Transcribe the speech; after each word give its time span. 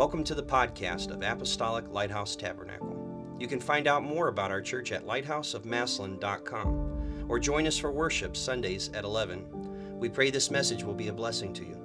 Welcome 0.00 0.24
to 0.24 0.34
the 0.34 0.42
podcast 0.42 1.10
of 1.10 1.22
Apostolic 1.22 1.86
Lighthouse 1.92 2.34
Tabernacle. 2.34 3.36
You 3.38 3.46
can 3.46 3.60
find 3.60 3.86
out 3.86 4.02
more 4.02 4.28
about 4.28 4.50
our 4.50 4.62
church 4.62 4.92
at 4.92 5.06
lighthouseofmassillon.com 5.06 7.26
or 7.28 7.38
join 7.38 7.66
us 7.66 7.76
for 7.76 7.92
worship 7.92 8.34
Sundays 8.34 8.88
at 8.94 9.04
11. 9.04 9.98
We 9.98 10.08
pray 10.08 10.30
this 10.30 10.50
message 10.50 10.84
will 10.84 10.94
be 10.94 11.08
a 11.08 11.12
blessing 11.12 11.52
to 11.52 11.66
you. 11.66 11.76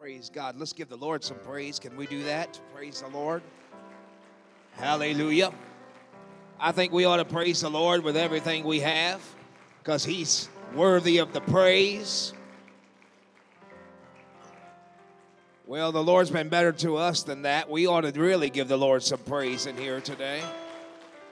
Praise 0.00 0.32
God. 0.34 0.58
Let's 0.58 0.72
give 0.72 0.88
the 0.88 0.96
Lord 0.96 1.22
some 1.22 1.38
praise. 1.38 1.78
Can 1.78 1.96
we 1.96 2.08
do 2.08 2.24
that? 2.24 2.60
Praise 2.74 3.02
the 3.02 3.08
Lord. 3.16 3.40
Hallelujah. 4.72 5.52
I 6.58 6.72
think 6.72 6.92
we 6.92 7.04
ought 7.04 7.18
to 7.18 7.24
praise 7.24 7.60
the 7.60 7.70
Lord 7.70 8.02
with 8.02 8.16
everything 8.16 8.64
we 8.64 8.80
have 8.80 9.22
because 9.84 10.02
He's 10.02 10.48
worthy 10.74 11.18
of 11.18 11.34
the 11.34 11.42
praise. 11.42 12.32
Well, 15.66 15.92
the 15.92 16.02
Lord's 16.02 16.30
been 16.30 16.48
better 16.48 16.72
to 16.72 16.96
us 16.96 17.22
than 17.22 17.42
that. 17.42 17.68
We 17.68 17.86
ought 17.86 18.00
to 18.00 18.10
really 18.18 18.48
give 18.48 18.68
the 18.68 18.78
Lord 18.78 19.02
some 19.02 19.18
praise 19.20 19.66
in 19.66 19.76
here 19.76 20.00
today. 20.00 20.42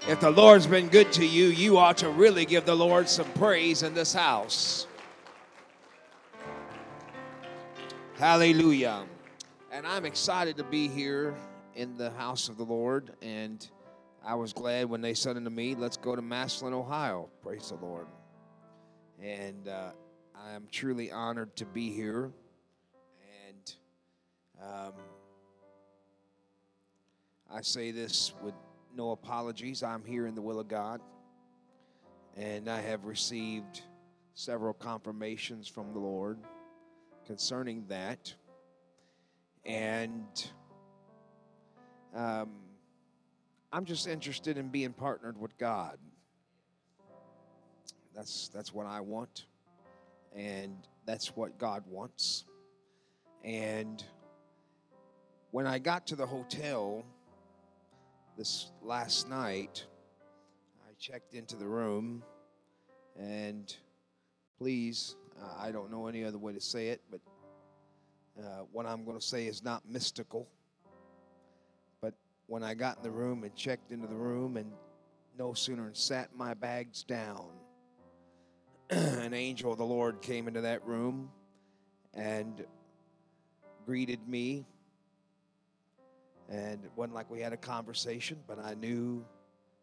If 0.06 0.20
the 0.20 0.30
Lord's 0.30 0.66
been 0.66 0.88
good 0.88 1.12
to 1.12 1.26
you, 1.26 1.46
you 1.46 1.78
ought 1.78 1.96
to 1.98 2.10
really 2.10 2.44
give 2.44 2.66
the 2.66 2.74
Lord 2.74 3.08
some 3.08 3.30
praise 3.32 3.82
in 3.82 3.94
this 3.94 4.12
house. 4.12 4.86
Hallelujah. 8.18 9.06
And 9.70 9.86
I'm 9.86 10.04
excited 10.04 10.58
to 10.58 10.64
be 10.64 10.88
here 10.88 11.34
in 11.74 11.96
the 11.96 12.10
house 12.10 12.50
of 12.50 12.58
the 12.58 12.64
Lord. 12.64 13.12
And 13.22 13.66
I 14.22 14.34
was 14.34 14.52
glad 14.52 14.90
when 14.90 15.00
they 15.00 15.14
said 15.14 15.38
unto 15.38 15.50
me, 15.50 15.74
Let's 15.74 15.96
go 15.96 16.14
to 16.14 16.20
Massillon, 16.22 16.74
Ohio. 16.74 17.30
Praise 17.42 17.70
the 17.70 17.86
Lord. 17.86 18.06
And 19.22 19.68
uh, 19.68 19.90
I 20.34 20.52
am 20.52 20.66
truly 20.72 21.12
honored 21.12 21.54
to 21.56 21.64
be 21.64 21.90
here. 21.90 22.32
And 23.48 23.74
um, 24.60 24.92
I 27.48 27.60
say 27.60 27.92
this 27.92 28.32
with 28.42 28.54
no 28.96 29.12
apologies. 29.12 29.84
I'm 29.84 30.04
here 30.04 30.26
in 30.26 30.34
the 30.34 30.42
will 30.42 30.58
of 30.58 30.66
God. 30.66 31.00
And 32.36 32.68
I 32.68 32.80
have 32.80 33.04
received 33.04 33.82
several 34.34 34.74
confirmations 34.74 35.68
from 35.68 35.92
the 35.92 36.00
Lord 36.00 36.38
concerning 37.24 37.84
that. 37.88 38.34
And 39.64 40.50
um, 42.12 42.50
I'm 43.72 43.84
just 43.84 44.08
interested 44.08 44.58
in 44.58 44.68
being 44.68 44.92
partnered 44.92 45.38
with 45.38 45.56
God. 45.58 45.98
That's 48.14 48.48
that's 48.48 48.74
what 48.74 48.86
I 48.86 49.00
want, 49.00 49.46
and 50.34 50.76
that's 51.06 51.34
what 51.34 51.58
God 51.58 51.82
wants. 51.88 52.44
And 53.42 54.04
when 55.50 55.66
I 55.66 55.78
got 55.78 56.06
to 56.08 56.16
the 56.16 56.26
hotel 56.26 57.04
this 58.36 58.70
last 58.82 59.28
night, 59.28 59.86
I 60.86 60.92
checked 60.98 61.34
into 61.34 61.56
the 61.56 61.66
room, 61.66 62.22
and 63.18 63.74
please, 64.58 65.16
uh, 65.42 65.54
I 65.58 65.72
don't 65.72 65.90
know 65.90 66.06
any 66.06 66.22
other 66.22 66.38
way 66.38 66.52
to 66.52 66.60
say 66.60 66.88
it, 66.88 67.00
but 67.10 67.20
uh, 68.38 68.64
what 68.72 68.86
I'm 68.86 69.04
going 69.04 69.18
to 69.18 69.24
say 69.24 69.46
is 69.46 69.64
not 69.64 69.82
mystical. 69.88 70.48
But 72.00 72.14
when 72.46 72.62
I 72.62 72.74
got 72.74 72.98
in 72.98 73.02
the 73.02 73.10
room 73.10 73.42
and 73.44 73.54
checked 73.56 73.90
into 73.90 74.06
the 74.06 74.14
room, 74.14 74.56
and 74.58 74.70
no 75.38 75.54
sooner 75.54 75.90
sat 75.94 76.36
my 76.36 76.52
bags 76.52 77.02
down 77.02 77.48
an 79.22 79.32
angel 79.32 79.72
of 79.72 79.78
the 79.78 79.86
Lord 79.86 80.20
came 80.20 80.48
into 80.48 80.60
that 80.60 80.86
room 80.86 81.30
and 82.12 82.62
greeted 83.86 84.28
me. 84.28 84.66
And 86.50 86.84
it 86.84 86.90
wasn't 86.94 87.14
like 87.14 87.30
we 87.30 87.40
had 87.40 87.54
a 87.54 87.56
conversation, 87.56 88.38
but 88.46 88.58
I 88.58 88.74
knew 88.74 89.24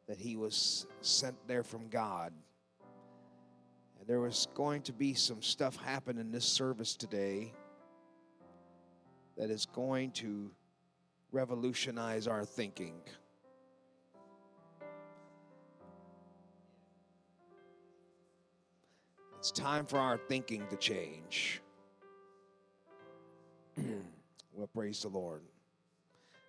that 0.08 0.20
he 0.20 0.36
was 0.36 0.86
sent 1.02 1.36
there 1.48 1.64
from 1.64 1.88
God. 1.88 2.34
And 4.00 4.08
there 4.08 4.20
was 4.20 4.48
going 4.54 4.84
to 4.84 4.94
be 4.94 5.16
some 5.16 5.42
stuff 5.42 5.76
happen 5.78 6.20
in 6.20 6.32
this 6.32 6.46
service 6.46 6.96
today 6.96 7.52
that 9.38 9.50
is 9.50 9.66
going 9.66 10.12
to 10.12 10.52
revolutionize 11.32 12.28
our 12.28 12.46
thinking. 12.46 13.02
It's 19.40 19.52
time 19.52 19.86
for 19.86 19.98
our 19.98 20.18
thinking 20.18 20.68
to 20.70 20.76
change. 20.76 21.62
well, 23.78 24.68
praise 24.76 25.02
the 25.02 25.08
Lord. 25.08 25.44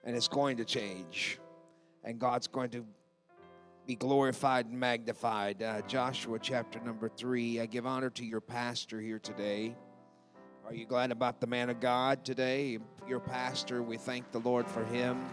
And 0.03 0.17
it's 0.17 0.27
going 0.27 0.57
to 0.57 0.65
change. 0.65 1.39
And 2.03 2.19
God's 2.19 2.49
going 2.49 2.71
to 2.71 2.85
be 3.87 3.95
glorified 3.95 4.67
and 4.67 4.81
magnified. 4.81 5.63
Uh, 5.63 5.83
Joshua 5.83 6.41
chapter 6.41 6.81
number 6.81 7.09
three. 7.09 7.61
I 7.61 7.67
give 7.67 7.87
honor 7.87 8.11
to 8.11 8.25
your 8.25 8.41
pastor 8.41 9.01
here 9.01 9.21
today. 9.21 9.77
Are 10.67 10.75
you 10.75 10.85
glad 10.85 11.13
about 11.13 11.41
the 11.41 11.47
man 11.47 11.71
of 11.71 11.79
God 11.79 12.25
today? 12.25 12.81
Your 13.07 13.21
pastor, 13.21 13.85
we 13.85 13.99
thank 13.99 14.33
the 14.33 14.41
Lord 14.41 14.67
for 14.67 14.85
him. 14.87 15.25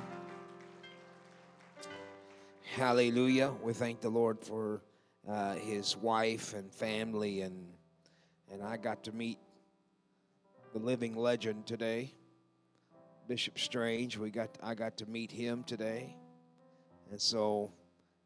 Hallelujah. 2.75 3.51
We 3.63 3.73
thank 3.73 4.01
the 4.01 4.09
Lord 4.09 4.39
for 4.39 4.83
uh, 5.29 5.55
his 5.55 5.97
wife 5.97 6.53
and 6.53 6.71
family, 6.73 7.41
and 7.41 7.67
and 8.51 8.63
I 8.63 8.77
got 8.77 9.03
to 9.03 9.11
meet 9.11 9.37
the 10.73 10.79
living 10.79 11.15
legend 11.15 11.65
today, 11.65 12.13
Bishop 13.27 13.59
Strange. 13.59 14.17
We 14.17 14.29
got 14.29 14.49
I 14.63 14.73
got 14.73 14.97
to 14.97 15.05
meet 15.05 15.31
him 15.31 15.63
today, 15.63 16.15
and 17.11 17.19
so 17.19 17.71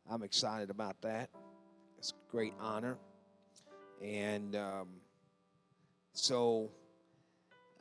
I'm 0.10 0.24
excited 0.24 0.70
about 0.70 1.02
that. 1.02 1.30
It's 1.98 2.12
a 2.12 2.32
great 2.32 2.54
honor, 2.60 2.98
and 4.02 4.56
um, 4.56 4.88
so 6.14 6.70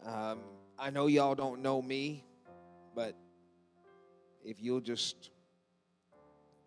um, 0.07 0.39
I 0.79 0.91
know 0.91 1.09
y'all 1.09 1.35
don't 1.35 1.61
know 1.61 1.83
me, 1.83 2.25
but 2.95 3.15
if 4.43 4.63
you'll 4.63 4.81
just 4.81 5.31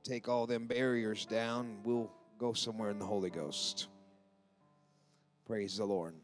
take 0.03 0.29
all 0.29 0.45
them 0.45 0.67
barriers 0.67 1.25
down, 1.25 1.77
we'll 1.83 2.11
go 2.37 2.53
somewhere 2.53 2.89
in 2.89 2.99
the 2.99 3.05
Holy 3.05 3.29
Ghost. 3.29 3.87
Praise 5.45 5.77
the 5.77 5.85
Lord. 5.85 6.15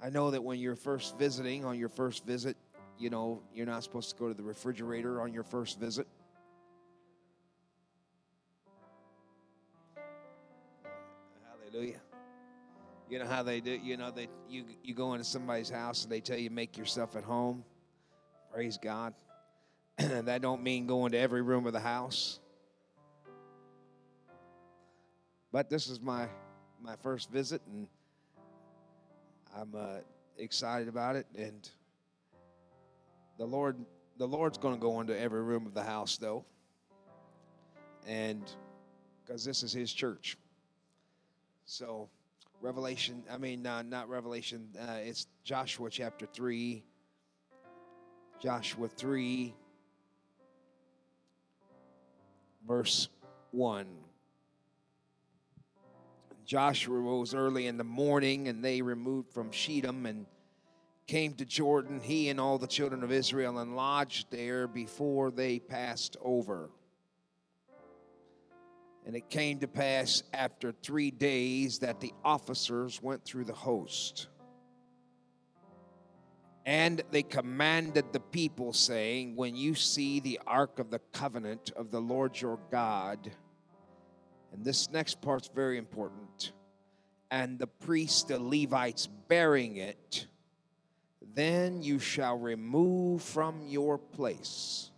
I 0.00 0.10
know 0.10 0.30
that 0.30 0.42
when 0.42 0.58
you're 0.58 0.76
first 0.76 1.18
visiting, 1.18 1.64
on 1.64 1.78
your 1.78 1.88
first 1.88 2.26
visit, 2.26 2.56
you 2.98 3.10
know, 3.10 3.42
you're 3.54 3.66
not 3.66 3.82
supposed 3.82 4.10
to 4.10 4.16
go 4.16 4.28
to 4.28 4.34
the 4.34 4.42
refrigerator 4.42 5.20
on 5.20 5.32
your 5.32 5.42
first 5.42 5.78
visit. 5.78 6.06
Hallelujah. 11.50 12.00
You 13.08 13.18
know 13.20 13.26
how 13.26 13.42
they 13.42 13.60
do, 13.60 13.70
you 13.70 13.96
know, 13.96 14.10
they 14.10 14.28
you 14.48 14.64
you 14.82 14.94
go 14.94 15.12
into 15.12 15.24
somebody's 15.24 15.70
house 15.70 16.02
and 16.02 16.12
they 16.12 16.20
tell 16.20 16.38
you 16.38 16.50
make 16.50 16.76
yourself 16.76 17.14
at 17.16 17.22
home. 17.22 17.64
Praise 18.52 18.78
God. 18.78 19.14
that 19.98 20.42
don't 20.42 20.62
mean 20.62 20.86
going 20.86 21.12
to 21.12 21.18
every 21.18 21.42
room 21.42 21.66
of 21.66 21.72
the 21.72 21.80
house. 21.80 22.40
But 25.56 25.70
this 25.70 25.88
is 25.88 26.02
my 26.02 26.28
my 26.82 26.96
first 26.96 27.30
visit, 27.30 27.62
and 27.72 27.88
I'm 29.56 29.74
uh, 29.74 30.00
excited 30.36 30.86
about 30.86 31.16
it. 31.16 31.24
And 31.34 31.66
the 33.38 33.46
Lord, 33.46 33.78
the 34.18 34.28
Lord's 34.28 34.58
going 34.58 34.74
to 34.74 34.80
go 34.80 35.00
into 35.00 35.18
every 35.18 35.42
room 35.42 35.64
of 35.64 35.72
the 35.72 35.82
house, 35.82 36.18
though, 36.18 36.44
and 38.06 38.42
because 39.24 39.46
this 39.46 39.62
is 39.62 39.72
His 39.72 39.90
church. 39.90 40.36
So, 41.64 42.10
Revelation. 42.60 43.22
I 43.32 43.38
mean, 43.38 43.66
uh, 43.66 43.80
not 43.80 44.10
Revelation. 44.10 44.68
Uh, 44.78 44.98
it's 44.98 45.26
Joshua 45.42 45.88
chapter 45.88 46.26
three. 46.26 46.84
Joshua 48.42 48.88
three, 48.88 49.54
verse 52.68 53.08
one. 53.52 53.86
Joshua 56.46 56.96
rose 56.98 57.34
early 57.34 57.66
in 57.66 57.76
the 57.76 57.84
morning, 57.84 58.46
and 58.46 58.64
they 58.64 58.80
removed 58.80 59.32
from 59.32 59.50
Shechem 59.50 60.06
and 60.06 60.26
came 61.08 61.34
to 61.34 61.44
Jordan, 61.44 62.00
he 62.00 62.28
and 62.28 62.40
all 62.40 62.58
the 62.58 62.66
children 62.66 63.02
of 63.02 63.10
Israel, 63.12 63.58
and 63.58 63.76
lodged 63.76 64.30
there 64.30 64.68
before 64.68 65.30
they 65.30 65.58
passed 65.58 66.16
over. 66.22 66.70
And 69.04 69.14
it 69.14 69.28
came 69.28 69.58
to 69.60 69.68
pass 69.68 70.22
after 70.32 70.72
three 70.72 71.10
days 71.10 71.80
that 71.80 72.00
the 72.00 72.12
officers 72.24 73.00
went 73.02 73.24
through 73.24 73.44
the 73.44 73.52
host. 73.52 74.28
And 76.64 77.02
they 77.12 77.22
commanded 77.22 78.12
the 78.12 78.18
people, 78.18 78.72
saying, 78.72 79.36
When 79.36 79.54
you 79.54 79.76
see 79.76 80.18
the 80.18 80.40
ark 80.44 80.80
of 80.80 80.90
the 80.90 80.98
covenant 81.12 81.70
of 81.76 81.92
the 81.92 82.00
Lord 82.00 82.40
your 82.40 82.58
God, 82.72 83.30
and 84.56 84.64
this 84.64 84.90
next 84.90 85.20
part's 85.20 85.48
very 85.54 85.78
important. 85.78 86.52
and 87.30 87.58
the 87.58 87.66
priests, 87.66 88.22
the 88.22 88.38
Levites, 88.38 89.08
bearing 89.28 89.76
it, 89.76 90.26
then 91.34 91.82
you 91.82 91.98
shall 91.98 92.38
remove 92.38 93.20
from 93.22 93.60
your 93.66 93.98
place 93.98 94.90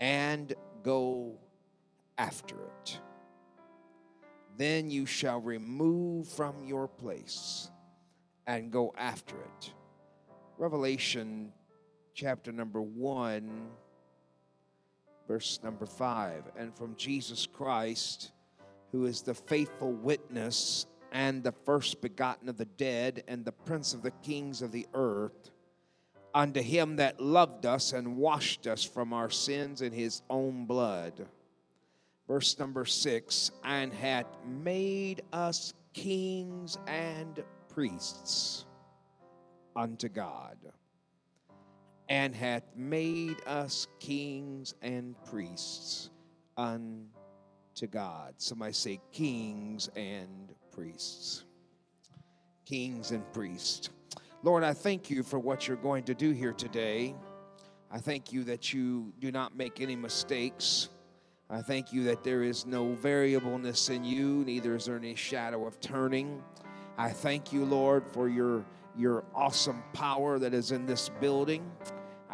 and 0.00 0.54
go 0.82 1.38
after 2.16 2.56
it. 2.56 3.00
Then 4.56 4.90
you 4.90 5.04
shall 5.06 5.40
remove 5.40 6.28
from 6.28 6.64
your 6.64 6.88
place 6.88 7.70
and 8.46 8.70
go 8.70 8.94
after 8.96 9.36
it. 9.36 9.74
Revelation 10.58 11.52
chapter 12.14 12.52
number 12.52 12.80
1, 12.80 13.68
verse 15.26 15.60
number 15.62 15.86
5. 15.86 16.44
And 16.56 16.74
from 16.76 16.94
Jesus 16.96 17.46
Christ, 17.46 18.32
who 18.92 19.06
is 19.06 19.22
the 19.22 19.34
faithful 19.34 19.92
witness 19.92 20.86
and 21.12 21.42
the 21.42 21.54
first 21.64 22.00
begotten 22.00 22.48
of 22.48 22.56
the 22.56 22.64
dead 22.64 23.24
and 23.28 23.44
the 23.44 23.52
prince 23.52 23.94
of 23.94 24.02
the 24.02 24.10
kings 24.10 24.62
of 24.62 24.72
the 24.72 24.86
earth, 24.94 25.50
unto 26.34 26.60
him 26.60 26.96
that 26.96 27.20
loved 27.20 27.64
us 27.64 27.92
and 27.92 28.16
washed 28.16 28.66
us 28.66 28.82
from 28.82 29.12
our 29.12 29.30
sins 29.30 29.82
in 29.82 29.92
his 29.92 30.22
own 30.28 30.66
blood. 30.66 31.26
Verse 32.26 32.58
number 32.58 32.84
six, 32.84 33.50
and 33.62 33.92
hath 33.92 34.26
made 34.44 35.22
us 35.32 35.74
kings 35.92 36.78
and 36.86 37.44
priests 37.68 38.64
unto 39.76 40.08
God, 40.08 40.56
and 42.08 42.34
hath 42.34 42.64
made 42.76 43.36
us 43.46 43.86
kings 43.98 44.74
and 44.82 45.14
priests 45.24 46.10
unto 46.56 47.86
God. 47.90 48.34
Somebody 48.38 48.72
say, 48.72 49.00
kings 49.12 49.88
and 49.96 50.54
priests. 50.72 51.44
Kings 52.66 53.10
and 53.10 53.30
priests. 53.32 53.90
Lord, 54.42 54.62
I 54.62 54.74
thank 54.74 55.08
you 55.08 55.22
for 55.22 55.38
what 55.38 55.66
you're 55.66 55.76
going 55.78 56.04
to 56.04 56.14
do 56.14 56.32
here 56.32 56.52
today. 56.52 57.14
I 57.90 57.98
thank 57.98 58.32
you 58.32 58.44
that 58.44 58.72
you 58.74 59.12
do 59.20 59.30
not 59.32 59.56
make 59.56 59.80
any 59.80 59.96
mistakes. 59.96 60.88
I 61.48 61.62
thank 61.62 61.92
you 61.92 62.04
that 62.04 62.24
there 62.24 62.42
is 62.42 62.66
no 62.66 62.94
variableness 62.94 63.88
in 63.88 64.04
you, 64.04 64.44
neither 64.44 64.74
is 64.74 64.86
there 64.86 64.96
any 64.96 65.14
shadow 65.14 65.66
of 65.66 65.80
turning. 65.80 66.42
I 66.96 67.10
thank 67.10 67.52
you, 67.52 67.64
Lord, 67.64 68.06
for 68.06 68.28
your, 68.28 68.64
your 68.96 69.24
awesome 69.34 69.82
power 69.92 70.38
that 70.38 70.54
is 70.54 70.72
in 70.72 70.86
this 70.86 71.10
building. 71.20 71.70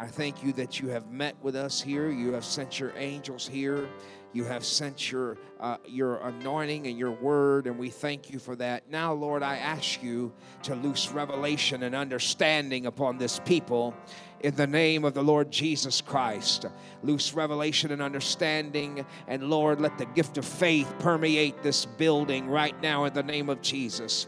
I 0.01 0.07
thank 0.07 0.43
you 0.43 0.51
that 0.53 0.79
you 0.79 0.87
have 0.87 1.11
met 1.11 1.35
with 1.43 1.55
us 1.55 1.79
here. 1.79 2.09
You 2.09 2.33
have 2.33 2.43
sent 2.43 2.79
your 2.79 2.91
angels 2.97 3.47
here. 3.47 3.87
You 4.33 4.45
have 4.45 4.65
sent 4.65 5.11
your, 5.11 5.37
uh, 5.59 5.77
your 5.85 6.17
anointing 6.27 6.87
and 6.87 6.97
your 6.97 7.11
word, 7.11 7.67
and 7.67 7.77
we 7.77 7.91
thank 7.91 8.31
you 8.31 8.39
for 8.39 8.55
that. 8.55 8.89
Now, 8.89 9.13
Lord, 9.13 9.43
I 9.43 9.57
ask 9.57 10.01
you 10.01 10.33
to 10.63 10.73
loose 10.73 11.11
revelation 11.11 11.83
and 11.83 11.93
understanding 11.93 12.87
upon 12.87 13.19
this 13.19 13.39
people 13.45 13.93
in 14.39 14.55
the 14.55 14.65
name 14.65 15.05
of 15.05 15.13
the 15.13 15.21
Lord 15.21 15.51
Jesus 15.51 16.01
Christ. 16.01 16.65
Loose 17.03 17.35
revelation 17.35 17.91
and 17.91 18.01
understanding, 18.01 19.05
and 19.27 19.51
Lord, 19.51 19.79
let 19.79 19.99
the 19.99 20.05
gift 20.05 20.39
of 20.39 20.45
faith 20.45 20.91
permeate 20.97 21.61
this 21.61 21.85
building 21.85 22.49
right 22.49 22.81
now 22.81 23.05
in 23.05 23.13
the 23.13 23.21
name 23.21 23.49
of 23.49 23.61
Jesus 23.61 24.25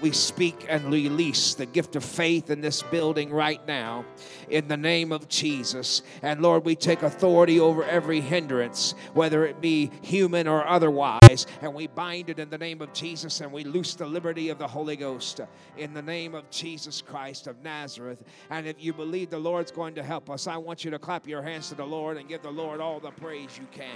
we 0.00 0.12
speak 0.12 0.66
and 0.68 0.84
release 0.90 1.54
the 1.54 1.66
gift 1.66 1.96
of 1.96 2.04
faith 2.04 2.50
in 2.50 2.60
this 2.60 2.82
building 2.82 3.30
right 3.30 3.64
now 3.66 4.04
in 4.48 4.68
the 4.68 4.76
name 4.76 5.12
of 5.12 5.28
Jesus. 5.28 6.02
And 6.22 6.40
Lord, 6.40 6.64
we 6.64 6.76
take 6.76 7.02
authority 7.02 7.60
over 7.60 7.84
every 7.84 8.20
hindrance, 8.20 8.94
whether 9.14 9.44
it 9.46 9.60
be 9.60 9.90
human 10.02 10.46
or 10.48 10.66
otherwise, 10.66 11.46
and 11.62 11.74
we 11.74 11.86
bind 11.86 12.30
it 12.30 12.38
in 12.38 12.50
the 12.50 12.58
name 12.58 12.80
of 12.82 12.92
Jesus 12.92 13.40
and 13.40 13.52
we 13.52 13.64
loose 13.64 13.94
the 13.94 14.06
liberty 14.06 14.48
of 14.48 14.58
the 14.58 14.68
Holy 14.68 14.96
Ghost 14.96 15.40
in 15.76 15.94
the 15.94 16.02
name 16.02 16.34
of 16.34 16.50
Jesus 16.50 17.02
Christ 17.02 17.46
of 17.46 17.62
Nazareth. 17.62 18.22
And 18.50 18.66
if 18.66 18.82
you 18.82 18.92
believe 18.92 19.30
the 19.30 19.38
Lord's 19.38 19.70
going 19.70 19.94
to 19.94 20.02
help 20.02 20.30
us, 20.30 20.46
I 20.46 20.56
want 20.56 20.84
you 20.84 20.90
to 20.90 20.98
clap 20.98 21.26
your 21.26 21.42
hands 21.42 21.68
to 21.68 21.74
the 21.74 21.86
Lord 21.86 22.16
and 22.16 22.28
give 22.28 22.42
the 22.42 22.50
Lord 22.50 22.80
all 22.80 23.00
the 23.00 23.10
praise 23.10 23.58
you 23.58 23.66
can. 23.72 23.86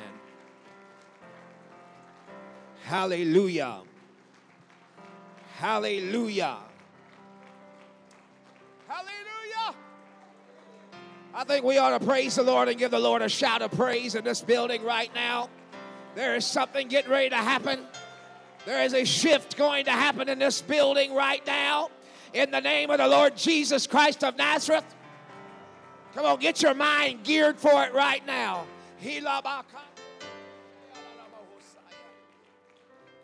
Hallelujah. 2.85 3.83
Hallelujah. 5.57 6.57
Hallelujah. 8.89 9.75
I 11.33 11.45
think 11.45 11.65
we 11.65 11.79
ought 11.79 11.97
to 11.99 12.05
praise 12.05 12.37
the 12.37 12.43
Lord 12.43 12.69
and 12.69 12.77
give 12.79 12.91
the 12.91 12.99
Lord 12.99 13.23
a 13.23 13.29
shout 13.29 13.63
of 13.63 13.71
praise 13.73 14.15
in 14.15 14.25
this 14.25 14.41
building 14.41 14.83
right 14.83 15.15
now. 15.15 15.49
There 16.17 16.35
is 16.35 16.45
something 16.45 16.89
getting 16.89 17.11
ready 17.11 17.31
to 17.31 17.37
happen. 17.37 17.87
There 18.67 18.83
is 18.85 18.95
a 18.95 19.05
shift 19.05 19.57
going 19.57 19.85
to 19.85 19.91
happen 19.93 20.29
in 20.29 20.39
this 20.39 20.61
building 20.61 21.15
right 21.15 21.45
now. 21.47 21.91
In 22.33 22.51
the 22.51 22.61
name 22.61 22.91
of 22.91 22.99
the 22.99 23.07
Lord 23.07 23.37
Jesus 23.37 23.87
Christ 23.87 24.25
of 24.25 24.37
Nazareth. 24.37 24.85
Come 26.15 26.27
on, 26.27 26.39
get 26.39 26.63
your 26.63 26.75
mind 26.75 27.23
geared 27.25 27.59
for 27.59 27.85
it 27.85 27.95
right 27.95 28.25
now. 28.27 28.67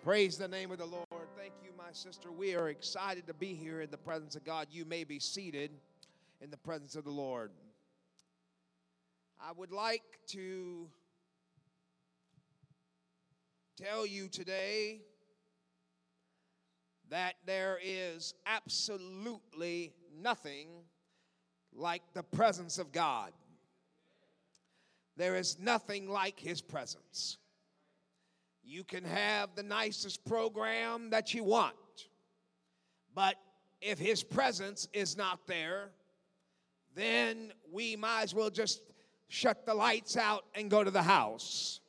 Praise 0.05 0.39
the 0.39 0.49
name 0.49 0.71
of 0.71 0.79
the 0.79 0.87
Lord 0.87 1.07
my 1.91 1.95
sister, 1.95 2.31
we 2.31 2.55
are 2.55 2.69
excited 2.69 3.27
to 3.27 3.35
be 3.35 3.53
here 3.53 3.81
in 3.81 3.91
the 3.91 3.97
presence 3.97 4.37
of 4.37 4.45
God. 4.45 4.69
You 4.71 4.85
may 4.85 5.03
be 5.03 5.19
seated 5.19 5.73
in 6.41 6.49
the 6.49 6.57
presence 6.57 6.95
of 6.95 7.03
the 7.03 7.11
Lord. 7.11 7.51
I 9.41 9.51
would 9.51 9.73
like 9.73 10.05
to 10.29 10.87
tell 13.77 14.07
you 14.07 14.29
today 14.29 15.01
that 17.09 17.35
there 17.45 17.81
is 17.83 18.35
absolutely 18.47 19.93
nothing 20.17 20.69
like 21.75 22.03
the 22.15 22.23
presence 22.23 22.79
of 22.79 22.93
God. 22.93 23.33
There 25.17 25.35
is 25.35 25.59
nothing 25.59 26.09
like 26.09 26.39
His 26.39 26.61
presence. 26.63 27.39
You 28.71 28.85
can 28.85 29.03
have 29.03 29.57
the 29.57 29.65
nicest 29.65 30.25
program 30.25 31.11
that 31.11 31.35
you 31.35 31.43
want, 31.43 31.75
but 33.17 33.35
if 33.81 33.99
His 33.99 34.23
presence 34.23 34.87
is 34.93 35.17
not 35.17 35.45
there, 35.49 35.89
then 36.95 37.53
we 37.73 37.97
might 37.97 38.23
as 38.23 38.33
well 38.33 38.49
just 38.49 38.83
shut 39.27 39.67
the 39.67 39.75
lights 39.75 40.17
out 40.17 40.45
and 40.55 40.71
go 40.71 40.85
to 40.85 40.91
the 40.93 41.03
house. 41.03 41.81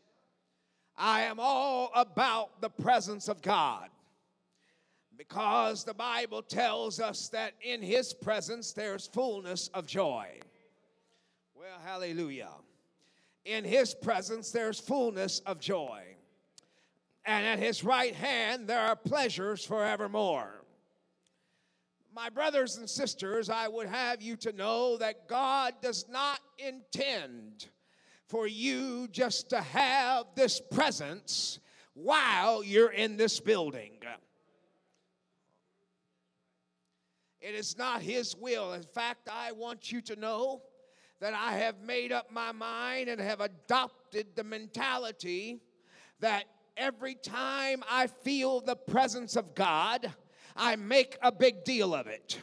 I 0.97 1.21
am 1.21 1.35
all 1.39 1.91
about 1.93 2.61
the 2.61 2.69
presence 2.71 3.27
of 3.27 3.43
God 3.43 3.89
because 5.15 5.83
the 5.83 5.93
Bible 5.93 6.41
tells 6.41 7.00
us 7.00 7.29
that 7.29 7.53
in 7.61 7.83
His 7.83 8.11
presence 8.11 8.73
there's 8.73 9.05
fullness 9.05 9.67
of 9.75 9.85
joy. 9.85 10.25
Well, 11.53 11.77
hallelujah. 11.85 12.50
In 13.45 13.65
His 13.65 13.93
presence 13.93 14.50
there's 14.50 14.79
fullness 14.79 15.41
of 15.45 15.59
joy 15.59 16.11
and 17.31 17.47
at 17.47 17.59
his 17.59 17.81
right 17.81 18.13
hand 18.13 18.67
there 18.67 18.79
are 18.79 18.95
pleasures 18.95 19.63
forevermore. 19.63 20.65
My 22.13 22.29
brothers 22.29 22.75
and 22.75 22.89
sisters, 22.89 23.50
I 23.50 23.69
would 23.69 23.88
have 23.88 24.21
you 24.21 24.35
to 24.38 24.51
know 24.51 24.97
that 24.97 25.29
God 25.29 25.75
does 25.81 26.05
not 26.09 26.41
intend 26.57 27.69
for 28.27 28.47
you 28.47 29.07
just 29.11 29.50
to 29.51 29.61
have 29.61 30.25
this 30.35 30.59
presence 30.59 31.59
while 31.93 32.65
you're 32.65 32.91
in 32.91 33.15
this 33.15 33.39
building. 33.39 33.91
It 37.39 37.55
is 37.55 37.77
not 37.77 38.01
His 38.01 38.35
will. 38.35 38.73
In 38.73 38.83
fact, 38.83 39.29
I 39.31 39.53
want 39.53 39.89
you 39.89 40.01
to 40.01 40.17
know 40.17 40.63
that 41.21 41.33
I 41.33 41.53
have 41.53 41.81
made 41.81 42.11
up 42.11 42.29
my 42.29 42.51
mind 42.51 43.07
and 43.07 43.21
have 43.21 43.39
adopted 43.39 44.35
the 44.35 44.43
mentality 44.43 45.61
that 46.19 46.43
every 46.81 47.13
time 47.13 47.83
I 47.89 48.07
feel 48.07 48.59
the 48.59 48.75
presence 48.75 49.35
of 49.35 49.53
God, 49.53 50.11
I 50.57 50.75
make 50.75 51.17
a 51.21 51.31
big 51.31 51.63
deal 51.63 51.93
of 51.93 52.07
it. 52.07 52.39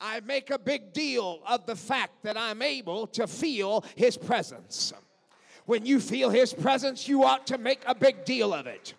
I 0.00 0.20
make 0.20 0.50
a 0.50 0.58
big 0.58 0.92
deal 0.92 1.40
of 1.46 1.66
the 1.66 1.76
fact 1.76 2.22
that 2.22 2.36
I'm 2.36 2.62
able 2.62 3.08
to 3.08 3.26
feel 3.26 3.84
His 3.96 4.16
presence. 4.16 4.92
When 5.66 5.84
you 5.84 5.98
feel 5.98 6.30
His 6.30 6.52
presence, 6.52 7.08
you 7.08 7.24
ought 7.24 7.46
to 7.48 7.58
make 7.58 7.82
a 7.86 7.94
big 7.94 8.24
deal 8.24 8.54
of 8.54 8.66
it. 8.66 8.94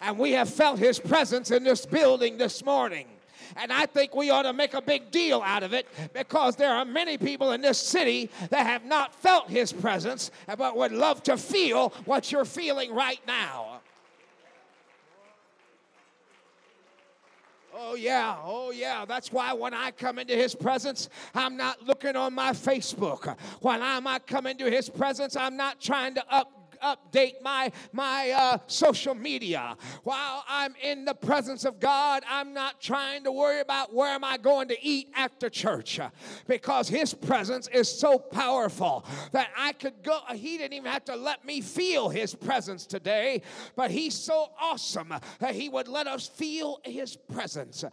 And 0.00 0.18
we 0.18 0.32
have 0.32 0.50
felt 0.50 0.78
His 0.78 0.98
presence 0.98 1.50
in 1.50 1.64
this 1.64 1.86
building 1.86 2.36
this 2.36 2.62
morning. 2.64 3.06
And 3.56 3.72
I 3.72 3.86
think 3.86 4.14
we 4.14 4.30
ought 4.30 4.42
to 4.42 4.52
make 4.52 4.74
a 4.74 4.82
big 4.82 5.10
deal 5.10 5.42
out 5.44 5.62
of 5.62 5.72
it 5.72 5.86
because 6.12 6.56
there 6.56 6.72
are 6.72 6.84
many 6.84 7.18
people 7.18 7.52
in 7.52 7.60
this 7.60 7.78
city 7.78 8.30
that 8.50 8.66
have 8.66 8.84
not 8.84 9.14
felt 9.14 9.48
his 9.50 9.72
presence 9.72 10.30
but 10.58 10.76
would 10.76 10.92
love 10.92 11.22
to 11.24 11.36
feel 11.36 11.90
what 12.04 12.32
you're 12.32 12.44
feeling 12.44 12.94
right 12.94 13.20
now. 13.26 13.80
Oh, 17.74 17.94
yeah, 17.94 18.36
oh, 18.44 18.70
yeah. 18.70 19.04
That's 19.06 19.32
why 19.32 19.52
when 19.54 19.72
I 19.72 19.90
come 19.90 20.18
into 20.18 20.34
his 20.36 20.54
presence, 20.54 21.08
I'm 21.34 21.56
not 21.56 21.82
looking 21.82 22.16
on 22.16 22.34
my 22.34 22.52
Facebook. 22.52 23.36
When 23.60 23.82
I 23.82 23.98
might 24.00 24.26
come 24.26 24.46
into 24.46 24.70
his 24.70 24.88
presence, 24.90 25.36
I'm 25.36 25.56
not 25.56 25.80
trying 25.80 26.14
to 26.14 26.24
up 26.32 26.61
update 26.82 27.40
my, 27.42 27.70
my 27.92 28.30
uh, 28.30 28.58
social 28.66 29.14
media. 29.14 29.76
While 30.04 30.44
I'm 30.48 30.74
in 30.82 31.04
the 31.04 31.14
presence 31.14 31.64
of 31.64 31.80
God, 31.80 32.22
I'm 32.28 32.52
not 32.52 32.80
trying 32.80 33.24
to 33.24 33.32
worry 33.32 33.60
about 33.60 33.94
where 33.94 34.10
am 34.10 34.24
I 34.24 34.36
going 34.36 34.68
to 34.68 34.84
eat 34.84 35.08
after 35.14 35.48
church 35.48 36.00
because 36.46 36.88
His 36.88 37.14
presence 37.14 37.68
is 37.68 37.88
so 37.88 38.18
powerful 38.18 39.04
that 39.32 39.48
I 39.56 39.72
could 39.72 40.02
go. 40.02 40.20
He 40.34 40.58
didn't 40.58 40.74
even 40.74 40.90
have 40.90 41.04
to 41.06 41.16
let 41.16 41.44
me 41.44 41.60
feel 41.60 42.08
His 42.08 42.34
presence 42.34 42.86
today, 42.86 43.42
but 43.76 43.90
He's 43.90 44.14
so 44.14 44.50
awesome 44.60 45.14
that 45.38 45.54
He 45.54 45.68
would 45.68 45.88
let 45.88 46.06
us 46.06 46.26
feel 46.26 46.80
His 46.84 47.16
presence 47.16 47.84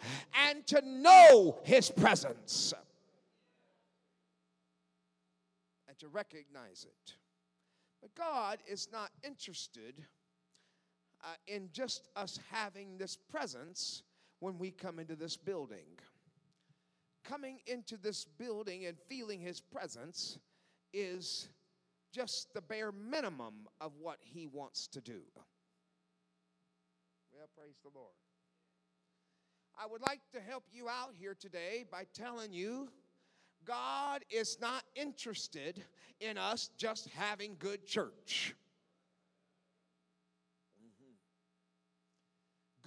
and 0.48 0.66
to 0.68 0.82
know 0.86 1.60
His 1.64 1.90
presence 1.90 2.74
and 5.88 5.98
to 6.00 6.08
recognize 6.08 6.86
it. 6.88 7.19
God 8.20 8.60
is 8.70 8.90
not 8.92 9.12
interested 9.24 9.96
uh, 11.24 11.28
in 11.48 11.70
just 11.72 12.10
us 12.18 12.38
having 12.52 12.98
this 12.98 13.16
presence 13.16 14.04
when 14.42 14.60
we 14.60 14.72
come 14.72 15.00
into 15.00 15.16
this 15.16 15.38
building. 15.38 15.88
Coming 17.24 17.60
into 17.66 17.96
this 17.96 18.26
building 18.26 18.86
and 18.86 18.98
feeling 19.08 19.40
His 19.40 19.62
presence 19.62 20.38
is 20.94 21.48
just 22.14 22.54
the 22.54 22.62
bare 22.62 22.92
minimum 22.92 23.68
of 23.80 23.94
what 24.02 24.18
He 24.20 24.48
wants 24.48 24.88
to 24.88 25.00
do. 25.00 25.22
Well, 27.32 27.48
praise 27.58 27.78
the 27.84 27.98
Lord. 27.98 28.16
I 29.82 29.88
would 29.88 30.02
like 30.02 30.20
to 30.34 30.42
help 30.42 30.66
you 30.74 30.90
out 30.90 31.12
here 31.18 31.36
today 31.40 31.86
by 31.90 32.04
telling 32.14 32.52
you 32.52 32.90
God 33.70 34.26
is 34.32 34.58
not 34.60 34.84
interested 34.96 35.84
in 36.20 36.40
us 36.40 36.72
just 36.76 37.08
having 37.10 37.56
good 37.60 37.86
church. 37.86 38.56
Mm-hmm. 40.84 41.14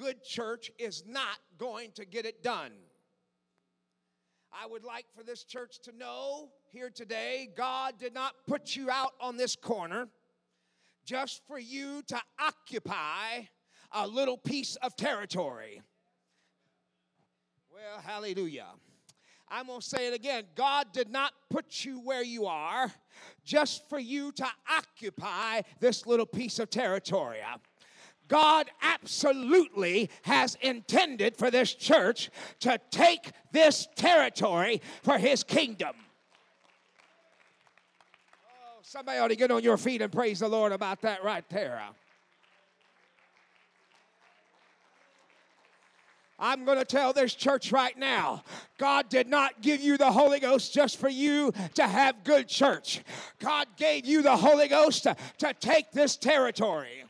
Good 0.03 0.25
church 0.25 0.73
is 0.81 1.05
not 1.07 1.39
going 1.57 1.93
to 1.93 2.05
get 2.05 2.27
it 2.27 2.43
done. 2.43 2.73
I 4.53 4.67
would 4.67 4.83
like 4.83 5.05
for 5.17 5.23
this 5.23 5.45
church 5.45 5.79
to 5.85 5.97
know 5.97 6.51
here 6.73 6.91
today 6.91 7.51
God 7.57 7.95
did 8.01 8.13
not 8.13 8.33
put 8.49 8.75
you 8.75 8.91
out 8.91 9.13
on 9.21 9.37
this 9.37 9.55
corner 9.55 10.09
just 11.05 11.43
for 11.47 11.61
you 11.61 12.03
to 12.09 12.21
occupy 12.41 13.47
a 13.93 14.09
little 14.09 14.37
piece 14.37 14.75
of 14.83 14.97
territory. 14.97 15.81
Well, 17.73 18.03
hallelujah. 18.05 18.67
I'm 19.55 19.67
going 19.67 19.81
to 19.81 19.87
say 19.87 20.09
it 20.09 20.15
again. 20.15 20.45
God 20.55 20.87
did 20.95 21.11
not 21.11 21.33
put 21.51 21.85
you 21.85 22.01
where 22.01 22.23
you 22.23 22.47
are 22.47 22.91
just 23.45 23.87
for 23.91 23.99
you 23.99 24.33
to 24.33 24.47
occupy 24.71 25.61
this 25.79 26.07
little 26.07 26.25
piece 26.25 26.59
of 26.59 26.71
territory. 26.71 27.41
God 28.29 28.71
absolutely 28.81 30.09
has 30.23 30.57
intended 30.63 31.37
for 31.37 31.51
this 31.51 31.75
church 31.75 32.31
to 32.61 32.81
take 32.91 33.31
this 33.53 33.87
territory 33.95 34.81
for 35.03 35.19
his 35.19 35.45
kingdom. 35.45 35.97
Oh, 38.47 38.79
somebody 38.81 39.19
ought 39.19 39.29
to 39.29 39.37
get 39.37 39.51
on 39.51 39.63
your 39.63 39.77
feet 39.77 40.01
and 40.01 40.11
praise 40.11 40.41
the 40.41 40.49
Lord 40.49 40.73
about 40.73 41.03
that 41.03 41.23
right 41.23 41.45
there. 41.51 41.83
I'm 46.43 46.65
going 46.65 46.79
to 46.79 46.85
tell 46.85 47.13
this 47.13 47.35
church 47.35 47.71
right 47.71 47.97
now 47.97 48.43
God 48.77 49.09
did 49.09 49.29
not 49.29 49.63
give 49.63 49.81
you 49.81 49.97
the 49.97 50.11
Holy 50.11 50.41
Ghost 50.41 50.75
just 50.75 50.97
for 50.99 51.09
you 51.09 51.53
to 51.75 51.87
have 51.87 52.25
good 52.25 52.49
church. 52.49 53.01
God 53.39 53.69
gave 53.77 54.05
you 54.05 54.23
the 54.23 54.37
Holy 54.37 54.67
Ghost 54.67 55.05
to, 55.05 55.17
to 55.39 55.55
take 55.55 55.93
this 55.93 56.17
territory 56.17 57.05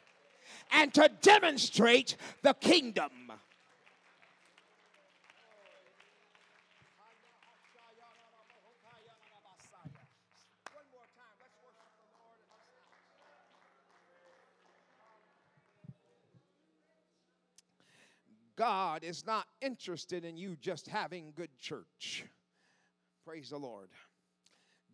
and 0.71 0.93
to 0.93 1.11
demonstrate 1.23 2.17
the 2.43 2.53
kingdom. 2.53 3.11
God 18.63 19.03
is 19.03 19.27
not 19.27 19.49
interested 19.61 20.25
in 20.25 20.37
you 20.37 20.55
just 20.55 20.87
having 20.87 21.33
good 21.35 21.51
church. 21.59 22.25
Praise 23.27 23.51
the 23.51 23.59
Lord. 23.59 23.89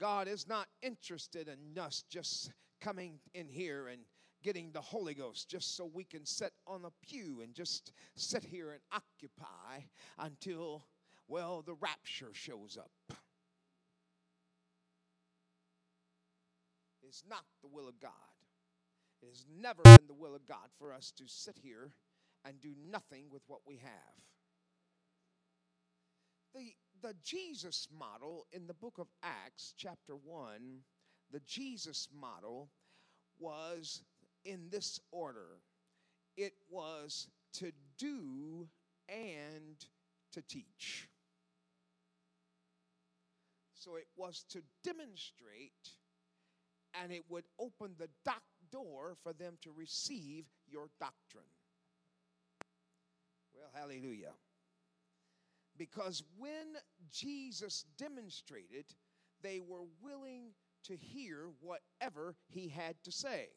God 0.01 0.27
is 0.27 0.49
not 0.49 0.69
interested 0.81 1.49
in 1.49 1.79
us 1.79 2.03
just 2.09 2.51
coming 2.81 3.19
in 3.35 3.47
here 3.47 3.89
and 3.89 4.01
getting 4.43 4.73
the 4.73 4.81
Holy 4.81 5.13
Ghost 5.13 5.51
just 5.51 5.77
so 5.77 5.85
we 5.85 6.03
can 6.03 6.25
sit 6.25 6.55
on 6.67 6.87
a 6.87 7.07
pew 7.07 7.43
and 7.43 7.53
just 7.53 7.93
sit 8.17 8.43
here 8.43 8.71
and 8.71 8.81
occupy 8.91 9.85
until, 10.19 10.87
well, 11.27 11.61
the 11.61 11.75
rapture 11.75 12.31
shows 12.33 12.79
up. 12.81 13.19
It's 17.07 17.23
not 17.29 17.45
the 17.61 17.69
will 17.69 17.87
of 17.87 18.01
God. 18.01 18.13
It 19.23 19.29
has 19.29 19.45
never 19.61 19.83
been 19.83 20.07
the 20.07 20.15
will 20.15 20.35
of 20.35 20.47
God 20.47 20.71
for 20.79 20.95
us 20.95 21.13
to 21.19 21.25
sit 21.27 21.59
here 21.63 21.91
and 22.49 22.61
do 22.61 22.75
nothing 22.91 23.25
with 23.31 23.43
what 23.47 23.61
we 23.67 23.77
have. 23.77 24.17
The, 26.55 26.73
the 27.03 27.15
Jesus 27.23 27.89
model 27.97 28.47
in 28.53 28.67
the 28.67 28.75
book 28.75 28.99
of 28.99 29.09
Acts, 29.23 29.75
chapter 29.77 30.15
1, 30.15 30.81
the 31.31 31.41
Jesus 31.41 32.09
model 32.19 32.71
was 33.39 34.03
in 34.45 34.69
this 34.71 34.99
order 35.13 35.61
it 36.39 36.55
was 36.71 37.27
to 37.55 37.73
do 37.99 38.69
and 39.09 39.85
to 40.33 40.41
teach. 40.43 41.09
So 43.75 43.97
it 43.97 44.07
was 44.17 44.45
to 44.51 44.63
demonstrate, 44.85 45.97
and 46.95 47.11
it 47.13 47.25
would 47.29 47.45
open 47.59 47.95
the 47.99 48.09
doc- 48.25 48.43
door 48.71 49.17
for 49.23 49.33
them 49.33 49.57
to 49.63 49.73
receive 49.73 50.45
your 50.71 50.91
doctrine. 51.01 51.45
Hallelujah. 53.75 54.33
Because 55.77 56.23
when 56.37 56.77
Jesus 57.11 57.85
demonstrated, 57.97 58.87
they 59.43 59.61
were 59.61 59.85
willing 60.03 60.53
to 60.85 60.97
hear 60.97 61.51
whatever 61.61 62.35
he 62.49 62.69
had 62.69 62.97
to 63.05 63.13
say. 63.13 63.49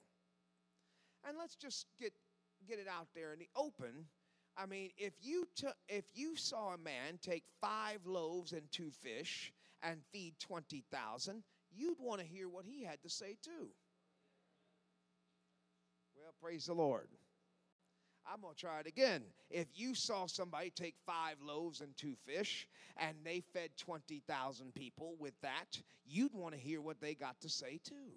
And 1.27 1.37
let's 1.37 1.55
just 1.55 1.87
get 1.99 2.13
get 2.67 2.79
it 2.79 2.87
out 2.87 3.07
there 3.15 3.33
in 3.33 3.39
the 3.39 3.49
open. 3.55 4.05
I 4.57 4.65
mean, 4.65 4.91
if 4.97 5.13
you 5.21 5.47
took 5.55 5.75
if 5.87 6.05
you 6.13 6.35
saw 6.35 6.73
a 6.73 6.77
man 6.77 7.19
take 7.21 7.43
5 7.61 8.05
loaves 8.05 8.51
and 8.51 8.63
2 8.71 8.91
fish 8.91 9.53
and 9.81 10.01
feed 10.11 10.35
20,000, 10.39 11.43
you'd 11.71 11.97
want 11.99 12.21
to 12.21 12.27
hear 12.27 12.49
what 12.49 12.65
he 12.65 12.83
had 12.83 13.01
to 13.03 13.09
say 13.09 13.37
too. 13.41 13.69
Well, 16.15 16.33
praise 16.41 16.65
the 16.65 16.73
Lord. 16.73 17.07
I'm 18.29 18.41
going 18.41 18.53
to 18.53 18.59
try 18.59 18.79
it 18.79 18.87
again. 18.87 19.23
If 19.49 19.67
you 19.73 19.95
saw 19.95 20.25
somebody 20.25 20.69
take 20.69 20.95
five 21.05 21.35
loaves 21.41 21.81
and 21.81 21.95
two 21.97 22.15
fish 22.25 22.67
and 22.97 23.15
they 23.23 23.41
fed 23.53 23.71
20,000 23.77 24.73
people 24.73 25.15
with 25.19 25.33
that, 25.41 25.81
you'd 26.05 26.33
want 26.33 26.53
to 26.53 26.59
hear 26.59 26.81
what 26.81 27.01
they 27.01 27.15
got 27.15 27.39
to 27.41 27.49
say 27.49 27.79
too. 27.83 28.11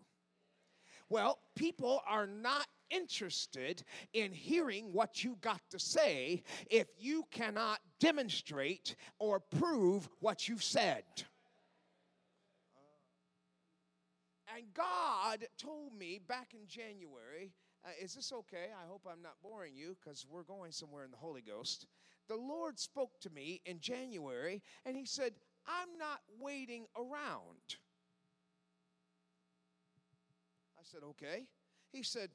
Well, 1.09 1.39
people 1.55 2.03
are 2.07 2.27
not 2.27 2.67
interested 2.91 3.83
in 4.13 4.33
hearing 4.33 4.93
what 4.93 5.25
you 5.25 5.37
got 5.41 5.61
to 5.71 5.79
say 5.79 6.43
if 6.71 6.87
you 6.99 7.25
cannot 7.31 7.81
demonstrate 7.99 8.97
or 9.19 9.41
prove 9.41 10.09
what 10.21 10.49
you've 10.49 10.63
said. 10.63 11.05
And 14.57 14.67
God 14.73 15.45
told 15.59 15.93
me 15.99 16.21
back 16.27 16.55
in 16.55 16.69
January 16.69 17.53
uh, 17.85 17.91
is 18.03 18.15
this 18.15 18.33
okay? 18.33 18.69
I 18.73 18.89
hope 18.89 19.03
I'm 19.11 19.23
not 19.23 19.37
boring 19.43 19.75
you 19.75 19.97
because 20.03 20.27
we're 20.29 20.43
going 20.43 20.73
somewhere 20.73 21.05
in 21.05 21.11
the 21.11 21.17
Holy 21.17 21.43
Ghost. 21.43 21.87
The 22.29 22.37
Lord 22.37 22.79
spoke 22.79 23.21
to 23.21 23.31
me 23.31 23.61
in 23.67 23.81
January 23.81 24.63
and 24.87 24.97
He 24.97 25.05
said, 25.05 25.33
I'm 25.67 25.99
not 25.99 26.21
waiting 26.41 26.87
around. 26.97 27.77
I 30.79 30.83
said, 30.83 31.01
okay. 31.11 31.47
He 31.93 32.03
said, 32.03 32.31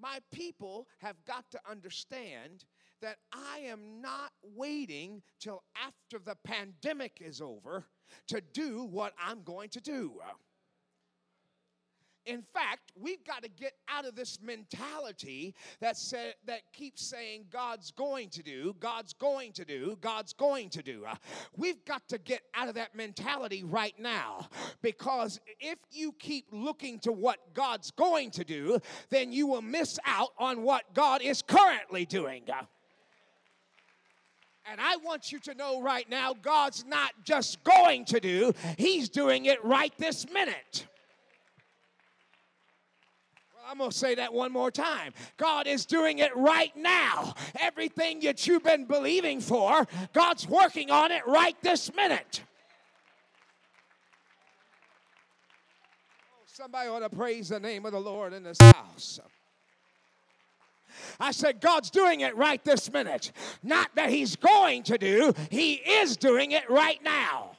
My 0.00 0.18
people 0.32 0.86
have 0.98 1.16
got 1.26 1.50
to 1.50 1.60
understand 1.68 2.64
that 3.00 3.16
I 3.32 3.60
am 3.60 4.00
not 4.00 4.32
waiting 4.42 5.22
till 5.40 5.62
after 5.74 6.18
the 6.18 6.36
pandemic 6.44 7.18
is 7.20 7.40
over 7.40 7.86
to 8.28 8.40
do 8.40 8.84
what 8.84 9.14
I'm 9.22 9.42
going 9.42 9.70
to 9.70 9.80
do. 9.80 10.20
In 12.26 12.42
fact, 12.52 12.92
we've 13.00 13.24
got 13.24 13.42
to 13.42 13.48
get 13.48 13.72
out 13.88 14.04
of 14.04 14.14
this 14.14 14.38
mentality 14.42 15.54
that 15.80 15.96
said, 15.96 16.34
that 16.46 16.60
keeps 16.72 17.02
saying 17.02 17.46
God's 17.50 17.90
going 17.92 18.28
to 18.30 18.42
do, 18.42 18.74
God's 18.78 19.14
going 19.14 19.52
to 19.52 19.64
do, 19.64 19.96
God's 20.00 20.32
going 20.34 20.68
to 20.70 20.82
do. 20.82 21.04
Uh, 21.08 21.14
we've 21.56 21.82
got 21.84 22.06
to 22.08 22.18
get 22.18 22.42
out 22.54 22.68
of 22.68 22.74
that 22.74 22.94
mentality 22.94 23.64
right 23.64 23.98
now 23.98 24.48
because 24.82 25.40
if 25.60 25.78
you 25.90 26.12
keep 26.18 26.46
looking 26.52 26.98
to 27.00 27.12
what 27.12 27.38
God's 27.54 27.90
going 27.90 28.30
to 28.32 28.44
do, 28.44 28.78
then 29.08 29.32
you 29.32 29.46
will 29.46 29.62
miss 29.62 29.98
out 30.04 30.30
on 30.38 30.62
what 30.62 30.92
God 30.94 31.22
is 31.22 31.42
currently 31.42 32.04
doing. 32.04 32.42
Uh, 32.52 32.64
and 34.70 34.80
I 34.80 34.96
want 34.96 35.32
you 35.32 35.38
to 35.40 35.54
know 35.54 35.80
right 35.80 36.08
now, 36.08 36.34
God's 36.34 36.84
not 36.84 37.12
just 37.24 37.64
going 37.64 38.04
to 38.06 38.20
do, 38.20 38.52
He's 38.76 39.08
doing 39.08 39.46
it 39.46 39.64
right 39.64 39.92
this 39.98 40.30
minute. 40.30 40.86
I'm 43.70 43.78
going 43.78 43.90
to 43.90 43.96
say 43.96 44.16
that 44.16 44.32
one 44.32 44.50
more 44.50 44.72
time. 44.72 45.12
God 45.36 45.68
is 45.68 45.86
doing 45.86 46.18
it 46.18 46.36
right 46.36 46.76
now. 46.76 47.34
Everything 47.60 48.18
that 48.20 48.44
you've 48.44 48.64
been 48.64 48.84
believing 48.84 49.40
for, 49.40 49.86
God's 50.12 50.48
working 50.48 50.90
on 50.90 51.12
it 51.12 51.24
right 51.24 51.54
this 51.62 51.94
minute. 51.94 52.42
Oh, 56.32 56.42
somebody 56.46 56.88
ought 56.88 56.98
to 56.98 57.10
praise 57.10 57.50
the 57.50 57.60
name 57.60 57.86
of 57.86 57.92
the 57.92 58.00
Lord 58.00 58.32
in 58.32 58.42
this 58.42 58.58
house. 58.58 59.20
I 61.20 61.30
said, 61.30 61.60
God's 61.60 61.90
doing 61.90 62.22
it 62.22 62.36
right 62.36 62.62
this 62.64 62.92
minute. 62.92 63.30
Not 63.62 63.94
that 63.94 64.10
He's 64.10 64.34
going 64.34 64.82
to 64.84 64.98
do, 64.98 65.32
He 65.48 65.74
is 65.74 66.16
doing 66.16 66.50
it 66.50 66.68
right 66.68 66.98
now. 67.04 67.52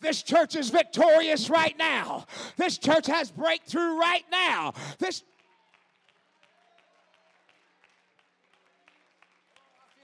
This 0.00 0.22
church 0.22 0.56
is 0.56 0.70
victorious 0.70 1.50
right 1.50 1.76
now. 1.78 2.26
This 2.56 2.78
church 2.78 3.06
has 3.06 3.30
breakthrough 3.30 3.98
right 3.98 4.24
now. 4.30 4.72
This 4.98 5.22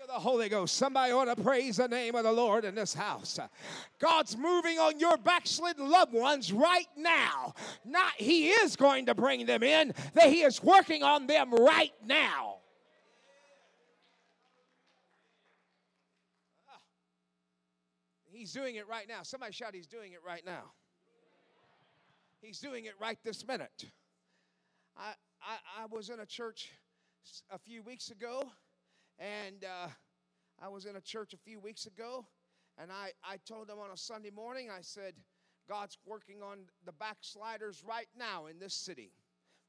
feel 0.06 0.14
the 0.14 0.20
Holy 0.20 0.48
Ghost. 0.48 0.76
Somebody 0.76 1.12
ought 1.12 1.24
to 1.26 1.36
praise 1.36 1.76
the 1.76 1.88
name 1.88 2.14
of 2.14 2.24
the 2.24 2.32
Lord 2.32 2.64
in 2.64 2.74
this 2.74 2.94
house. 2.94 3.38
God's 3.98 4.36
moving 4.36 4.78
on 4.78 4.98
your 4.98 5.16
backslidden 5.16 5.88
loved 5.88 6.12
ones 6.12 6.52
right 6.52 6.88
now. 6.96 7.54
Not 7.84 8.12
He 8.16 8.48
is 8.48 8.76
going 8.76 9.06
to 9.06 9.14
bring 9.14 9.46
them 9.46 9.62
in, 9.62 9.94
that 10.14 10.28
He 10.28 10.42
is 10.42 10.62
working 10.62 11.02
on 11.02 11.26
them 11.26 11.52
right 11.52 11.92
now. 12.04 12.58
He's 18.46 18.52
doing 18.52 18.76
it 18.76 18.86
right 18.86 19.08
now. 19.08 19.24
Somebody 19.24 19.50
shout, 19.50 19.74
He's 19.74 19.88
doing 19.88 20.12
it 20.12 20.20
right 20.24 20.46
now. 20.46 20.70
He's 22.40 22.60
doing 22.60 22.84
it 22.84 22.92
right 23.00 23.18
this 23.24 23.44
minute. 23.44 23.86
I, 24.96 25.14
I, 25.42 25.82
I 25.82 25.86
was 25.86 26.10
in 26.10 26.20
a 26.20 26.26
church 26.26 26.70
a 27.50 27.58
few 27.58 27.82
weeks 27.82 28.10
ago, 28.10 28.44
and 29.18 29.64
uh, 29.64 29.88
I 30.62 30.68
was 30.68 30.86
in 30.86 30.94
a 30.94 31.00
church 31.00 31.34
a 31.34 31.38
few 31.38 31.58
weeks 31.58 31.86
ago, 31.86 32.24
and 32.78 32.92
I, 32.92 33.10
I 33.24 33.38
told 33.38 33.66
them 33.66 33.80
on 33.80 33.90
a 33.90 33.96
Sunday 33.96 34.30
morning, 34.30 34.68
I 34.70 34.80
said, 34.80 35.14
God's 35.68 35.98
working 36.06 36.40
on 36.40 36.58
the 36.84 36.92
backsliders 36.92 37.82
right 37.84 38.06
now 38.16 38.46
in 38.46 38.60
this 38.60 38.74
city. 38.74 39.10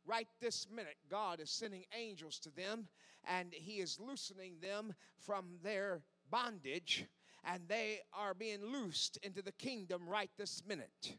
Right 0.05 0.27
this 0.39 0.67
minute, 0.71 0.97
God 1.09 1.39
is 1.39 1.49
sending 1.49 1.85
angels 1.97 2.37
to 2.41 2.51
them, 2.51 2.87
and 3.27 3.55
He 3.55 3.79
is 3.79 3.99
loosening 3.99 4.57
them 4.61 4.93
from 5.17 5.45
their 5.63 6.03
bondage 6.29 7.07
and 7.45 7.61
they 7.67 7.99
are 8.13 8.33
being 8.33 8.63
loosed 8.63 9.17
into 9.23 9.41
the 9.41 9.51
kingdom 9.53 10.07
right 10.07 10.29
this 10.37 10.63
minute. 10.67 11.17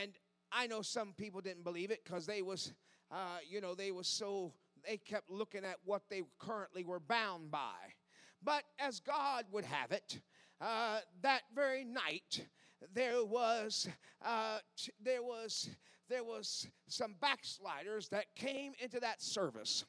And 0.00 0.12
I 0.52 0.66
know 0.66 0.82
some 0.82 1.12
people 1.12 1.40
didn't 1.40 1.64
believe 1.64 1.90
it 1.90 2.04
because 2.04 2.26
they 2.26 2.42
was, 2.42 2.72
uh, 3.10 3.38
you 3.48 3.60
know, 3.60 3.74
they 3.74 3.90
was 3.90 4.06
so 4.06 4.52
they 4.86 4.96
kept 4.96 5.30
looking 5.30 5.64
at 5.64 5.76
what 5.84 6.02
they 6.08 6.22
currently 6.38 6.84
were 6.84 7.00
bound 7.00 7.50
by. 7.50 7.94
But 8.42 8.62
as 8.78 9.00
God 9.00 9.44
would 9.50 9.64
have 9.64 9.92
it, 9.92 10.20
uh, 10.60 11.00
that 11.22 11.42
very 11.54 11.84
night 11.84 12.46
there 12.94 13.24
was 13.24 13.88
uh, 14.24 14.58
there 15.02 15.22
was 15.22 15.70
there 16.08 16.24
was 16.24 16.68
some 16.86 17.14
backsliders 17.20 18.08
that 18.08 18.34
came 18.34 18.72
into 18.80 19.00
that 19.00 19.22
service 19.22 19.84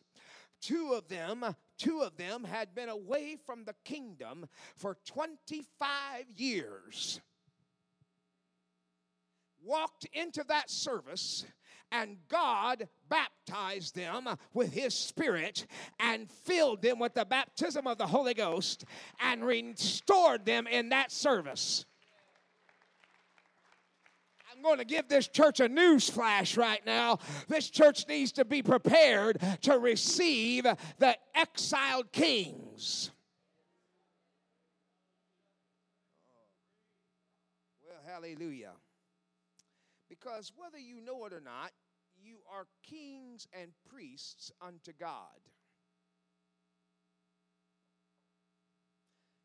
Two 0.61 0.93
of 0.93 1.07
them, 1.07 1.43
two 1.77 2.01
of 2.01 2.17
them 2.17 2.43
had 2.43 2.75
been 2.75 2.89
away 2.89 3.37
from 3.45 3.63
the 3.63 3.75
kingdom 3.85 4.47
for 4.75 4.97
25 5.05 6.29
years. 6.35 7.21
Walked 9.63 10.05
into 10.13 10.43
that 10.47 10.69
service 10.69 11.45
and 11.91 12.17
God 12.27 12.87
baptized 13.09 13.95
them 13.95 14.27
with 14.53 14.73
His 14.73 14.93
Spirit 14.93 15.65
and 15.99 16.29
filled 16.29 16.81
them 16.81 16.99
with 16.99 17.13
the 17.13 17.25
baptism 17.25 17.87
of 17.87 17.97
the 17.97 18.07
Holy 18.07 18.33
Ghost 18.33 18.85
and 19.19 19.43
restored 19.43 20.45
them 20.45 20.67
in 20.67 20.89
that 20.89 21.11
service. 21.11 21.85
I'm 24.59 24.63
going 24.63 24.79
to 24.79 24.83
give 24.83 25.07
this 25.07 25.29
church 25.29 25.61
a 25.61 25.69
news 25.69 26.09
flash 26.09 26.57
right 26.57 26.85
now. 26.85 27.19
This 27.47 27.69
church 27.69 28.05
needs 28.09 28.33
to 28.33 28.43
be 28.43 28.61
prepared 28.61 29.41
to 29.61 29.79
receive 29.79 30.63
the 30.63 31.15
exiled 31.33 32.11
kings. 32.11 33.11
Well, 37.87 38.01
hallelujah. 38.05 38.73
Because 40.09 40.51
whether 40.57 40.77
you 40.77 40.99
know 40.99 41.25
it 41.25 41.31
or 41.31 41.39
not, 41.39 41.71
you 42.21 42.39
are 42.53 42.65
kings 42.83 43.47
and 43.53 43.71
priests 43.89 44.51
unto 44.61 44.91
God. 44.99 45.39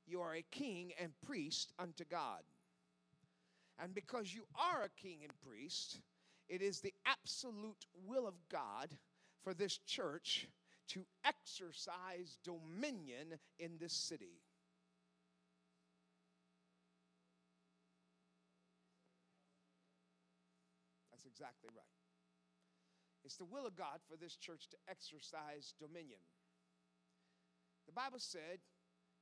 You 0.08 0.22
are 0.22 0.34
a 0.34 0.44
king 0.50 0.90
and 1.00 1.12
priest 1.24 1.72
unto 1.78 2.02
God. 2.04 2.42
And 3.78 3.94
because 3.94 4.32
you 4.32 4.44
are 4.54 4.82
a 4.82 5.00
king 5.00 5.18
and 5.22 5.32
priest, 5.46 6.00
it 6.48 6.62
is 6.62 6.80
the 6.80 6.94
absolute 7.06 7.86
will 8.06 8.26
of 8.26 8.34
God 8.50 8.88
for 9.42 9.54
this 9.54 9.78
church 9.78 10.48
to 10.88 11.04
exercise 11.24 12.38
dominion 12.44 13.38
in 13.58 13.72
this 13.80 13.92
city. 13.92 14.40
That's 21.10 21.26
exactly 21.26 21.70
right. 21.74 21.84
It's 23.24 23.36
the 23.36 23.44
will 23.44 23.66
of 23.66 23.74
God 23.74 24.00
for 24.08 24.16
this 24.16 24.36
church 24.36 24.68
to 24.70 24.76
exercise 24.88 25.72
dominion. 25.80 26.20
The 27.86 27.92
Bible 27.92 28.18
said 28.18 28.60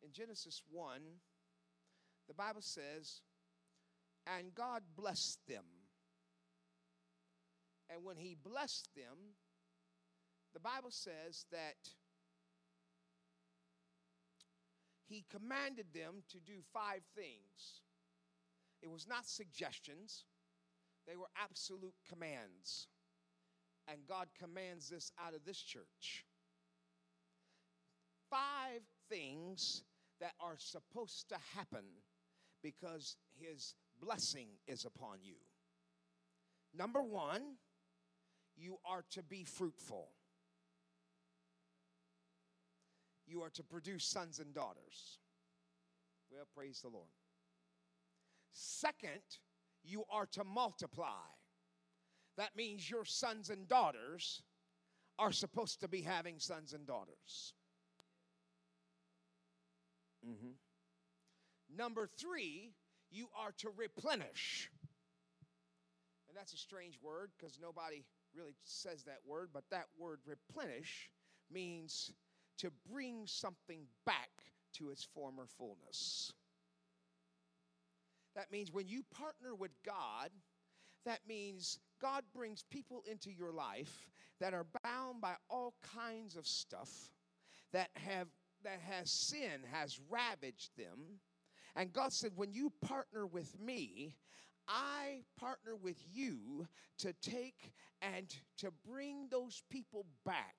in 0.03 0.13
Genesis 0.13 0.63
1, 0.71 1.01
the 2.29 2.35
Bible 2.35 2.63
says, 2.63 3.23
and 4.27 4.55
God 4.55 4.83
blessed 4.97 5.39
them. 5.49 5.65
And 7.91 8.05
when 8.05 8.17
He 8.17 8.37
blessed 8.43 8.89
them, 8.95 9.35
the 10.55 10.61
Bible 10.61 10.91
says 10.91 11.47
that 11.51 11.77
He 15.09 15.25
commanded 15.31 15.87
them 15.95 16.23
to 16.31 16.39
do 16.39 16.61
five 16.73 17.03
things. 17.15 17.83
It 18.83 18.91
was 18.91 19.07
not 19.07 19.27
suggestions, 19.27 20.25
they 21.07 21.17
were 21.17 21.29
absolute 21.37 21.95
commands. 22.09 22.89
And 23.89 23.99
God 24.09 24.29
commands 24.39 24.89
this 24.89 25.11
out 25.19 25.35
of 25.35 25.45
this 25.45 25.61
church. 25.61 26.25
Five 28.31 28.83
things 29.09 29.83
that 30.21 30.33
are 30.41 30.57
supposed 30.57 31.29
to 31.31 31.37
happen 31.57 31.85
because 32.63 33.17
His 33.41 33.75
blessing 34.03 34.49
is 34.67 34.85
upon 34.85 35.19
you. 35.23 35.37
Number 36.75 37.03
one, 37.03 37.43
you 38.57 38.79
are 38.85 39.05
to 39.11 39.23
be 39.23 39.45
fruitful. 39.45 40.09
You 43.27 43.43
are 43.43 43.51
to 43.51 43.63
produce 43.63 44.05
sons 44.05 44.41
and 44.41 44.53
daughters. 44.53 45.19
Well, 46.31 46.47
praise 46.55 46.81
the 46.81 46.89
Lord. 46.89 47.09
Second, 48.53 49.23
you 49.85 50.05
are 50.11 50.27
to 50.33 50.45
multiply. 50.45 51.25
That 52.37 52.57
means 52.57 52.91
your 52.91 53.05
sons 53.05 53.51
and 53.51 53.69
daughters 53.69 54.43
are 55.19 55.33
supposed 55.33 55.81
to 55.81 55.89
be 55.89 56.03
having 56.03 56.39
sons 56.39 56.73
and 56.73 56.87
daughters. 56.87 57.55
Mm-hmm. 60.27 61.77
Number 61.77 62.09
three, 62.19 62.73
you 63.13 63.29
are 63.39 63.53
to 63.59 63.71
replenish. 63.77 64.71
And 66.29 66.37
that's 66.37 66.55
a 66.55 66.59
strange 66.59 66.99
word 67.03 67.31
because 67.37 67.59
nobody 67.61 68.05
really 68.35 68.55
says 68.65 69.05
that 69.05 69.19
word, 69.27 69.51
but 69.53 69.65
that 69.71 69.87
word 69.99 70.21
replenish 70.27 71.11
means 71.51 72.13
to 72.59 72.71
bring 72.91 73.27
something 73.27 73.83
back 74.07 74.31
to 74.75 74.91
its 74.91 75.05
former 75.05 75.47
fullness. 75.59 76.33
That 78.35 78.51
means 78.51 78.73
when 78.73 78.89
you 78.89 79.03
partner 79.15 79.55
with 79.55 79.73
God, 79.85 80.31
that 81.05 81.21
means 81.29 81.79
God 82.01 82.25
brings 82.35 82.65
people 82.71 83.03
into 83.11 83.31
your 83.31 83.53
life 83.53 84.09
that 84.41 84.55
are 84.55 84.67
bound 84.83 85.21
by 85.21 85.35
all 85.51 85.75
kinds 85.95 86.37
of 86.37 86.47
stuff 86.47 86.91
that 87.73 87.91
have 87.95 88.29
that 88.65 88.81
has 88.89 89.11
sin 89.11 89.61
has 89.73 89.99
ravaged 90.09 90.71
them. 90.77 91.19
And 91.75 91.93
God 91.93 92.13
said, 92.13 92.33
when 92.37 92.53
you 92.53 92.73
partner 92.85 93.27
with 93.27 93.59
me, 93.61 94.15
I 94.69 95.23
partner 95.39 95.75
with 95.75 95.97
you 96.13 96.67
to 96.99 97.13
take 97.23 97.73
and 98.01 98.35
to 98.59 98.71
bring 98.87 99.29
those 99.31 99.63
people 99.71 100.07
back 100.25 100.55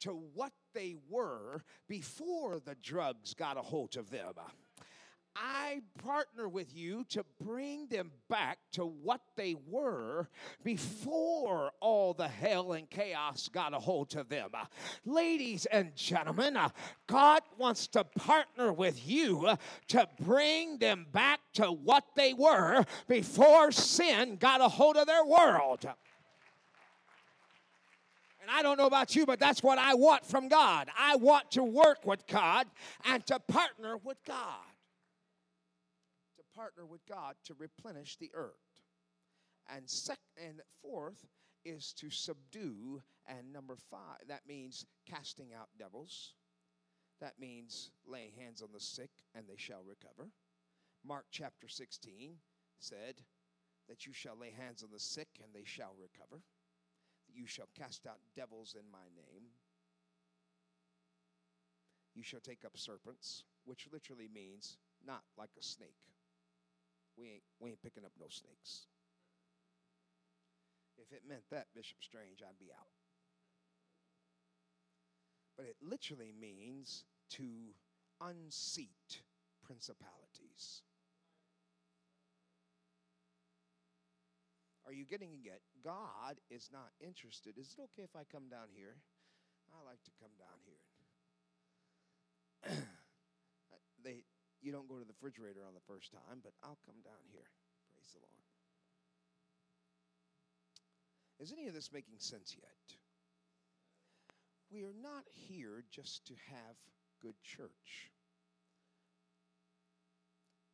to 0.00 0.10
what 0.10 0.52
they 0.74 0.96
were 1.08 1.62
before 1.88 2.58
the 2.58 2.76
drugs 2.82 3.34
got 3.34 3.56
a 3.56 3.62
hold 3.62 3.96
of 3.96 4.10
them. 4.10 4.34
I 5.36 5.82
partner 6.02 6.48
with 6.48 6.74
you 6.74 7.04
to 7.10 7.24
bring 7.44 7.86
them 7.88 8.10
back 8.28 8.58
to 8.72 8.86
what 8.86 9.20
they 9.36 9.54
were 9.68 10.28
before 10.64 11.72
all 11.80 12.14
the 12.14 12.28
hell 12.28 12.72
and 12.72 12.88
chaos 12.88 13.48
got 13.48 13.74
a 13.74 13.78
hold 13.78 14.16
of 14.16 14.28
them. 14.28 14.50
Ladies 15.04 15.66
and 15.66 15.94
gentlemen, 15.94 16.56
God 17.06 17.42
wants 17.58 17.86
to 17.88 18.04
partner 18.04 18.72
with 18.72 19.06
you 19.06 19.56
to 19.88 20.08
bring 20.22 20.78
them 20.78 21.06
back 21.12 21.40
to 21.54 21.66
what 21.66 22.04
they 22.16 22.32
were 22.32 22.84
before 23.08 23.72
sin 23.72 24.36
got 24.36 24.60
a 24.60 24.68
hold 24.68 24.96
of 24.96 25.06
their 25.06 25.24
world. 25.24 25.84
And 28.40 28.50
I 28.50 28.62
don't 28.62 28.78
know 28.78 28.86
about 28.86 29.16
you, 29.16 29.26
but 29.26 29.40
that's 29.40 29.62
what 29.62 29.76
I 29.76 29.94
want 29.94 30.24
from 30.24 30.48
God. 30.48 30.88
I 30.96 31.16
want 31.16 31.50
to 31.52 31.64
work 31.64 32.06
with 32.06 32.26
God 32.28 32.68
and 33.04 33.26
to 33.26 33.40
partner 33.40 33.96
with 33.96 34.18
God 34.24 34.62
partner 36.56 36.86
with 36.86 37.06
God 37.06 37.34
to 37.44 37.54
replenish 37.54 38.16
the 38.16 38.30
earth. 38.34 38.80
And 39.68 39.88
sec- 39.88 40.18
and 40.42 40.60
fourth 40.80 41.26
is 41.64 41.92
to 41.94 42.10
subdue 42.10 43.02
and 43.26 43.52
number 43.52 43.76
5 43.90 44.00
that 44.28 44.46
means 44.46 44.86
casting 45.10 45.52
out 45.52 45.68
devils. 45.78 46.34
That 47.20 47.38
means 47.40 47.90
laying 48.06 48.32
hands 48.32 48.62
on 48.62 48.68
the 48.72 48.80
sick 48.80 49.10
and 49.34 49.44
they 49.48 49.56
shall 49.56 49.82
recover. 49.84 50.30
Mark 51.04 51.26
chapter 51.30 51.68
16 51.68 52.36
said 52.78 53.22
that 53.88 54.06
you 54.06 54.12
shall 54.12 54.36
lay 54.38 54.50
hands 54.50 54.82
on 54.82 54.90
the 54.92 55.00
sick 55.00 55.28
and 55.42 55.52
they 55.52 55.64
shall 55.64 55.94
recover. 55.98 56.42
That 57.26 57.36
you 57.36 57.46
shall 57.46 57.68
cast 57.76 58.06
out 58.06 58.18
devils 58.36 58.76
in 58.78 58.90
my 58.90 59.08
name. 59.16 59.44
You 62.14 62.22
shall 62.22 62.40
take 62.40 62.64
up 62.64 62.76
serpents, 62.76 63.44
which 63.64 63.88
literally 63.92 64.28
means 64.32 64.78
not 65.04 65.22
like 65.36 65.50
a 65.58 65.62
snake 65.62 66.15
we 67.16 67.26
ain't, 67.26 67.42
we 67.60 67.70
ain't 67.70 67.82
picking 67.82 68.04
up 68.04 68.12
no 68.20 68.26
snakes. 68.28 68.86
If 70.98 71.12
it 71.12 71.22
meant 71.28 71.44
that, 71.50 71.66
Bishop 71.74 71.98
Strange, 72.00 72.42
I'd 72.42 72.58
be 72.58 72.72
out. 72.72 72.92
But 75.56 75.66
it 75.66 75.76
literally 75.80 76.32
means 76.38 77.04
to 77.30 77.74
unseat 78.20 79.22
principalities. 79.64 80.82
Are 84.86 84.92
you 84.92 85.04
getting 85.04 85.30
it? 85.44 85.62
God 85.82 86.38
is 86.48 86.70
not 86.72 86.90
interested. 87.00 87.58
Is 87.58 87.74
it 87.76 87.82
okay 87.82 88.04
if 88.04 88.14
I 88.14 88.22
come 88.30 88.48
down 88.48 88.68
here? 88.72 88.94
I 89.74 89.82
like 89.84 90.02
to 90.04 90.10
come 90.20 90.30
down 90.38 90.62
here. 90.62 90.78
they 94.04 94.22
you 94.66 94.72
don't 94.72 94.88
go 94.88 94.98
to 94.98 95.04
the 95.04 95.14
refrigerator 95.14 95.60
on 95.62 95.74
the 95.74 95.86
first 95.86 96.10
time, 96.10 96.42
but 96.42 96.52
I'll 96.64 96.78
come 96.84 96.98
down 97.04 97.22
here. 97.30 97.46
Praise 97.94 98.10
the 98.10 98.18
Lord. 98.18 98.42
Is 101.38 101.52
any 101.52 101.68
of 101.68 101.74
this 101.74 101.92
making 101.92 102.18
sense 102.18 102.56
yet? 102.58 102.96
We 104.72 104.82
are 104.82 104.94
not 105.00 105.22
here 105.30 105.84
just 105.92 106.26
to 106.26 106.34
have 106.50 106.74
good 107.22 107.36
church. 107.44 108.10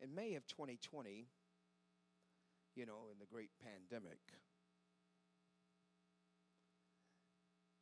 In 0.00 0.14
May 0.14 0.36
of 0.36 0.46
2020, 0.46 1.26
you 2.74 2.86
know, 2.86 3.10
in 3.12 3.18
the 3.20 3.26
great 3.26 3.50
pandemic, 3.62 4.20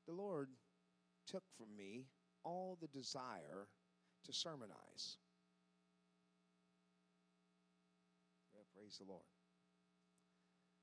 the 0.08 0.12
Lord 0.12 0.48
took 1.28 1.44
from 1.56 1.68
me 1.76 2.06
all 2.42 2.76
the 2.80 2.88
desire 2.88 3.68
to 4.24 4.32
sermonize. 4.32 5.18
Praise 8.90 9.06
the 9.06 9.12
Lord. 9.12 9.22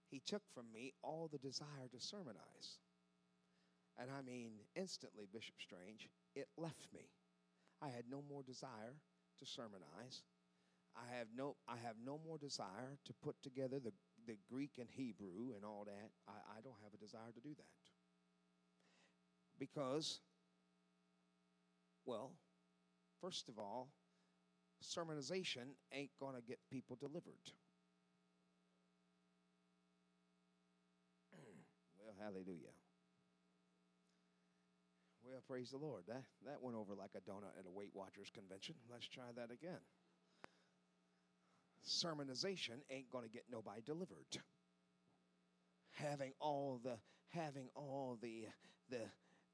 He 0.09 0.21
took 0.25 0.43
from 0.53 0.71
me 0.73 0.93
all 1.03 1.27
the 1.29 1.37
desire 1.37 1.91
to 1.91 1.99
sermonize. 1.99 2.79
And 3.99 4.09
I 4.09 4.21
mean, 4.21 4.51
instantly, 4.77 5.27
Bishop 5.33 5.55
Strange, 5.59 6.07
it 6.33 6.47
left 6.57 6.87
me. 6.93 7.09
I 7.81 7.87
had 7.89 8.05
no 8.09 8.23
more 8.29 8.43
desire 8.43 8.95
to 9.39 9.45
sermonize. 9.45 10.23
I 10.95 11.17
have 11.17 11.27
no, 11.35 11.57
I 11.67 11.75
have 11.83 11.95
no 12.05 12.17
more 12.25 12.37
desire 12.37 12.97
to 13.03 13.13
put 13.13 13.35
together 13.43 13.79
the, 13.79 13.91
the 14.25 14.37
Greek 14.49 14.77
and 14.79 14.87
Hebrew 14.89 15.53
and 15.53 15.65
all 15.65 15.83
that. 15.85 16.11
I, 16.29 16.59
I 16.59 16.61
don't 16.63 16.79
have 16.83 16.93
a 16.93 17.03
desire 17.03 17.33
to 17.35 17.41
do 17.41 17.55
that. 17.57 17.91
Because, 19.59 20.21
well, 22.05 22.31
first 23.19 23.49
of 23.49 23.59
all, 23.59 23.89
sermonization 24.81 25.75
ain't 25.91 26.11
going 26.21 26.35
to 26.35 26.41
get 26.41 26.59
people 26.71 26.95
delivered. 26.95 27.51
Hallelujah. 32.21 32.73
Well, 35.23 35.41
praise 35.45 35.71
the 35.71 35.77
Lord. 35.77 36.03
That, 36.07 36.23
that 36.45 36.61
went 36.61 36.77
over 36.77 36.95
like 36.95 37.11
a 37.15 37.29
donut 37.29 37.57
at 37.59 37.65
a 37.67 37.71
Weight 37.71 37.91
Watchers 37.93 38.31
convention. 38.33 38.75
Let's 38.89 39.07
try 39.07 39.25
that 39.35 39.51
again. 39.51 39.79
Sermonization 41.85 42.79
ain't 42.89 43.09
going 43.09 43.23
to 43.23 43.29
get 43.29 43.43
nobody 43.51 43.81
delivered. 43.85 44.27
Having 45.91 46.33
all 46.39 46.79
the 46.83 46.97
having 47.29 47.69
all 47.75 48.17
the 48.21 48.45
the 48.89 49.01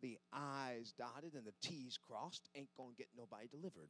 the 0.02 0.18
I's 0.32 0.94
dotted 0.98 1.34
and 1.34 1.46
the 1.46 1.54
T's 1.62 1.98
crossed 1.98 2.50
ain't 2.56 2.70
going 2.78 2.92
to 2.92 2.98
get 2.98 3.08
nobody 3.18 3.48
delivered. 3.48 3.90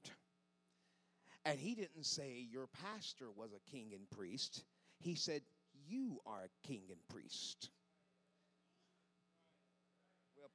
And 1.45 1.59
he 1.59 1.75
didn't 1.75 2.05
say 2.05 2.47
your 2.49 2.67
pastor 2.81 3.31
was 3.35 3.51
a 3.51 3.71
king 3.71 3.91
and 3.93 4.09
priest. 4.09 4.63
He 4.99 5.15
said 5.15 5.41
you 5.87 6.19
are 6.25 6.43
a 6.43 6.67
king 6.67 6.83
and 6.89 6.99
priest. 7.09 7.69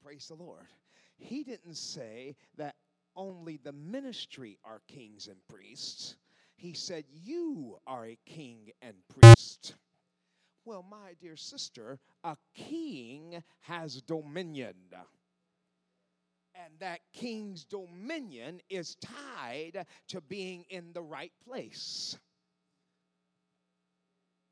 Praise 0.09 0.29
the 0.29 0.43
Lord. 0.43 0.65
He 1.19 1.45
didn't 1.45 1.77
say 1.77 2.35
that 2.57 2.77
only 3.15 3.59
the 3.63 3.75
ministry 3.75 4.57
are 4.65 4.81
kings 4.89 5.27
and 5.27 5.37
priests. 5.49 6.17
He 6.57 6.73
said, 6.73 7.05
You 7.11 7.77
are 7.87 8.07
a 8.07 8.19
king 8.25 8.71
and 8.81 8.95
priest. 9.21 9.75
Well, 10.65 10.83
my 10.83 11.13
dear 11.21 11.37
sister, 11.37 11.99
a 12.25 12.39
king 12.55 13.43
has 13.61 14.01
dominion. 14.01 14.77
And 16.55 16.73
that 16.79 17.01
king's 17.13 17.67
dominion 17.67 18.63
is 18.71 18.97
tied 19.03 19.85
to 20.09 20.23
being 20.23 20.65
in 20.71 20.95
the 20.95 21.03
right 21.03 21.33
place. 21.45 22.17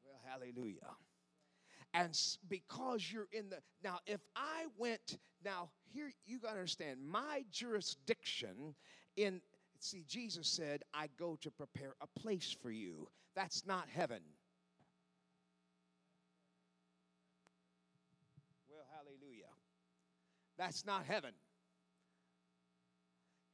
Well, 0.04 0.20
hallelujah 0.22 0.96
and 1.96 2.16
because 2.48 3.10
you're 3.10 3.28
in 3.32 3.48
the 3.48 3.56
now 3.82 3.98
if 4.06 4.20
i 4.36 4.66
went 4.76 5.18
now 5.44 5.68
here 5.92 6.12
you 6.26 6.38
got 6.38 6.50
to 6.50 6.54
understand 6.54 6.98
my 7.04 7.42
jurisdiction 7.50 8.74
in 9.16 9.40
see 9.80 10.04
jesus 10.06 10.46
said 10.46 10.82
i 10.92 11.08
go 11.18 11.38
to 11.40 11.50
prepare 11.50 11.94
a 12.00 12.20
place 12.20 12.54
for 12.62 12.70
you. 12.70 13.08
That's 13.34 13.66
not 13.66 13.86
heaven. 13.94 14.20
Well 18.70 18.86
hallelujah. 18.94 19.52
That's 20.58 20.86
not 20.86 21.04
heaven. 21.04 21.32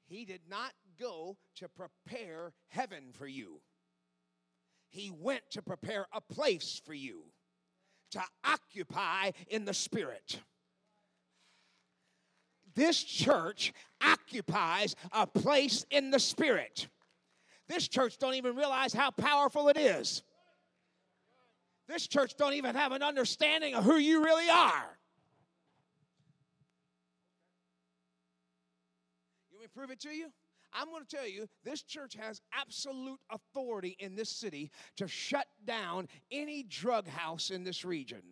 He 0.07 0.25
did 0.25 0.43
not 0.49 0.73
go 1.01 1.37
to 1.57 1.69
prepare 1.69 2.53
heaven 2.69 3.13
for 3.13 3.27
you. 3.27 3.61
He 4.89 5.11
went 5.11 5.43
to 5.51 5.63
prepare 5.63 6.07
a 6.13 6.21
place 6.21 6.81
for 6.85 6.95
you 6.95 7.25
to 8.13 8.23
occupy 8.45 9.33
in 9.49 9.65
the 9.65 9.75
Spirit. 9.75 10.41
This 12.75 13.03
church 13.03 13.73
occupies 14.03 14.97
a 15.13 15.27
place 15.27 15.85
in 15.91 16.11
the 16.11 16.19
Spirit. 16.19 16.89
This 17.69 17.89
church 17.89 18.19
don't 18.19 18.35
even 18.35 18.57
realize 18.57 18.93
how 18.93 19.11
powerful 19.11 19.69
it 19.69 19.77
is. 19.77 20.23
This 21.89 22.07
church 22.07 22.37
don't 22.37 22.55
even 22.55 22.75
have 22.75 22.93
an 22.93 23.03
understanding 23.03 23.75
of 23.75 23.85
who 23.85 23.97
you 23.97 24.25
really 24.25 24.49
are. 24.49 24.99
You 29.51 29.57
want 29.57 29.61
me 29.61 29.67
to 29.67 29.73
prove 29.75 29.91
it 29.91 30.01
to 30.01 30.11
you? 30.11 30.33
I'm 30.75 30.89
going 30.89 31.05
to 31.05 31.17
tell 31.17 31.29
you, 31.29 31.47
this 31.65 31.83
church 31.83 32.15
has 32.21 32.41
absolute 32.53 33.21
authority 33.31 33.97
in 33.99 34.15
this 34.15 34.31
city 34.31 34.71
to 34.97 35.07
shut 35.07 35.47
down 35.65 36.09
any 36.31 36.63
drug 36.63 37.07
house 37.07 37.51
in 37.51 37.65
this 37.65 37.85
region. 37.85 38.23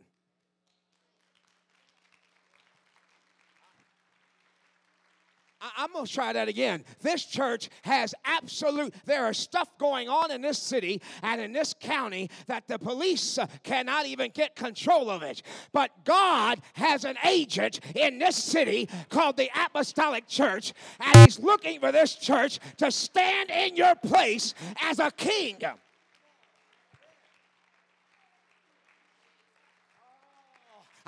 I- 5.61 5.85
am 5.85 5.92
going 5.92 6.07
to 6.07 6.12
try 6.12 6.33
that 6.33 6.49
again. 6.49 6.85
This 7.01 7.25
church 7.25 7.68
has 7.83 8.14
absolute, 8.25 8.94
there 9.05 9.29
is 9.29 9.38
stuff 9.38 9.68
going 9.79 10.09
on 10.09 10.31
in 10.31 10.40
this 10.40 10.59
city 10.59 11.03
and 11.23 11.40
in 11.40 11.53
this 11.53 11.75
county 11.79 12.31
that 12.46 12.66
the 12.68 12.79
police 12.79 13.38
cannot 13.62 14.07
even 14.07 14.31
get 14.31 14.57
control 14.57 15.11
of 15.11 15.23
it. 15.23 15.42
But 15.73 15.90
God 16.05 16.61
has 16.75 17.05
an 17.05 17.16
agent 17.27 17.81
in 17.94 18.18
this 18.18 18.37
city 18.37 18.88
called 19.09 19.37
the 19.37 19.51
Apostolic 19.66 20.27
Church, 20.27 20.73
and 21.01 21.18
He's 21.20 21.38
looking 21.38 21.81
for 21.81 21.92
this 21.92 22.14
church 22.14 22.59
to 22.79 22.90
stand 22.90 23.51
in 23.51 23.77
your 23.77 23.94
place 23.96 24.55
as 24.83 24.99
a 24.99 25.11
king. 25.11 25.59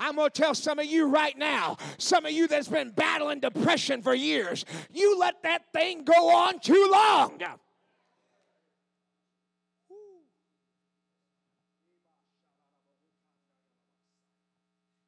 I'm 0.03 0.17
going 0.17 0.29
to 0.29 0.41
tell 0.41 0.53
some 0.53 0.79
of 0.79 0.85
you 0.85 1.07
right 1.07 1.37
now, 1.37 1.77
some 1.97 2.25
of 2.25 2.33
you 2.33 2.45
that's 2.49 2.67
been 2.67 2.89
battling 2.89 3.39
depression 3.39 4.01
for 4.01 4.13
years, 4.13 4.65
you 4.91 5.17
let 5.17 5.41
that 5.43 5.71
thing 5.71 6.03
go 6.03 6.35
on 6.35 6.59
too 6.59 6.89
long. 6.91 7.39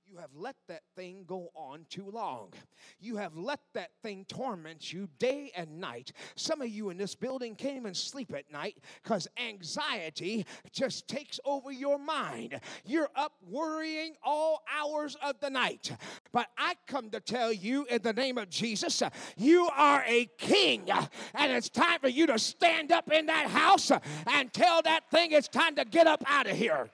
You 0.07 0.14
have 0.25 0.41
let 0.41 0.55
that 0.67 0.81
thing 0.95 1.23
go 1.27 1.51
on 1.53 1.85
too 1.87 2.09
long. 2.11 2.51
You 2.99 3.17
have 3.17 3.37
let 3.37 3.59
that 3.75 3.91
thing 4.01 4.25
torment 4.27 4.91
you 4.91 5.07
day 5.19 5.51
and 5.55 5.79
night. 5.79 6.13
Some 6.35 6.63
of 6.63 6.69
you 6.69 6.89
in 6.89 6.97
this 6.97 7.13
building 7.13 7.53
can't 7.53 7.77
even 7.77 7.93
sleep 7.93 8.33
at 8.33 8.51
night 8.51 8.75
because 9.03 9.27
anxiety 9.37 10.47
just 10.71 11.07
takes 11.07 11.39
over 11.45 11.71
your 11.71 11.99
mind. 11.99 12.59
You're 12.85 13.11
up 13.15 13.33
worrying 13.47 14.15
all 14.23 14.63
hours 14.75 15.15
of 15.21 15.39
the 15.41 15.51
night. 15.51 15.91
But 16.31 16.47
I 16.57 16.73
come 16.87 17.11
to 17.11 17.19
tell 17.19 17.53
you 17.53 17.85
in 17.85 18.01
the 18.01 18.13
name 18.13 18.39
of 18.39 18.49
Jesus, 18.49 19.03
you 19.37 19.69
are 19.75 20.03
a 20.07 20.27
king, 20.39 20.89
and 21.35 21.51
it's 21.51 21.69
time 21.69 21.99
for 21.99 22.09
you 22.09 22.25
to 22.25 22.39
stand 22.39 22.91
up 22.91 23.11
in 23.11 23.27
that 23.27 23.47
house 23.51 23.91
and 24.25 24.51
tell 24.51 24.81
that 24.81 25.11
thing 25.11 25.33
it's 25.33 25.47
time 25.47 25.75
to 25.75 25.85
get 25.85 26.07
up 26.07 26.23
out 26.25 26.47
of 26.47 26.57
here. 26.57 26.89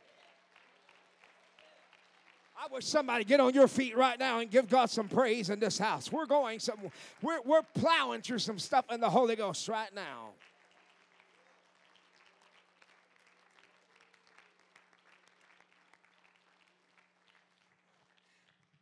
I 2.61 2.67
wish 2.71 2.85
somebody 2.85 3.23
get 3.23 3.39
on 3.39 3.55
your 3.55 3.67
feet 3.67 3.97
right 3.97 4.19
now 4.19 4.37
and 4.37 4.51
give 4.51 4.69
God 4.69 4.91
some 4.91 5.07
praise 5.07 5.49
in 5.49 5.59
this 5.59 5.79
house. 5.79 6.11
We're 6.11 6.27
going 6.27 6.59
some 6.59 6.77
we're 7.19 7.41
we're 7.41 7.63
plowing 7.73 8.21
through 8.21 8.37
some 8.37 8.59
stuff 8.59 8.85
in 8.91 8.99
the 9.01 9.09
Holy 9.09 9.35
Ghost 9.35 9.67
right 9.67 9.89
now. 9.95 10.29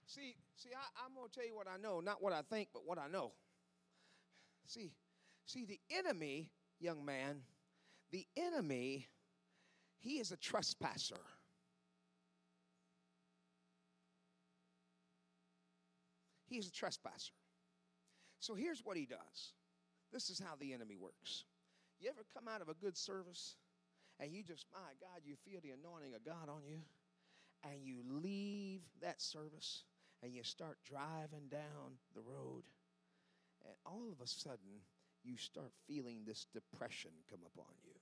See, 0.08 0.36
see, 0.58 0.70
I, 0.76 1.06
I'm 1.06 1.16
gonna 1.16 1.30
tell 1.34 1.46
you 1.46 1.56
what 1.56 1.68
I 1.74 1.82
know, 1.82 2.02
not 2.02 2.22
what 2.22 2.34
I 2.34 2.42
think, 2.42 2.68
but 2.74 2.86
what 2.86 2.98
I 2.98 3.08
know. 3.08 3.32
See, 4.66 4.92
see, 5.46 5.64
the 5.64 5.80
enemy, 5.90 6.50
young 6.82 7.06
man, 7.06 7.44
the 8.12 8.28
enemy, 8.36 9.08
he 10.00 10.20
is 10.20 10.34
a 10.34 10.38
trespasser. 10.38 11.22
He's 16.50 16.68
a 16.68 16.72
trespasser. 16.72 17.34
So 18.40 18.56
here's 18.56 18.84
what 18.84 18.98
he 18.98 19.06
does 19.06 19.54
this 20.12 20.30
is 20.30 20.40
how 20.40 20.56
the 20.60 20.74
enemy 20.74 20.96
works. 21.00 21.46
You 22.00 22.10
ever 22.10 22.26
come 22.34 22.48
out 22.48 22.62
of 22.62 22.70
a 22.70 22.74
good 22.74 22.98
service 22.98 23.56
and 24.20 24.34
you 24.34 24.44
just, 24.44 24.66
my 24.74 24.92
God, 25.00 25.22
you 25.24 25.36
feel 25.46 25.62
the 25.62 25.72
anointing 25.72 26.14
of 26.14 26.26
God 26.26 26.50
on 26.50 26.62
you, 26.68 26.80
and 27.64 27.86
you 27.86 28.02
leave 28.10 28.82
that 29.02 29.22
service 29.22 29.84
and 30.22 30.34
you 30.34 30.44
start 30.44 30.78
driving 30.84 31.48
down 31.50 31.96
the 32.14 32.22
road, 32.22 32.64
and 33.66 33.74
all 33.86 34.10
of 34.12 34.20
a 34.22 34.28
sudden 34.28 34.84
you 35.24 35.38
start 35.38 35.72
feeling 35.88 36.24
this 36.26 36.48
depression 36.54 37.12
come 37.30 37.40
upon 37.54 37.72
you. 37.86 37.94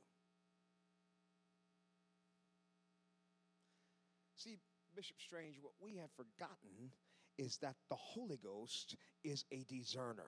See, 4.36 4.58
Bishop 4.96 5.18
Strange, 5.20 5.58
what 5.62 5.74
we 5.80 5.98
have 5.98 6.10
forgotten 6.16 6.90
is 7.38 7.58
that 7.62 7.76
the 7.90 7.96
Holy 7.96 8.38
Ghost 8.44 8.96
is 9.24 9.46
a 9.52 9.64
discerner. 9.70 10.24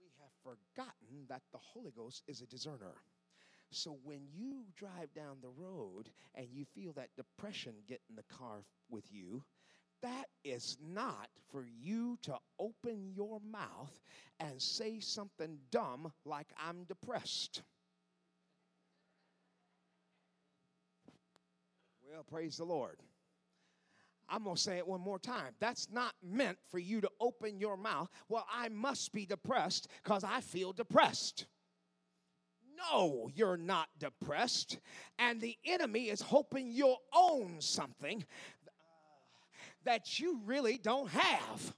We 0.00 0.10
have 0.20 0.30
forgotten 0.42 1.26
that 1.28 1.42
the 1.52 1.58
Holy 1.58 1.92
Ghost 1.96 2.22
is 2.28 2.40
a 2.42 2.46
discerner. 2.46 2.94
So 3.70 3.98
when 4.04 4.20
you 4.32 4.64
drive 4.76 5.12
down 5.14 5.38
the 5.42 5.50
road 5.50 6.08
and 6.34 6.46
you 6.52 6.64
feel 6.64 6.92
that 6.92 7.08
depression 7.16 7.74
get 7.88 8.00
in 8.08 8.16
the 8.16 8.22
car 8.36 8.64
with 8.88 9.04
you, 9.10 9.42
that 10.02 10.26
is 10.44 10.78
not 10.80 11.28
for 11.50 11.64
you 11.64 12.18
to 12.22 12.36
open 12.60 13.12
your 13.14 13.40
mouth 13.40 14.00
and 14.38 14.60
say 14.62 15.00
something 15.00 15.58
dumb 15.70 16.12
like, 16.24 16.46
I'm 16.64 16.84
depressed. 16.84 17.62
Well, 22.16 22.24
praise 22.24 22.56
the 22.56 22.64
Lord. 22.64 22.96
I'm 24.26 24.44
going 24.44 24.56
to 24.56 24.62
say 24.62 24.78
it 24.78 24.88
one 24.88 25.02
more 25.02 25.18
time. 25.18 25.52
That's 25.60 25.90
not 25.92 26.14
meant 26.22 26.56
for 26.70 26.78
you 26.78 27.02
to 27.02 27.10
open 27.20 27.60
your 27.60 27.76
mouth. 27.76 28.08
Well, 28.30 28.46
I 28.50 28.70
must 28.70 29.12
be 29.12 29.26
depressed 29.26 29.88
because 30.02 30.24
I 30.24 30.40
feel 30.40 30.72
depressed. 30.72 31.44
No, 32.90 33.28
you're 33.34 33.58
not 33.58 33.88
depressed. 33.98 34.78
And 35.18 35.42
the 35.42 35.58
enemy 35.66 36.04
is 36.08 36.22
hoping 36.22 36.72
you'll 36.72 37.02
own 37.14 37.56
something 37.58 38.24
uh, 38.66 38.70
that 39.84 40.18
you 40.18 40.40
really 40.46 40.78
don't 40.78 41.10
have. 41.10 41.74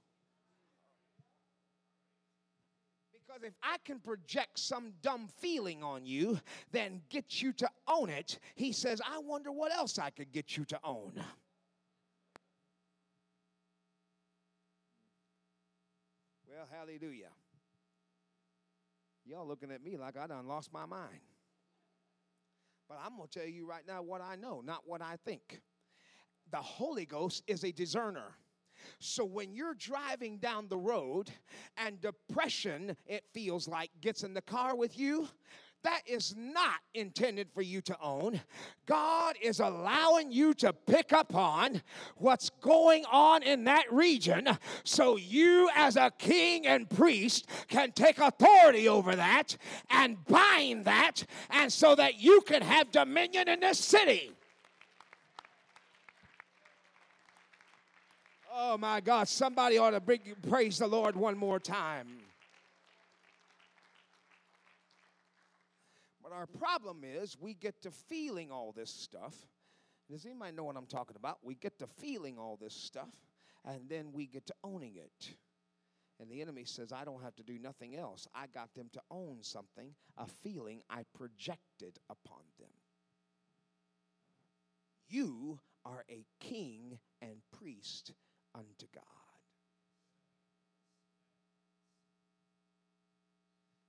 Because 3.39 3.53
if 3.53 3.57
I 3.63 3.77
can 3.85 3.99
project 3.99 4.59
some 4.59 4.93
dumb 5.01 5.27
feeling 5.39 5.83
on 5.83 6.05
you, 6.05 6.39
then 6.71 7.01
get 7.09 7.41
you 7.41 7.53
to 7.53 7.69
own 7.87 8.09
it, 8.09 8.39
he 8.55 8.71
says, 8.71 9.01
I 9.05 9.19
wonder 9.19 9.51
what 9.51 9.71
else 9.73 9.99
I 9.99 10.09
could 10.09 10.31
get 10.31 10.57
you 10.57 10.65
to 10.65 10.79
own. 10.83 11.13
Well, 16.47 16.67
hallelujah. 16.71 17.29
Y'all 19.25 19.47
looking 19.47 19.71
at 19.71 19.83
me 19.83 19.95
like 19.95 20.17
I 20.17 20.27
done 20.27 20.47
lost 20.47 20.73
my 20.73 20.85
mind. 20.85 21.19
But 22.87 22.99
I'm 23.05 23.15
going 23.15 23.29
to 23.29 23.39
tell 23.39 23.47
you 23.47 23.67
right 23.67 23.83
now 23.87 24.01
what 24.01 24.21
I 24.21 24.35
know, 24.35 24.61
not 24.65 24.81
what 24.85 25.01
I 25.01 25.17
think. 25.23 25.61
The 26.51 26.57
Holy 26.57 27.05
Ghost 27.05 27.43
is 27.45 27.63
a 27.63 27.71
discerner. 27.71 28.35
So 28.99 29.23
when 29.23 29.53
you're 29.53 29.75
driving 29.75 30.37
down 30.37 30.67
the 30.67 30.77
road 30.77 31.31
and 31.77 32.01
depression, 32.01 32.97
it 33.05 33.23
feels 33.33 33.67
like, 33.67 33.91
gets 34.01 34.23
in 34.23 34.33
the 34.33 34.41
car 34.41 34.75
with 34.75 34.99
you, 34.99 35.29
that 35.83 36.01
is 36.05 36.35
not 36.37 36.75
intended 36.93 37.47
for 37.53 37.61
you 37.61 37.79
to 37.79 37.95
own. 38.01 38.41
God 38.85 39.35
is 39.41 39.61
allowing 39.61 40.29
you 40.29 40.53
to 40.55 40.73
pick 40.73 41.13
up 41.13 41.33
on 41.33 41.81
what's 42.17 42.49
going 42.49 43.05
on 43.09 43.43
in 43.43 43.63
that 43.63 43.91
region 43.91 44.49
so 44.83 45.15
you, 45.15 45.69
as 45.73 45.95
a 45.95 46.11
king 46.17 46.67
and 46.67 46.89
priest, 46.89 47.47
can 47.69 47.93
take 47.93 48.19
authority 48.19 48.89
over 48.89 49.15
that 49.15 49.55
and 49.89 50.23
bind 50.25 50.83
that, 50.83 51.23
and 51.49 51.71
so 51.71 51.95
that 51.95 52.19
you 52.19 52.41
can 52.41 52.61
have 52.61 52.91
dominion 52.91 53.47
in 53.47 53.61
this 53.61 53.79
city. 53.79 54.33
Oh 58.61 58.77
my 58.77 58.99
God, 58.99 59.29
somebody 59.29 59.77
ought 59.77 59.91
to 59.91 60.01
bring, 60.01 60.19
praise 60.49 60.79
the 60.79 60.87
Lord 60.87 61.15
one 61.15 61.37
more 61.37 61.61
time. 61.61 62.07
But 66.21 66.33
our 66.33 66.45
problem 66.45 67.05
is 67.05 67.37
we 67.39 67.53
get 67.53 67.81
to 67.83 67.91
feeling 67.91 68.51
all 68.51 68.73
this 68.73 68.89
stuff. 68.89 69.33
Does 70.11 70.25
anybody 70.25 70.51
know 70.57 70.65
what 70.65 70.75
I'm 70.75 70.87
talking 70.87 71.15
about? 71.15 71.37
We 71.41 71.55
get 71.55 71.79
to 71.79 71.87
feeling 71.87 72.37
all 72.37 72.59
this 72.61 72.73
stuff, 72.73 73.07
and 73.63 73.87
then 73.87 74.11
we 74.11 74.27
get 74.27 74.45
to 74.47 74.53
owning 74.61 74.97
it. 74.97 75.35
And 76.19 76.29
the 76.29 76.41
enemy 76.41 76.65
says, 76.65 76.91
I 76.91 77.05
don't 77.05 77.23
have 77.23 77.37
to 77.37 77.43
do 77.43 77.57
nothing 77.57 77.95
else. 77.95 78.27
I 78.35 78.47
got 78.53 78.75
them 78.75 78.89
to 78.91 78.99
own 79.09 79.37
something, 79.39 79.93
a 80.17 80.27
feeling 80.27 80.81
I 80.89 81.03
projected 81.17 81.97
upon 82.09 82.41
them. 82.59 82.67
You 85.07 85.59
are 85.85 86.03
a 86.09 86.25
king 86.41 86.99
and 87.21 87.37
priest 87.57 88.11
unto 88.59 88.85
God. 88.93 89.03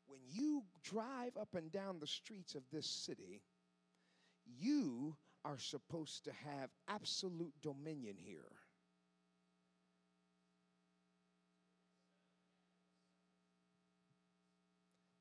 When 0.07 0.21
you 0.29 0.63
drive 0.83 1.37
up 1.41 1.55
and 1.55 1.71
down 1.73 1.99
the 2.01 2.07
streets 2.07 2.55
of 2.55 2.63
this 2.73 2.87
city, 2.87 3.43
you 4.59 5.17
are 5.45 5.59
supposed 5.59 6.25
to 6.25 6.33
have 6.33 6.71
absolute 6.89 7.55
dominion 7.63 8.17
here. 8.19 8.53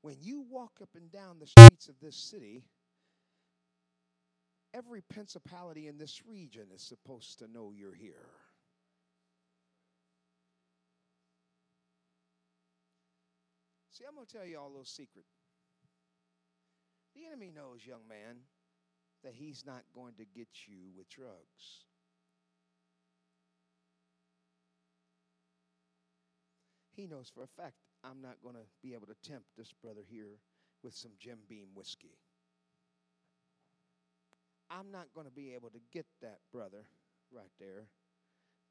When 0.02 0.18
you 0.22 0.46
walk 0.50 0.80
up 0.82 0.90
and 0.96 1.12
down 1.12 1.40
the 1.40 1.48
streets 1.48 1.88
of 1.88 1.96
this 2.02 2.16
city, 2.16 2.64
every 4.74 5.02
principality 5.02 5.88
in 5.88 5.98
this 5.98 6.22
region 6.26 6.68
is 6.74 6.82
supposed 6.82 7.40
to 7.40 7.48
know 7.52 7.74
you're 7.76 7.94
here. 7.94 8.39
See, 14.00 14.06
I'm 14.08 14.16
going 14.16 14.26
to 14.26 14.32
tell 14.32 14.46
you 14.46 14.58
all 14.58 14.68
a 14.68 14.72
little 14.72 14.86
secret. 14.86 15.26
The 17.16 17.26
enemy 17.26 17.52
knows, 17.54 17.86
young 17.86 18.08
man, 18.08 18.38
that 19.26 19.34
he's 19.36 19.66
not 19.66 19.84
going 19.94 20.14
to 20.16 20.24
get 20.24 20.48
you 20.68 20.96
with 20.96 21.10
drugs. 21.10 21.84
He 26.96 27.08
knows 27.08 27.30
for 27.34 27.44
a 27.44 27.62
fact 27.62 27.76
I'm 28.06 28.22
not 28.22 28.38
going 28.42 28.56
to 28.56 28.64
be 28.82 28.94
able 28.94 29.08
to 29.08 29.30
tempt 29.30 29.48
this 29.58 29.74
brother 29.82 30.02
here 30.10 30.40
with 30.82 30.94
some 30.94 31.12
Jim 31.20 31.40
Beam 31.50 31.68
whiskey. 31.76 32.16
I'm 34.72 34.92
not 34.92 35.08
going 35.14 35.28
to 35.28 35.34
be 35.34 35.54
able 35.56 35.72
to 35.72 35.80
get 35.92 36.06
that 36.22 36.40
brother 36.54 36.86
right 37.34 37.52
there 37.60 37.88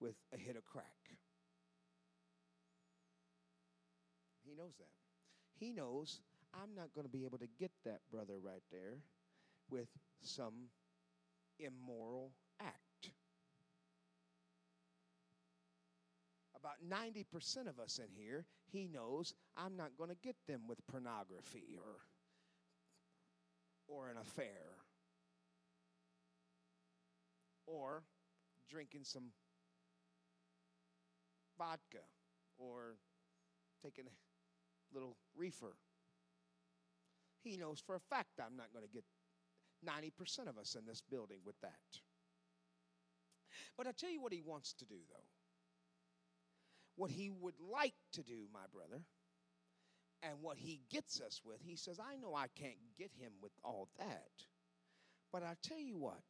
with 0.00 0.14
a 0.32 0.38
hit 0.38 0.56
of 0.56 0.64
crack. 0.64 0.84
He 4.44 4.54
knows 4.54 4.72
that. 4.78 4.97
He 5.58 5.72
knows 5.72 6.20
I'm 6.54 6.74
not 6.74 6.94
going 6.94 7.04
to 7.06 7.10
be 7.12 7.24
able 7.24 7.38
to 7.38 7.48
get 7.58 7.72
that 7.84 8.00
brother 8.10 8.34
right 8.40 8.62
there 8.70 8.98
with 9.70 9.88
some 10.22 10.70
immoral 11.58 12.32
act. 12.60 13.10
About 16.56 16.76
90% 16.88 17.68
of 17.68 17.78
us 17.78 17.98
in 17.98 18.10
here, 18.16 18.44
he 18.70 18.88
knows 18.88 19.34
I'm 19.56 19.76
not 19.76 19.90
going 19.96 20.10
to 20.10 20.16
get 20.16 20.36
them 20.46 20.62
with 20.66 20.84
pornography 20.86 21.76
or, 21.76 22.00
or 23.86 24.10
an 24.10 24.16
affair 24.16 24.76
or 27.66 28.02
drinking 28.68 29.04
some 29.04 29.30
vodka 31.58 32.04
or 32.58 32.96
taking 33.82 34.04
a 34.06 34.27
little 34.92 35.16
reefer. 35.36 35.76
He 37.42 37.56
knows 37.56 37.80
for 37.80 37.94
a 37.94 38.00
fact 38.00 38.40
I'm 38.40 38.56
not 38.56 38.72
going 38.72 38.84
to 38.84 38.92
get 38.92 39.04
90% 39.86 40.48
of 40.48 40.58
us 40.58 40.74
in 40.78 40.86
this 40.86 41.02
building 41.08 41.38
with 41.44 41.60
that. 41.62 42.00
But 43.76 43.86
I 43.86 43.92
tell 43.92 44.10
you 44.10 44.20
what 44.20 44.32
he 44.32 44.42
wants 44.44 44.72
to 44.74 44.84
do, 44.84 44.96
though. 45.08 45.24
What 46.96 47.10
he 47.10 47.30
would 47.30 47.54
like 47.60 47.94
to 48.14 48.22
do, 48.22 48.48
my 48.52 48.66
brother, 48.72 49.04
and 50.22 50.42
what 50.42 50.58
he 50.58 50.80
gets 50.90 51.20
us 51.20 51.40
with, 51.44 51.60
he 51.62 51.76
says, 51.76 52.00
I 52.00 52.16
know 52.16 52.34
I 52.34 52.46
can't 52.58 52.74
get 52.98 53.12
him 53.20 53.32
with 53.40 53.52
all 53.62 53.88
that. 53.98 54.30
But 55.32 55.44
I 55.44 55.54
tell 55.62 55.78
you 55.78 55.96
what, 55.96 56.22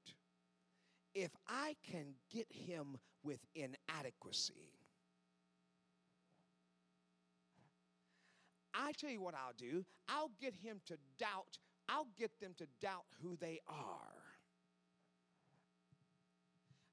if 1.15 1.31
I 1.47 1.75
can 1.91 2.15
get 2.31 2.47
him 2.51 2.99
with 3.23 3.41
inadequacy, 3.55 4.78
I 8.79 8.93
tell 8.93 9.11
you 9.11 9.21
what 9.21 9.35
I'll 9.35 9.55
do. 9.59 9.85
I'll 10.09 10.31
get 10.41 10.55
him 10.55 10.81
to 10.87 10.97
doubt, 11.19 11.59
I'll 11.89 12.07
get 12.17 12.31
them 12.41 12.55
to 12.59 12.67
doubt 12.81 13.05
who 13.23 13.37
they 13.37 13.61
are. 13.69 14.15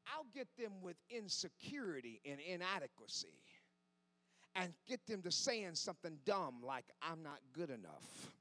I'll 0.07 0.25
get 0.33 0.47
them 0.57 0.71
with 0.81 0.95
insecurity 1.09 2.21
and 2.25 2.39
inadequacy 2.39 3.27
and 4.55 4.73
get 4.87 5.05
them 5.05 5.21
to 5.23 5.31
saying 5.31 5.75
something 5.75 6.17
dumb 6.25 6.61
like, 6.63 6.85
I'm 7.01 7.21
not 7.21 7.39
good 7.53 7.69
enough. 7.69 8.34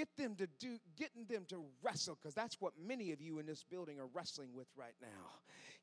Get 0.00 0.08
them 0.16 0.34
to 0.34 0.46
do 0.58 0.78
getting 0.96 1.26
them 1.28 1.44
to 1.46 1.62
wrestle 1.82 2.16
because 2.20 2.34
that's 2.34 2.58
what 2.58 2.72
many 2.82 3.12
of 3.12 3.20
you 3.20 3.38
in 3.38 3.44
this 3.44 3.62
building 3.70 3.98
are 4.00 4.08
wrestling 4.14 4.48
with 4.54 4.66
right 4.74 4.94
now. 5.02 5.28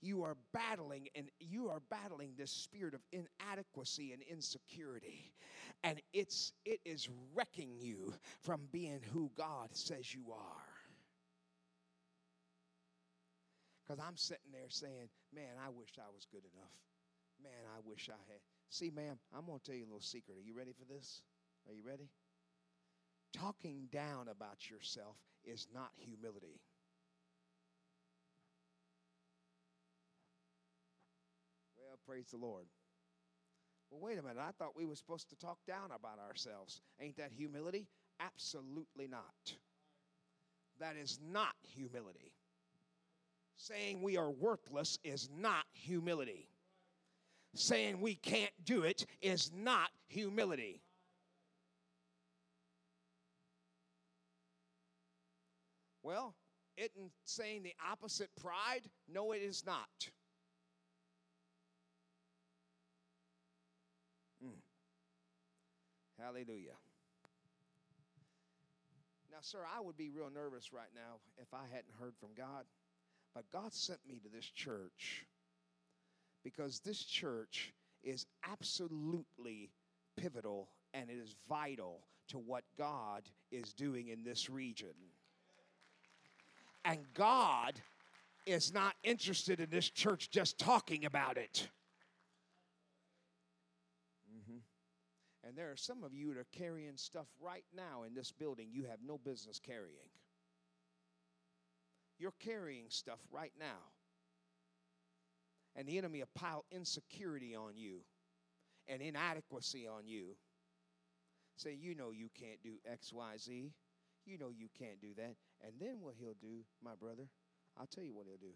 You 0.02 0.24
are 0.24 0.36
battling 0.54 1.08
and 1.16 1.30
you 1.40 1.70
are 1.70 1.82
battling 1.92 2.32
this 2.36 2.52
spirit 2.52 2.96
of 2.96 3.02
inadequacy 3.12 4.14
and 4.14 4.24
insecurity. 4.24 5.32
And 5.84 6.02
it's 6.14 6.52
it 6.66 6.80
is 6.84 7.08
wrecking 7.36 7.76
you 7.80 8.12
from 8.42 8.62
being 8.72 9.02
who 9.14 9.30
god 9.38 9.70
says 9.74 10.12
you 10.12 10.32
are. 10.32 10.66
Because 13.86 14.04
i'm 14.04 14.18
sitting 14.18 14.52
there 14.52 14.70
saying 14.70 15.10
man 15.32 15.62
i 15.64 15.70
wish 15.70 15.92
i 16.00 16.10
was 16.16 16.26
good 16.32 16.44
enough. 16.56 16.74
Man 17.44 17.70
i 17.76 17.80
wish 17.88 18.10
i 18.10 18.18
had. 18.32 18.40
See 18.72 18.90
ma'am 18.90 19.20
i'm 19.38 19.46
going 19.46 19.60
to 19.60 19.64
tell 19.64 19.76
you 19.76 19.84
a 19.84 19.92
little 19.92 20.02
secret. 20.02 20.38
Are 20.40 20.48
you 20.48 20.58
ready 20.58 20.74
for 20.74 20.92
this? 20.92 21.22
Are 21.68 21.74
you 21.74 21.84
ready 21.86 22.10
talking 23.34 23.88
down 23.92 24.28
about 24.30 24.70
yourself 24.70 25.18
is 25.44 25.68
not 25.74 25.92
humility. 25.96 26.60
Well, 31.78 31.98
praise 32.06 32.28
the 32.32 32.38
Lord. 32.38 32.66
Well, 33.90 34.02
wait 34.02 34.20
a 34.20 34.22
minute. 34.22 34.38
I 34.40 34.52
thought 34.52 34.76
we 34.76 34.86
were 34.86 34.96
supposed 34.96 35.30
to 35.30 35.36
talk 35.36 35.58
down 35.66 35.92
about 35.96 36.20
ourselves. 36.20 36.82
Ain't 37.00 37.18
that 37.18 37.32
humility? 37.32 37.88
Absolutely 38.20 39.08
not. 39.08 39.56
That 40.80 40.96
is 40.96 41.20
not 41.32 41.54
humility. 41.62 42.34
Saying 43.56 44.02
we 44.02 44.18
are 44.18 44.30
worthless 44.30 45.00
is 45.04 45.30
not 45.36 45.66
humility. 45.74 46.50
Saying 47.56 48.02
we 48.02 48.16
can't 48.16 48.52
do 48.64 48.84
it 48.84 49.06
is 49.22 49.52
not 49.56 49.90
humility. 50.08 50.82
Well, 56.08 56.36
isn't 56.78 57.12
saying 57.26 57.64
the 57.64 57.74
opposite 57.92 58.30
pride? 58.42 58.84
No, 59.14 59.34
it 59.34 59.42
is 59.42 59.66
not. 59.66 60.10
Mm. 64.42 64.52
Hallelujah. 66.18 66.78
Now, 69.30 69.40
sir, 69.42 69.60
I 69.78 69.82
would 69.82 69.98
be 69.98 70.10
real 70.10 70.30
nervous 70.34 70.72
right 70.72 70.88
now 70.96 71.18
if 71.42 71.54
I 71.54 71.66
hadn't 71.70 71.94
heard 72.00 72.14
from 72.22 72.30
God. 72.38 72.64
But 73.36 73.44
God 73.52 73.74
sent 73.74 74.00
me 74.08 74.22
to 74.24 74.30
this 74.34 74.46
church 74.46 75.26
because 76.42 76.80
this 76.80 77.04
church 77.04 77.74
is 78.02 78.26
absolutely 78.50 79.72
pivotal 80.16 80.70
and 80.94 81.10
it 81.10 81.18
is 81.22 81.36
vital 81.50 82.08
to 82.30 82.38
what 82.38 82.64
God 82.78 83.24
is 83.52 83.74
doing 83.74 84.08
in 84.08 84.24
this 84.24 84.50
region. 84.50 84.96
And 86.88 87.00
God 87.14 87.74
is 88.46 88.74
not 88.74 88.96
interested 89.04 89.60
in 89.60 89.70
this 89.70 89.90
church 89.90 90.30
just 90.32 90.58
talking 90.58 91.04
about 91.04 91.38
it. 91.38 91.68
Mm-hmm. 94.34 94.60
And 95.46 95.58
there 95.58 95.70
are 95.70 95.76
some 95.76 96.06
of 96.06 96.14
you 96.14 96.34
that 96.34 96.40
are 96.40 96.48
carrying 96.54 96.96
stuff 96.96 97.28
right 97.42 97.66
now 97.76 98.04
in 98.08 98.14
this 98.14 98.32
building 98.32 98.70
you 98.72 98.86
have 98.86 99.00
no 99.06 99.18
business 99.18 99.60
carrying. 99.60 100.10
You're 102.18 102.34
carrying 102.40 102.86
stuff 102.88 103.20
right 103.32 103.52
now. 103.60 103.92
And 105.76 105.90
the 105.90 105.98
enemy 105.98 106.20
will 106.20 106.30
pile 106.36 106.64
insecurity 106.72 107.54
on 107.54 107.74
you 107.76 108.00
and 108.88 109.02
inadequacy 109.02 109.86
on 109.88 110.08
you. 110.08 110.38
Say, 111.58 111.78
you 111.78 111.96
know 111.96 112.12
you 112.12 112.30
can't 112.40 112.64
do 112.64 112.76
X, 112.90 113.12
Y, 113.12 113.34
Z. 113.38 113.74
You 114.26 114.38
know 114.38 114.52
you 114.58 114.70
can't 114.80 115.02
do 115.02 115.10
that. 115.18 115.36
And 115.64 115.74
then 115.80 115.98
what 116.02 116.16
he'll 116.20 116.38
do, 116.40 116.64
my 116.84 116.96
brother, 117.00 117.28
I'll 117.80 117.88
tell 117.88 118.04
you 118.04 118.14
what 118.14 118.26
he'll 118.28 118.38
do. 118.38 118.56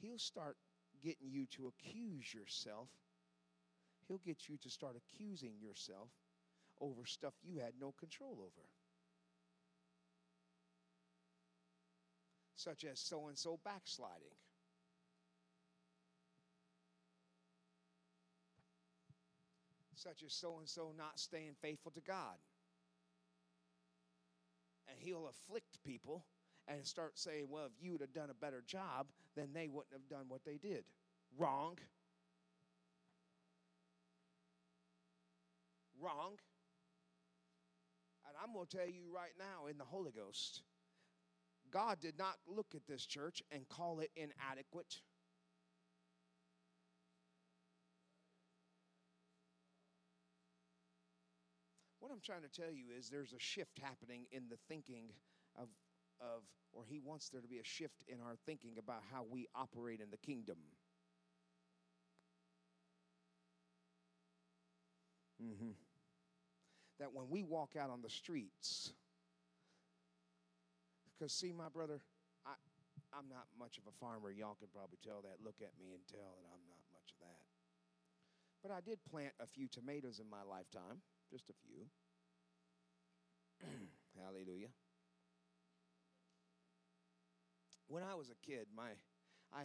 He'll 0.00 0.18
start 0.18 0.56
getting 1.02 1.30
you 1.30 1.46
to 1.56 1.68
accuse 1.68 2.32
yourself. 2.32 2.88
He'll 4.06 4.20
get 4.24 4.48
you 4.48 4.56
to 4.58 4.70
start 4.70 4.96
accusing 4.96 5.54
yourself 5.60 6.08
over 6.80 7.06
stuff 7.06 7.34
you 7.42 7.58
had 7.58 7.72
no 7.80 7.92
control 7.98 8.38
over. 8.40 8.66
Such 12.56 12.84
as 12.84 13.00
so 13.00 13.28
and 13.28 13.38
so 13.38 13.58
backsliding. 13.64 14.36
Such 19.94 20.22
as 20.24 20.32
so 20.32 20.58
and 20.58 20.68
so 20.68 20.92
not 20.96 21.18
staying 21.18 21.54
faithful 21.60 21.92
to 21.92 22.00
God 22.00 22.36
and 24.92 25.00
he'll 25.00 25.28
afflict 25.28 25.82
people 25.84 26.24
and 26.68 26.86
start 26.86 27.18
saying, 27.18 27.46
well, 27.48 27.66
if 27.66 27.82
you 27.82 27.92
would 27.92 28.00
have 28.00 28.12
done 28.12 28.30
a 28.30 28.34
better 28.34 28.62
job, 28.66 29.06
then 29.34 29.48
they 29.54 29.68
wouldn't 29.68 29.92
have 29.92 30.08
done 30.08 30.26
what 30.28 30.44
they 30.44 30.58
did. 30.58 30.84
Wrong. 31.38 31.78
Wrong. 36.00 36.34
And 38.26 38.36
I'm 38.42 38.52
going 38.54 38.66
to 38.66 38.76
tell 38.76 38.86
you 38.86 39.04
right 39.14 39.32
now 39.38 39.66
in 39.68 39.78
the 39.78 39.84
Holy 39.84 40.12
Ghost, 40.12 40.62
God 41.70 42.00
did 42.00 42.18
not 42.18 42.36
look 42.46 42.74
at 42.74 42.86
this 42.86 43.06
church 43.06 43.42
and 43.50 43.68
call 43.68 44.00
it 44.00 44.10
inadequate. 44.14 45.00
I'm 52.12 52.20
trying 52.20 52.42
to 52.42 52.48
tell 52.48 52.70
you 52.70 52.84
is 52.96 53.08
there's 53.08 53.32
a 53.32 53.38
shift 53.38 53.78
happening 53.82 54.26
in 54.30 54.48
the 54.50 54.58
thinking 54.68 55.06
of 55.56 55.68
of 56.20 56.42
or 56.72 56.84
he 56.88 57.00
wants 57.00 57.28
there 57.28 57.40
to 57.40 57.48
be 57.48 57.58
a 57.58 57.64
shift 57.64 58.02
in 58.08 58.18
our 58.20 58.36
thinking 58.46 58.76
about 58.78 59.02
how 59.12 59.24
we 59.28 59.46
operate 59.54 60.00
in 60.00 60.10
the 60.10 60.16
kingdom. 60.16 60.56
Mm-hmm. 65.42 65.72
That 67.00 67.12
when 67.12 67.28
we 67.28 67.42
walk 67.42 67.74
out 67.78 67.90
on 67.90 68.00
the 68.00 68.08
streets, 68.08 68.92
because 71.18 71.32
see, 71.32 71.52
my 71.52 71.68
brother, 71.68 72.00
I, 72.46 72.54
I'm 73.12 73.28
not 73.28 73.46
much 73.58 73.76
of 73.76 73.84
a 73.88 73.94
farmer. 73.98 74.30
Y'all 74.30 74.56
can 74.58 74.68
probably 74.72 74.98
tell 75.02 75.20
that. 75.22 75.44
Look 75.44 75.56
at 75.60 75.74
me 75.78 75.92
and 75.92 76.00
tell 76.06 76.38
that 76.38 76.46
I'm 76.48 76.64
not 76.70 76.82
much 76.94 77.12
of 77.12 77.26
that. 77.26 77.42
But 78.62 78.70
I 78.70 78.80
did 78.80 78.98
plant 79.10 79.34
a 79.42 79.46
few 79.46 79.66
tomatoes 79.66 80.20
in 80.22 80.30
my 80.30 80.46
lifetime, 80.48 81.02
just 81.32 81.48
a 81.48 81.54
few. 81.64 81.88
Hallelujah. 84.22 84.68
When 87.88 88.02
I 88.02 88.14
was 88.14 88.28
a 88.28 88.46
kid, 88.46 88.66
my, 88.76 88.90
I, 89.52 89.64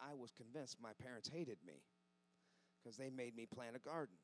I 0.00 0.14
was 0.14 0.32
convinced 0.32 0.76
my 0.82 0.92
parents 1.02 1.28
hated 1.32 1.58
me 1.66 1.82
because 2.82 2.96
they 2.98 3.10
made 3.10 3.34
me 3.34 3.46
plant 3.46 3.76
a 3.76 3.78
garden. 3.78 4.16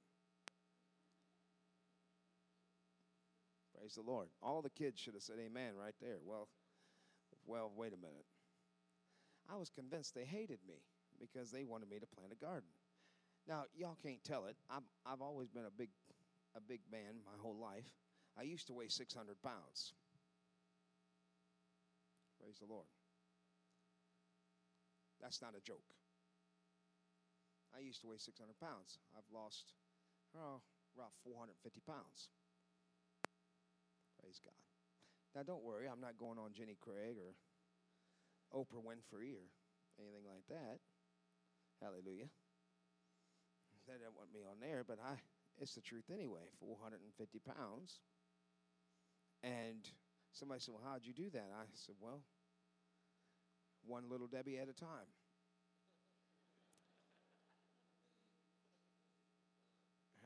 Praise 3.76 3.94
the 3.94 4.02
Lord. 4.02 4.28
All 4.42 4.62
the 4.62 4.70
kids 4.70 5.00
should 5.00 5.14
have 5.14 5.22
said 5.22 5.36
amen 5.44 5.72
right 5.78 5.94
there. 6.00 6.18
Well, 6.24 6.48
well, 7.46 7.70
wait 7.74 7.92
a 7.92 7.96
minute. 7.96 8.24
I 9.50 9.56
was 9.56 9.70
convinced 9.70 10.14
they 10.14 10.24
hated 10.24 10.60
me 10.66 10.80
because 11.20 11.50
they 11.50 11.64
wanted 11.64 11.88
me 11.88 11.98
to 11.98 12.06
plant 12.06 12.32
a 12.32 12.36
garden. 12.44 12.68
Now, 13.46 13.64
y'all 13.76 13.98
can't 14.02 14.22
tell 14.24 14.46
it. 14.46 14.56
I'm, 14.70 14.84
I've 15.04 15.20
always 15.20 15.48
been 15.48 15.66
a 15.66 15.70
big, 15.70 15.90
a 16.56 16.60
big 16.60 16.80
man 16.90 17.22
my 17.24 17.36
whole 17.38 17.56
life. 17.56 17.86
I 18.38 18.42
used 18.42 18.66
to 18.68 18.74
weigh 18.74 18.88
600 18.88 19.42
pounds. 19.42 19.94
Praise 22.40 22.58
the 22.58 22.66
Lord. 22.66 22.86
That's 25.20 25.40
not 25.40 25.54
a 25.56 25.62
joke. 25.62 25.86
I 27.74 27.80
used 27.80 28.02
to 28.02 28.08
weigh 28.08 28.18
600 28.18 28.54
pounds. 28.60 28.98
I've 29.16 29.26
lost, 29.34 29.74
oh, 30.36 30.62
about 30.94 31.10
450 31.24 31.80
pounds. 31.86 32.30
Praise 34.20 34.38
God. 34.38 34.54
Now, 35.34 35.42
don't 35.42 35.64
worry, 35.64 35.90
I'm 35.90 36.00
not 36.00 36.18
going 36.18 36.38
on 36.38 36.54
Jenny 36.54 36.78
Craig 36.78 37.18
or 37.18 37.34
Oprah 38.54 38.84
Winfrey 38.84 39.34
or 39.34 39.42
anything 39.98 40.22
like 40.22 40.46
that. 40.48 40.78
Hallelujah. 41.82 42.30
They 43.86 43.98
didn't 43.98 44.14
want 44.14 44.32
me 44.32 44.46
on 44.46 44.62
there, 44.62 44.84
but 44.86 45.02
I 45.02 45.18
it's 45.60 45.74
the 45.74 45.80
truth 45.80 46.10
anyway. 46.12 46.42
450 46.60 47.40
pounds. 47.40 48.00
And 49.42 49.88
somebody 50.32 50.60
said, 50.60 50.74
Well, 50.74 50.84
how'd 50.84 51.04
you 51.04 51.12
do 51.12 51.30
that? 51.30 51.50
I 51.54 51.64
said, 51.74 51.94
Well, 52.00 52.20
one 53.86 54.04
little 54.10 54.26
Debbie 54.26 54.58
at 54.58 54.68
a 54.68 54.72
time. 54.72 55.08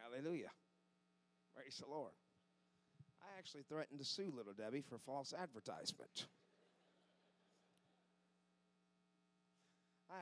Hallelujah. 0.03 0.51
Praise 1.55 1.83
the 1.85 1.91
Lord. 1.91 2.13
I 3.21 3.39
actually 3.39 3.65
threatened 3.69 3.99
to 3.99 4.05
sue 4.05 4.33
Little 4.35 4.55
Debbie 4.55 4.83
for 4.89 4.99
false 4.99 5.35
advertisement. 5.35 6.27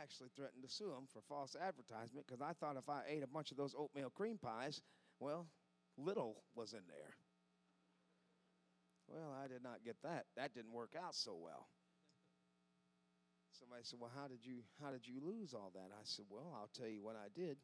Actually 0.07 0.31
threatened 0.37 0.63
to 0.63 0.69
sue 0.69 0.91
them 0.91 1.09
for 1.13 1.21
false 1.29 1.57
advertisement 1.57 2.27
because 2.27 2.41
I 2.41 2.53
thought 2.53 2.77
if 2.77 2.89
I 2.89 3.03
ate 3.09 3.25
a 3.25 3.27
bunch 3.27 3.51
of 3.51 3.57
those 3.57 3.75
oatmeal 3.77 4.11
cream 4.11 4.39
pies, 4.39 4.81
well, 5.19 5.47
little 5.99 6.37
was 6.55 6.75
in 6.75 6.83
there. 6.87 7.17
Well, 9.09 9.35
I 9.43 9.49
did 9.49 9.65
not 9.65 9.85
get 9.85 9.97
that. 10.05 10.27
That 10.37 10.55
didn't 10.55 10.73
work 10.73 10.95
out 10.97 11.17
so 11.17 11.35
well. 11.35 11.67
Somebody 13.59 13.83
said, 13.85 13.99
"Well, 13.99 14.13
how 14.15 14.29
did 14.29 14.45
you 14.45 14.63
how 14.81 14.93
did 14.93 15.07
you 15.07 15.21
lose 15.21 15.55
all 15.55 15.73
that?" 15.75 15.91
I 15.93 16.05
said, 16.05 16.27
"Well, 16.29 16.55
I'll 16.55 16.71
tell 16.77 16.89
you 16.89 17.03
what 17.03 17.17
I 17.17 17.29
did. 17.35 17.57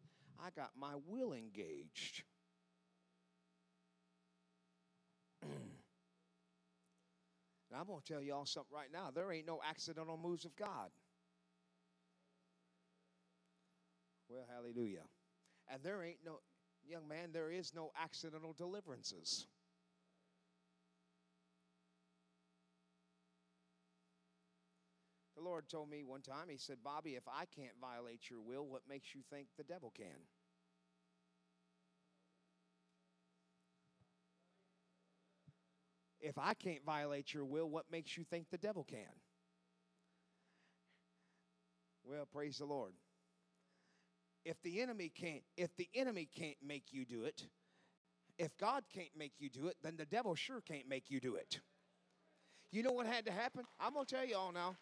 I 0.43 0.51
got 0.51 0.71
my 0.77 0.95
will 1.07 1.33
engaged." 1.33 2.25
And 7.71 7.81
I'm 7.81 7.87
going 7.87 8.03
to 8.03 8.13
tell 8.13 8.21
y'all 8.21 8.45
something 8.45 8.77
right 8.77 8.93
now. 8.93 9.11
There 9.15 9.33
ain't 9.33 9.47
no 9.47 9.61
accidental 9.67 10.19
moves 10.19 10.45
of 10.45 10.55
God. 10.57 10.91
Well, 14.33 14.47
hallelujah. 14.51 15.05
And 15.71 15.83
there 15.83 16.03
ain't 16.03 16.25
no, 16.25 16.39
young 16.89 17.07
man, 17.07 17.33
there 17.33 17.51
is 17.51 17.75
no 17.75 17.91
accidental 18.03 18.55
deliverances. 18.55 19.47
The 25.37 25.43
Lord 25.43 25.69
told 25.69 25.91
me 25.91 26.03
one 26.03 26.23
time, 26.23 26.49
He 26.49 26.57
said, 26.57 26.79
Bobby, 26.83 27.11
if 27.11 27.25
I 27.29 27.45
can't 27.55 27.75
violate 27.79 28.31
your 28.31 28.41
will, 28.41 28.67
what 28.67 28.83
makes 28.89 29.15
you 29.15 29.21
think 29.31 29.49
the 29.59 29.65
devil 29.65 29.93
can? 29.95 30.07
If 36.21 36.39
I 36.39 36.55
can't 36.55 36.85
violate 36.87 37.35
your 37.35 37.45
will, 37.45 37.69
what 37.69 37.91
makes 37.91 38.17
you 38.17 38.25
think 38.25 38.47
the 38.51 38.57
devil 38.57 38.85
can? 38.85 39.13
Well, 42.05 42.27
praise 42.33 42.59
the 42.59 42.65
Lord. 42.65 42.95
If 44.45 44.61
the 44.63 44.81
enemy 44.81 45.11
can't 45.15 45.43
if 45.57 45.75
the 45.77 45.89
enemy 45.95 46.29
can't 46.37 46.57
make 46.67 46.93
you 46.93 47.05
do 47.05 47.25
it, 47.25 47.47
if 48.39 48.57
God 48.59 48.85
can't 48.93 49.15
make 49.17 49.35
you 49.39 49.49
do 49.49 49.69
it, 49.69 49.77
then 49.83 49.97
the 49.97 50.05
devil 50.05 50.35
sure 50.35 50.61
can't 50.61 50.89
make 50.89 51.11
you 51.11 51.21
do 51.21 51.37
it. 51.37 51.61
You 52.71 52.83
know 52.83 52.93
what 52.93 53.07
had 53.07 53.27
to 53.27 53.33
happen? 53.33 53.65
I'm 53.79 53.93
going 53.93 54.07
to 54.07 54.15
tell 54.15 54.25
you 54.25 54.37
all 54.37 54.51
now. 54.51 54.77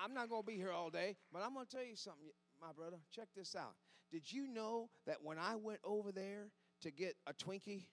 I, 0.00 0.04
am 0.04 0.14
not 0.14 0.30
going 0.30 0.42
to 0.42 0.46
be 0.46 0.56
here 0.56 0.72
all 0.72 0.90
day, 0.90 1.16
but 1.32 1.42
I'm 1.42 1.52
going 1.52 1.66
to 1.66 1.76
tell 1.76 1.84
you 1.84 1.96
something, 1.96 2.22
my 2.60 2.72
brother. 2.74 2.96
Check 3.14 3.28
this 3.36 3.54
out. 3.54 3.74
Did 4.10 4.32
you 4.32 4.48
know 4.48 4.88
that 5.06 5.16
when 5.22 5.38
I 5.38 5.56
went 5.56 5.80
over 5.84 6.12
there 6.12 6.48
to 6.80 6.90
get 6.90 7.14
a 7.26 7.32
Twinkie, 7.34 7.84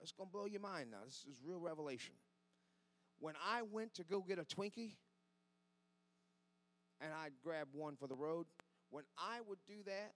it's 0.00 0.12
going 0.12 0.28
to 0.28 0.32
blow 0.32 0.46
your 0.46 0.60
mind 0.60 0.90
now. 0.90 0.98
This 1.04 1.24
is 1.30 1.36
real 1.44 1.60
revelation. 1.60 2.14
When 3.20 3.34
I 3.46 3.62
went 3.62 3.94
to 3.94 4.04
go 4.04 4.24
get 4.26 4.38
a 4.38 4.44
Twinkie, 4.44 4.94
and 7.02 7.12
I'd 7.12 7.32
grab 7.42 7.68
one 7.72 7.96
for 7.96 8.06
the 8.06 8.14
road, 8.14 8.46
when 8.90 9.04
I 9.18 9.40
would 9.46 9.58
do 9.66 9.82
that, 9.86 10.12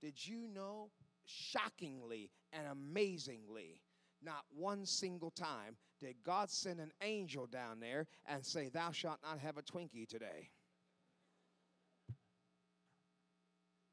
did 0.00 0.26
you 0.26 0.48
know, 0.52 0.90
shockingly 1.24 2.30
and 2.52 2.66
amazingly, 2.66 3.80
not 4.22 4.44
one 4.54 4.86
single 4.86 5.30
time 5.30 5.76
did 6.00 6.16
God 6.24 6.50
send 6.50 6.80
an 6.80 6.92
angel 7.02 7.46
down 7.46 7.80
there 7.80 8.06
and 8.26 8.44
say, 8.44 8.68
Thou 8.68 8.90
shalt 8.90 9.18
not 9.22 9.38
have 9.38 9.58
a 9.58 9.62
Twinkie 9.62 10.08
today. 10.08 10.50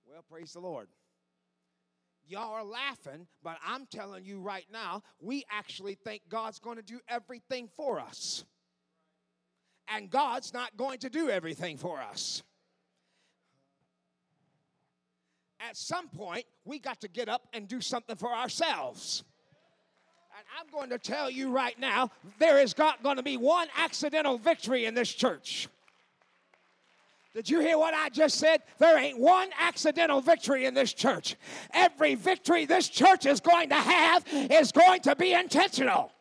Well, 0.05 0.23
praise 0.29 0.53
the 0.53 0.61
Lord. 0.61 0.87
Y'all 2.25 2.53
are 2.53 2.63
laughing, 2.63 3.27
but 3.43 3.57
I'm 3.65 3.85
telling 3.85 4.25
you 4.25 4.41
right 4.41 4.65
now, 4.71 5.01
we 5.21 5.45
actually 5.49 5.95
think 5.95 6.23
God's 6.29 6.59
going 6.59 6.75
to 6.77 6.83
do 6.83 6.99
everything 7.07 7.69
for 7.75 7.99
us. 7.99 8.43
And 9.93 10.09
God's 10.09 10.53
not 10.53 10.75
going 10.77 10.99
to 10.99 11.09
do 11.09 11.29
everything 11.29 11.77
for 11.77 11.99
us. 11.99 12.43
At 15.59 15.75
some 15.75 16.07
point, 16.09 16.45
we 16.65 16.79
got 16.79 17.01
to 17.01 17.07
get 17.07 17.29
up 17.29 17.47
and 17.53 17.67
do 17.67 17.81
something 17.81 18.15
for 18.15 18.31
ourselves. 18.31 19.23
And 20.37 20.45
I'm 20.59 20.71
going 20.71 20.91
to 20.91 20.99
tell 20.99 21.31
you 21.31 21.51
right 21.51 21.77
now, 21.79 22.11
there 22.37 22.59
is 22.59 22.77
not 22.77 23.01
going 23.01 23.17
to 23.17 23.23
be 23.23 23.37
one 23.37 23.67
accidental 23.75 24.37
victory 24.37 24.85
in 24.85 24.93
this 24.93 25.11
church. 25.11 25.67
Did 27.33 27.49
you 27.49 27.59
hear 27.59 27.77
what 27.77 27.93
I 27.93 28.09
just 28.09 28.37
said? 28.37 28.61
There 28.79 28.97
ain't 28.97 29.19
one 29.19 29.49
accidental 29.59 30.21
victory 30.21 30.65
in 30.65 30.73
this 30.73 30.93
church. 30.93 31.35
Every 31.71 32.15
victory 32.15 32.65
this 32.65 32.89
church 32.89 33.25
is 33.25 33.39
going 33.39 33.69
to 33.69 33.75
have 33.75 34.25
is 34.31 34.71
going 34.71 35.01
to 35.01 35.15
be 35.15 35.33
intentional. 35.33 36.11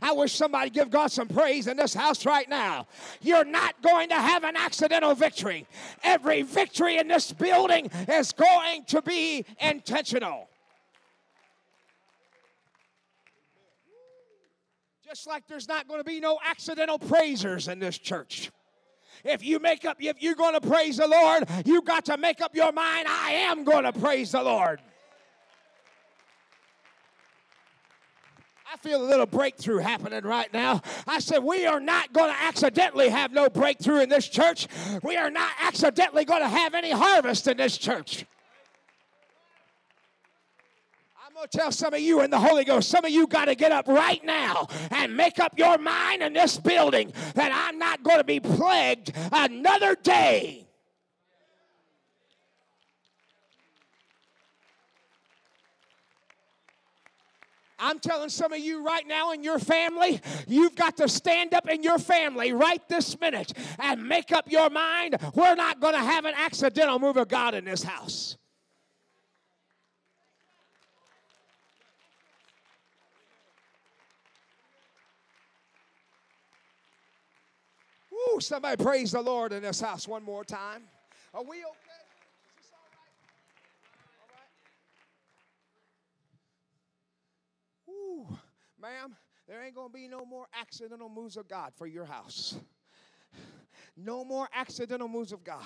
I 0.00 0.12
wish 0.12 0.34
somebody 0.34 0.70
give 0.70 0.90
God 0.90 1.10
some 1.10 1.28
praise 1.28 1.66
in 1.66 1.76
this 1.76 1.94
house 1.94 2.26
right 2.26 2.48
now. 2.48 2.86
You're 3.20 3.44
not 3.44 3.80
going 3.82 4.08
to 4.08 4.14
have 4.14 4.44
an 4.44 4.56
accidental 4.56 5.14
victory. 5.14 5.66
Every 6.02 6.42
victory 6.42 6.98
in 6.98 7.08
this 7.08 7.32
building 7.32 7.90
is 8.08 8.32
going 8.32 8.84
to 8.86 9.02
be 9.02 9.44
intentional. 9.60 10.48
Just 15.04 15.26
like 15.26 15.46
there's 15.46 15.68
not 15.68 15.88
going 15.88 16.00
to 16.00 16.04
be 16.04 16.20
no 16.20 16.38
accidental 16.44 16.98
praisers 16.98 17.68
in 17.68 17.78
this 17.78 17.98
church. 17.98 18.50
If 19.24 19.44
you 19.44 19.58
make 19.58 19.84
up, 19.84 19.98
if 20.00 20.22
you're 20.22 20.34
going 20.34 20.54
to 20.54 20.66
praise 20.66 20.96
the 20.96 21.06
Lord, 21.06 21.44
you 21.64 21.82
got 21.82 22.06
to 22.06 22.16
make 22.16 22.40
up 22.40 22.54
your 22.54 22.72
mind, 22.72 23.06
I 23.08 23.32
am 23.32 23.62
going 23.62 23.84
to 23.84 23.92
praise 23.92 24.32
the 24.32 24.42
Lord. 24.42 24.80
I 28.72 28.76
feel 28.78 29.02
a 29.02 29.04
little 29.04 29.26
breakthrough 29.26 29.78
happening 29.78 30.24
right 30.24 30.50
now. 30.50 30.80
I 31.06 31.18
said, 31.18 31.40
We 31.40 31.66
are 31.66 31.78
not 31.78 32.14
going 32.14 32.32
to 32.32 32.42
accidentally 32.42 33.10
have 33.10 33.30
no 33.30 33.50
breakthrough 33.50 34.00
in 34.00 34.08
this 34.08 34.26
church. 34.26 34.66
We 35.02 35.16
are 35.18 35.30
not 35.30 35.50
accidentally 35.60 36.24
going 36.24 36.40
to 36.40 36.48
have 36.48 36.72
any 36.72 36.90
harvest 36.90 37.46
in 37.48 37.58
this 37.58 37.76
church. 37.76 38.24
I'm 41.26 41.34
going 41.34 41.48
to 41.50 41.58
tell 41.58 41.70
some 41.70 41.92
of 41.92 42.00
you 42.00 42.22
in 42.22 42.30
the 42.30 42.38
Holy 42.38 42.64
Ghost, 42.64 42.88
some 42.88 43.04
of 43.04 43.10
you 43.10 43.26
got 43.26 43.44
to 43.46 43.54
get 43.54 43.72
up 43.72 43.88
right 43.88 44.24
now 44.24 44.68
and 44.90 45.14
make 45.14 45.38
up 45.38 45.58
your 45.58 45.76
mind 45.76 46.22
in 46.22 46.32
this 46.32 46.56
building 46.56 47.12
that 47.34 47.52
I'm 47.52 47.78
not 47.78 48.02
going 48.02 48.18
to 48.18 48.24
be 48.24 48.40
plagued 48.40 49.12
another 49.32 49.96
day. 49.96 50.66
I'm 57.82 57.98
telling 57.98 58.28
some 58.28 58.52
of 58.52 58.60
you 58.60 58.84
right 58.84 59.06
now 59.06 59.32
in 59.32 59.42
your 59.42 59.58
family, 59.58 60.20
you've 60.46 60.76
got 60.76 60.96
to 60.98 61.08
stand 61.08 61.52
up 61.52 61.68
in 61.68 61.82
your 61.82 61.98
family 61.98 62.52
right 62.52 62.80
this 62.88 63.18
minute 63.20 63.52
and 63.80 64.06
make 64.06 64.30
up 64.30 64.50
your 64.50 64.70
mind. 64.70 65.16
We're 65.34 65.56
not 65.56 65.80
going 65.80 65.94
to 65.94 66.00
have 66.00 66.24
an 66.24 66.34
accidental 66.36 67.00
move 67.00 67.16
of 67.16 67.26
God 67.26 67.54
in 67.54 67.64
this 67.64 67.82
house. 67.82 68.36
Ooh, 78.12 78.40
somebody 78.40 78.82
praise 78.82 79.10
the 79.10 79.20
Lord 79.20 79.52
in 79.52 79.62
this 79.62 79.80
house 79.80 80.06
one 80.06 80.22
more 80.22 80.44
time. 80.44 80.84
Are 81.34 81.42
we 81.42 81.58
okay? 81.58 81.91
Ma'am, 88.80 89.14
there 89.48 89.62
ain't 89.62 89.74
going 89.74 89.88
to 89.88 89.94
be 89.94 90.08
no 90.08 90.24
more 90.24 90.46
accidental 90.58 91.08
moves 91.08 91.36
of 91.36 91.48
God 91.48 91.72
for 91.76 91.86
your 91.86 92.04
house. 92.04 92.56
No 93.96 94.24
more 94.24 94.48
accidental 94.54 95.06
moves 95.06 95.32
of 95.32 95.44
God. 95.44 95.60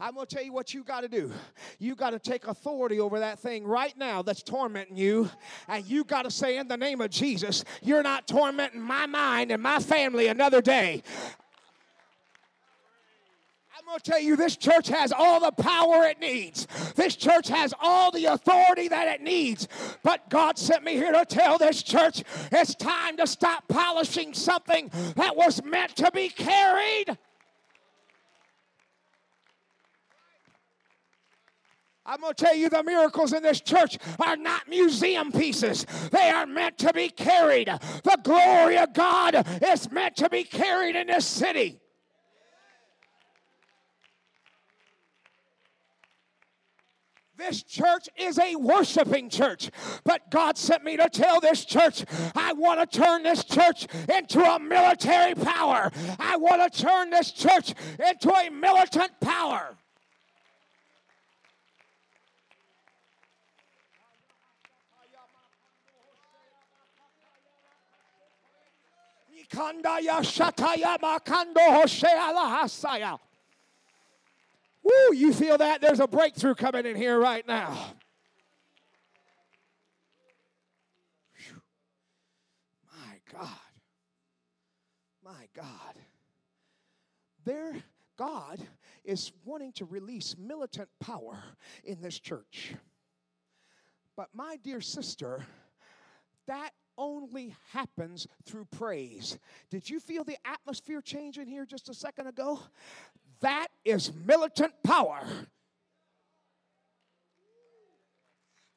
I'm 0.00 0.14
going 0.14 0.26
to 0.26 0.34
tell 0.34 0.44
you 0.44 0.52
what 0.52 0.74
you 0.74 0.82
got 0.82 1.02
to 1.02 1.08
do. 1.08 1.32
You 1.78 1.94
got 1.94 2.10
to 2.10 2.18
take 2.18 2.46
authority 2.46 2.98
over 2.98 3.20
that 3.20 3.38
thing 3.38 3.64
right 3.64 3.96
now 3.96 4.22
that's 4.22 4.42
tormenting 4.42 4.96
you. 4.96 5.30
And 5.68 5.86
you 5.86 6.02
got 6.02 6.22
to 6.22 6.32
say, 6.32 6.56
in 6.56 6.66
the 6.66 6.76
name 6.76 7.00
of 7.00 7.10
Jesus, 7.10 7.64
you're 7.80 8.02
not 8.02 8.26
tormenting 8.26 8.80
my 8.80 9.06
mind 9.06 9.52
and 9.52 9.62
my 9.62 9.78
family 9.78 10.26
another 10.26 10.60
day. 10.60 11.04
Going 13.90 13.98
to 13.98 14.10
tell 14.12 14.20
you, 14.20 14.36
this 14.36 14.56
church 14.56 14.86
has 14.86 15.10
all 15.10 15.40
the 15.40 15.50
power 15.50 16.04
it 16.04 16.20
needs. 16.20 16.68
This 16.94 17.16
church 17.16 17.48
has 17.48 17.74
all 17.80 18.12
the 18.12 18.26
authority 18.26 18.86
that 18.86 19.08
it 19.08 19.20
needs. 19.20 19.66
But 20.04 20.30
God 20.30 20.58
sent 20.58 20.84
me 20.84 20.92
here 20.92 21.10
to 21.10 21.24
tell 21.24 21.58
this 21.58 21.82
church 21.82 22.22
it's 22.52 22.76
time 22.76 23.16
to 23.16 23.26
stop 23.26 23.66
polishing 23.66 24.32
something 24.32 24.92
that 25.16 25.34
was 25.34 25.64
meant 25.64 25.96
to 25.96 26.08
be 26.12 26.28
carried. 26.28 27.18
I'm 32.06 32.20
going 32.20 32.34
to 32.34 32.44
tell 32.44 32.54
you 32.54 32.68
the 32.68 32.84
miracles 32.84 33.32
in 33.32 33.42
this 33.42 33.60
church 33.60 33.98
are 34.20 34.36
not 34.36 34.68
museum 34.68 35.32
pieces. 35.32 35.84
They 36.12 36.30
are 36.30 36.46
meant 36.46 36.78
to 36.78 36.92
be 36.92 37.08
carried. 37.08 37.66
The 37.66 38.18
glory 38.22 38.78
of 38.78 38.92
God 38.92 39.44
is 39.60 39.90
meant 39.90 40.14
to 40.18 40.28
be 40.28 40.44
carried 40.44 40.94
in 40.94 41.08
this 41.08 41.26
city. 41.26 41.79
This 47.40 47.62
church 47.62 48.06
is 48.18 48.38
a 48.38 48.54
worshiping 48.56 49.30
church. 49.30 49.70
But 50.04 50.30
God 50.30 50.58
sent 50.58 50.84
me 50.84 50.98
to 50.98 51.08
tell 51.08 51.40
this 51.40 51.64
church, 51.64 52.04
I 52.36 52.52
want 52.52 52.90
to 52.90 52.98
turn 52.98 53.22
this 53.22 53.44
church 53.44 53.86
into 54.14 54.42
a 54.42 54.58
military 54.58 55.34
power. 55.34 55.90
I 56.18 56.36
want 56.36 56.70
to 56.70 56.82
turn 56.82 57.08
this 57.08 57.32
church 57.32 57.72
into 57.98 58.30
a 58.30 58.50
militant 58.50 59.12
power. 59.20 59.74
Shataya 69.50 70.98
Makando. 71.00 71.86
Woo, 74.82 75.14
you 75.14 75.32
feel 75.32 75.58
that? 75.58 75.80
There's 75.80 76.00
a 76.00 76.06
breakthrough 76.06 76.54
coming 76.54 76.86
in 76.86 76.96
here 76.96 77.18
right 77.18 77.46
now. 77.46 77.94
Whew. 81.36 81.60
My 82.92 83.38
God. 83.38 83.48
My 85.24 85.48
God. 85.54 85.94
There, 87.44 87.76
God 88.16 88.60
is 89.04 89.32
wanting 89.44 89.72
to 89.72 89.84
release 89.84 90.36
militant 90.38 90.88
power 91.00 91.42
in 91.84 92.00
this 92.00 92.18
church. 92.18 92.74
But, 94.16 94.28
my 94.34 94.56
dear 94.62 94.80
sister, 94.80 95.44
that 96.46 96.70
only 96.98 97.54
happens 97.72 98.26
through 98.44 98.66
praise. 98.66 99.38
Did 99.70 99.88
you 99.88 100.00
feel 100.00 100.22
the 100.22 100.36
atmosphere 100.44 101.00
change 101.00 101.38
in 101.38 101.48
here 101.48 101.64
just 101.64 101.88
a 101.88 101.94
second 101.94 102.26
ago? 102.26 102.60
That 103.40 103.68
is 103.84 104.12
militant 104.26 104.74
power. 104.84 105.26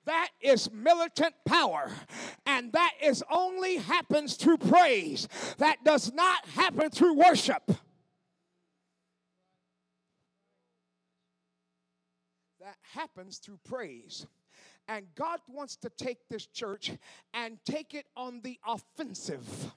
That 0.05 0.29
is 0.41 0.71
militant 0.71 1.35
power. 1.45 1.91
And 2.45 2.71
that 2.73 2.91
is 3.01 3.23
only 3.31 3.77
happens 3.77 4.35
through 4.35 4.57
praise. 4.57 5.27
That 5.57 5.83
does 5.83 6.13
not 6.13 6.45
happen 6.47 6.89
through 6.89 7.15
worship. 7.15 7.63
That 12.59 12.77
happens 12.93 13.37
through 13.37 13.59
praise. 13.63 14.25
And 14.87 15.05
God 15.15 15.39
wants 15.47 15.77
to 15.77 15.89
take 15.89 16.27
this 16.29 16.45
church 16.45 16.91
and 17.33 17.57
take 17.65 17.93
it 17.93 18.05
on 18.17 18.41
the 18.41 18.59
offensive. 18.65 19.73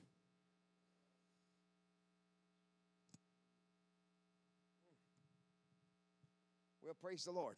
Well, 6.83 6.96
praise 7.07 7.23
the 7.23 7.31
Lord. 7.31 7.55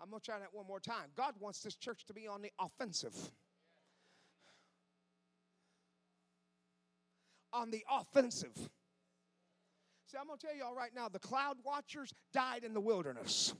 I'm 0.00 0.10
going 0.10 0.20
to 0.20 0.24
try 0.24 0.38
that 0.38 0.50
one 0.52 0.64
more 0.68 0.78
time. 0.78 1.10
God 1.16 1.34
wants 1.40 1.60
this 1.60 1.74
church 1.74 2.04
to 2.06 2.14
be 2.14 2.28
on 2.28 2.40
the 2.40 2.52
offensive. 2.60 3.16
On 7.52 7.68
the 7.72 7.82
offensive. 7.90 8.54
See, 8.54 10.18
I'm 10.20 10.28
going 10.28 10.38
to 10.38 10.46
tell 10.46 10.54
y'all 10.54 10.72
right 10.72 10.92
now 10.94 11.08
the 11.08 11.18
cloud 11.18 11.56
watchers 11.64 12.14
died 12.32 12.62
in 12.62 12.74
the 12.74 12.80
wilderness. 12.80 13.56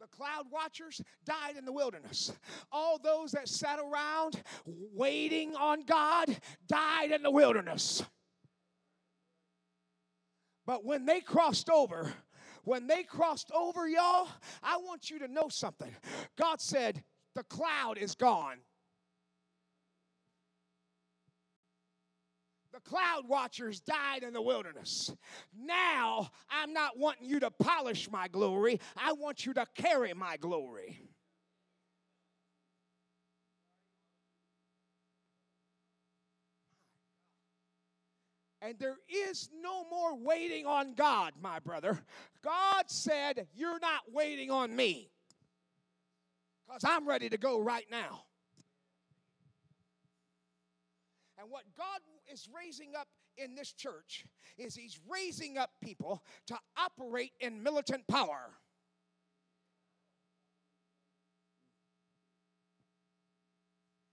The 0.00 0.06
cloud 0.06 0.44
watchers 0.48 1.00
died 1.24 1.56
in 1.58 1.64
the 1.64 1.72
wilderness. 1.72 2.32
All 2.70 3.00
those 3.02 3.32
that 3.32 3.48
sat 3.48 3.80
around 3.80 4.40
waiting 4.64 5.56
on 5.56 5.82
God 5.86 6.36
died 6.68 7.10
in 7.10 7.24
the 7.24 7.32
wilderness. 7.32 8.04
But 10.66 10.84
when 10.84 11.04
they 11.06 11.20
crossed 11.20 11.68
over, 11.68 12.12
when 12.64 12.86
they 12.86 13.02
crossed 13.02 13.50
over, 13.52 13.88
y'all, 13.88 14.28
I 14.62 14.76
want 14.76 15.10
you 15.10 15.18
to 15.20 15.28
know 15.28 15.48
something. 15.48 15.94
God 16.38 16.60
said, 16.60 17.02
The 17.34 17.42
cloud 17.44 17.98
is 17.98 18.14
gone. 18.14 18.58
The 22.72 22.80
cloud 22.80 23.28
watchers 23.28 23.80
died 23.80 24.22
in 24.22 24.32
the 24.32 24.40
wilderness. 24.40 25.12
Now, 25.54 26.30
I'm 26.48 26.72
not 26.72 26.98
wanting 26.98 27.28
you 27.28 27.38
to 27.40 27.50
polish 27.50 28.10
my 28.10 28.28
glory, 28.28 28.80
I 28.96 29.12
want 29.12 29.44
you 29.44 29.52
to 29.54 29.66
carry 29.74 30.14
my 30.14 30.36
glory. 30.38 31.00
And 38.64 38.78
there 38.78 38.98
is 39.08 39.50
no 39.60 39.84
more 39.90 40.16
waiting 40.16 40.66
on 40.66 40.94
God, 40.94 41.32
my 41.42 41.58
brother. 41.58 41.98
God 42.44 42.84
said, 42.86 43.48
You're 43.54 43.80
not 43.80 44.02
waiting 44.12 44.52
on 44.52 44.74
me. 44.74 45.10
Because 46.66 46.84
I'm 46.84 47.08
ready 47.08 47.28
to 47.28 47.36
go 47.36 47.58
right 47.58 47.86
now. 47.90 48.22
And 51.38 51.50
what 51.50 51.64
God 51.76 51.98
is 52.32 52.48
raising 52.56 52.92
up 52.96 53.08
in 53.36 53.56
this 53.56 53.72
church 53.72 54.24
is 54.56 54.76
He's 54.76 55.00
raising 55.10 55.58
up 55.58 55.70
people 55.82 56.22
to 56.46 56.56
operate 56.78 57.32
in 57.40 57.64
militant 57.64 58.06
power. 58.06 58.52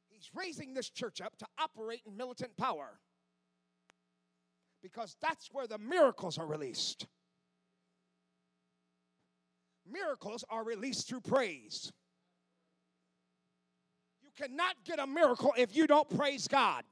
He's 0.09 0.31
raising 0.33 0.73
this 0.73 0.89
church 0.89 1.21
up 1.21 1.37
to 1.37 1.45
operate 1.59 2.01
in 2.07 2.17
militant 2.17 2.57
power 2.57 2.99
because 4.81 5.15
that's 5.21 5.49
where 5.51 5.67
the 5.67 5.77
miracles 5.77 6.37
are 6.37 6.45
released. 6.45 7.07
Miracles 9.91 10.45
are 10.49 10.63
released 10.63 11.07
through 11.07 11.21
praise. 11.21 11.91
You 14.21 14.29
cannot 14.37 14.75
get 14.85 14.99
a 14.99 15.07
miracle 15.07 15.53
if 15.57 15.75
you 15.75 15.87
don't 15.87 16.09
praise 16.15 16.47
God. 16.47 16.83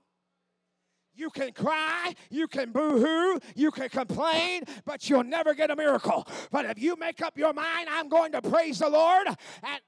You 1.13 1.31
can 1.31 1.51
cry, 1.51 2.13
you 2.29 2.47
can 2.47 2.71
boo 2.71 2.99
hoo, 2.99 3.39
you 3.55 3.71
can 3.71 3.89
complain, 3.89 4.63
but 4.85 5.09
you'll 5.09 5.23
never 5.23 5.55
get 5.55 5.71
a 5.71 5.75
miracle. 5.75 6.27
But 6.51 6.65
if 6.65 6.79
you 6.79 6.95
make 6.95 7.23
up 7.23 7.37
your 7.37 7.53
mind, 7.53 7.87
I'm 7.89 8.07
going 8.07 8.31
to 8.33 8.41
praise 8.41 8.79
the 8.79 8.89
Lord, 8.89 9.27
and 9.27 9.81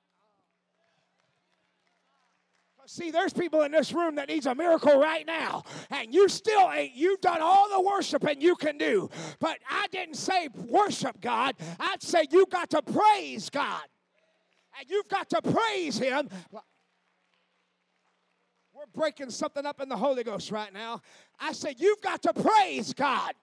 See, 2.91 3.11
there's 3.11 3.33
people 3.33 3.61
in 3.61 3.71
this 3.71 3.93
room 3.93 4.15
that 4.15 4.29
needs 4.29 4.47
a 4.47 4.55
miracle 4.55 4.99
right 4.99 5.23
now, 5.23 5.61
and 5.91 6.11
you 6.11 6.27
still 6.27 6.71
ain't. 6.71 6.95
You've 6.95 7.21
done 7.21 7.37
all 7.39 7.69
the 7.69 7.87
worshiping 7.87 8.41
you 8.41 8.55
can 8.55 8.79
do, 8.79 9.11
but 9.39 9.59
I 9.69 9.85
didn't 9.91 10.15
say 10.15 10.49
worship 10.55 11.21
God. 11.21 11.53
I'd 11.79 12.01
say 12.01 12.25
you 12.31 12.47
got 12.47 12.71
to 12.71 12.81
praise 12.81 13.51
God, 13.51 13.83
and 14.79 14.89
you've 14.89 15.07
got 15.07 15.29
to 15.29 15.41
praise 15.43 15.99
Him. 15.99 16.29
We're 18.73 18.87
breaking 18.91 19.29
something 19.29 19.67
up 19.67 19.81
in 19.81 19.87
the 19.87 19.97
Holy 19.97 20.23
Ghost 20.23 20.49
right 20.49 20.73
now. 20.73 21.03
I 21.39 21.53
said 21.53 21.75
you've 21.77 22.01
got 22.01 22.23
to 22.23 22.33
praise 22.33 22.91
God, 22.95 23.33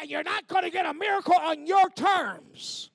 and 0.00 0.08
you're 0.08 0.22
not 0.22 0.48
going 0.48 0.64
to 0.64 0.70
get 0.70 0.86
a 0.86 0.94
miracle 0.94 1.36
on 1.38 1.66
your 1.66 1.90
terms. 1.90 2.88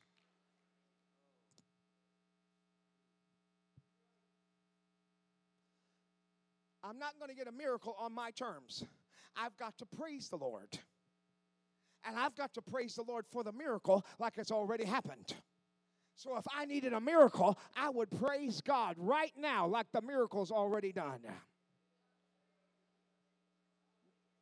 I'm 6.84 7.00
not 7.00 7.18
going 7.18 7.30
to 7.30 7.36
get 7.36 7.48
a 7.48 7.52
miracle 7.52 7.96
on 8.00 8.14
my 8.14 8.32
terms. 8.32 8.84
I've 9.36 9.56
got 9.58 9.78
to 9.78 9.86
praise 9.86 10.30
the 10.30 10.36
Lord. 10.36 10.68
And 12.06 12.18
I've 12.18 12.36
got 12.36 12.54
to 12.56 12.62
praise 12.62 12.96
the 12.96 13.04
Lord 13.04 13.26
for 13.32 13.44
the 13.44 13.54
miracle 13.54 14.06
like 14.20 14.34
it's 14.38 14.52
already 14.52 14.84
happened. 14.84 15.34
So 16.16 16.38
if 16.38 16.46
I 16.54 16.66
needed 16.66 16.94
a 16.94 17.00
miracle, 17.00 17.58
I 17.76 17.90
would 17.90 18.12
praise 18.12 18.62
God 18.62 18.96
right 18.98 19.32
now 19.38 19.66
like 19.66 19.88
the 19.94 20.02
miracle's 20.02 20.52
already 20.52 20.92
done. 20.92 21.22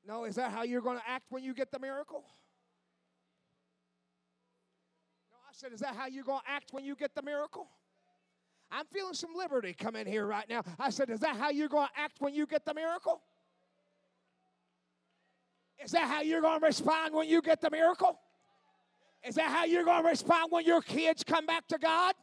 No, 0.06 0.26
is 0.26 0.36
that 0.36 0.52
how 0.52 0.64
you're 0.64 0.82
going 0.82 0.98
to 0.98 1.08
act 1.08 1.26
when 1.30 1.44
you 1.44 1.54
get 1.54 1.72
the 1.72 1.80
miracle? 1.80 2.24
No, 5.32 5.38
I 5.48 5.54
said, 5.54 5.72
is 5.72 5.80
that 5.82 5.96
how 5.96 6.08
you're 6.08 6.24
going 6.24 6.42
to 6.44 6.52
act 6.52 6.74
when 6.74 6.84
you 6.84 6.96
get 6.96 7.14
the 7.14 7.22
miracle? 7.22 7.68
I'm 8.72 8.86
feeling 8.86 9.13
some 9.13 9.32
liberty 9.36 9.74
come 9.74 9.95
in 9.95 10.07
here 10.07 10.26
right 10.26 10.47
now. 10.49 10.63
I 10.80 10.89
said, 10.89 11.09
Is 11.09 11.19
that 11.19 11.36
how 11.36 11.49
you're 11.49 11.69
going 11.69 11.88
to 11.93 12.01
act 12.01 12.17
when 12.19 12.34
you 12.34 12.45
get 12.45 12.65
the 12.65 12.74
miracle? 12.74 13.22
Is 15.84 15.91
that 15.91 16.03
how 16.03 16.22
you're 16.22 16.41
going 16.41 16.59
to 16.59 16.65
respond 16.65 17.13
when 17.13 17.28
you 17.28 17.41
get 17.41 17.59
the 17.59 17.69
miracle? 17.69 18.19
Is 19.24 19.36
that 19.36 19.49
how 19.49 19.65
you're 19.65 19.84
going 19.84 20.03
to 20.03 20.09
respond 20.09 20.51
when 20.51 20.65
your 20.65 20.82
kids 20.82 21.24
come 21.24 21.45
back 21.45 21.67
to 21.67 21.78
God? 21.78 22.13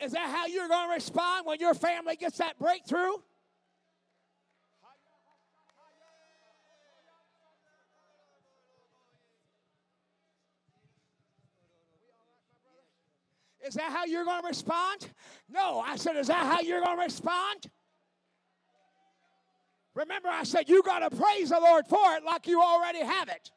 Is 0.00 0.12
that 0.12 0.28
how 0.28 0.46
you're 0.46 0.68
going 0.68 0.88
to 0.88 0.94
respond 0.94 1.46
when 1.46 1.58
your 1.58 1.74
family 1.74 2.16
gets 2.16 2.38
that 2.38 2.58
breakthrough? 2.58 3.12
Is 13.66 13.74
that 13.74 13.90
how 13.90 14.04
you're 14.04 14.24
going 14.24 14.42
to 14.42 14.48
respond? 14.48 15.08
No. 15.50 15.80
I 15.80 15.96
said, 15.96 16.16
Is 16.16 16.28
that 16.28 16.46
how 16.46 16.60
you're 16.60 16.80
going 16.80 16.98
to 16.98 17.04
respond? 17.04 17.66
Remember, 19.94 20.28
I 20.28 20.44
said, 20.44 20.68
You 20.68 20.82
got 20.82 21.00
to 21.00 21.16
praise 21.16 21.50
the 21.50 21.58
Lord 21.58 21.86
for 21.86 22.14
it 22.14 22.24
like 22.24 22.46
you 22.46 22.62
already 22.62 23.00
have 23.00 23.28
it. 23.28 23.50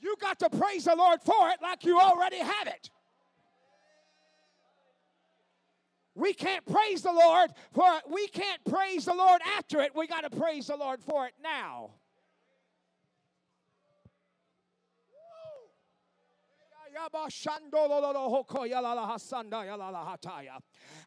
You 0.00 0.16
got 0.20 0.38
to 0.40 0.50
praise 0.50 0.84
the 0.84 0.96
Lord 0.96 1.20
for 1.22 1.48
it 1.50 1.62
like 1.62 1.84
you 1.84 1.98
already 1.98 2.38
have 2.38 2.66
it. 2.66 2.90
We 6.14 6.34
can't 6.34 6.66
praise 6.66 7.02
the 7.02 7.12
Lord 7.12 7.50
for 7.72 7.86
it. 7.96 8.02
We 8.10 8.26
can't 8.28 8.62
praise 8.64 9.06
the 9.06 9.14
Lord 9.14 9.40
after 9.56 9.80
it. 9.80 9.92
We 9.94 10.06
got 10.06 10.30
to 10.30 10.36
praise 10.36 10.66
the 10.66 10.76
Lord 10.76 11.00
for 11.00 11.26
it 11.26 11.32
now. 11.42 11.92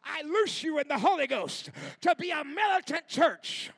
I 0.04 0.22
loose 0.22 0.62
you 0.62 0.78
in 0.78 0.88
the 0.88 0.98
Holy 0.98 1.26
Ghost 1.26 1.70
to 2.02 2.14
be 2.16 2.30
a 2.30 2.44
militant 2.44 3.08
church. 3.08 3.70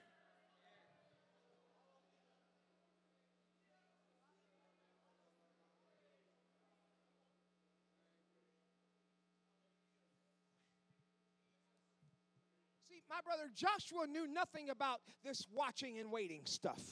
See, 12.89 13.03
my 13.09 13.21
brother 13.25 13.51
Joshua 13.55 14.07
knew 14.07 14.27
nothing 14.27 14.71
about 14.71 15.01
this 15.25 15.47
watching 15.53 15.99
and 15.99 16.11
waiting 16.11 16.43
stuff. 16.45 16.83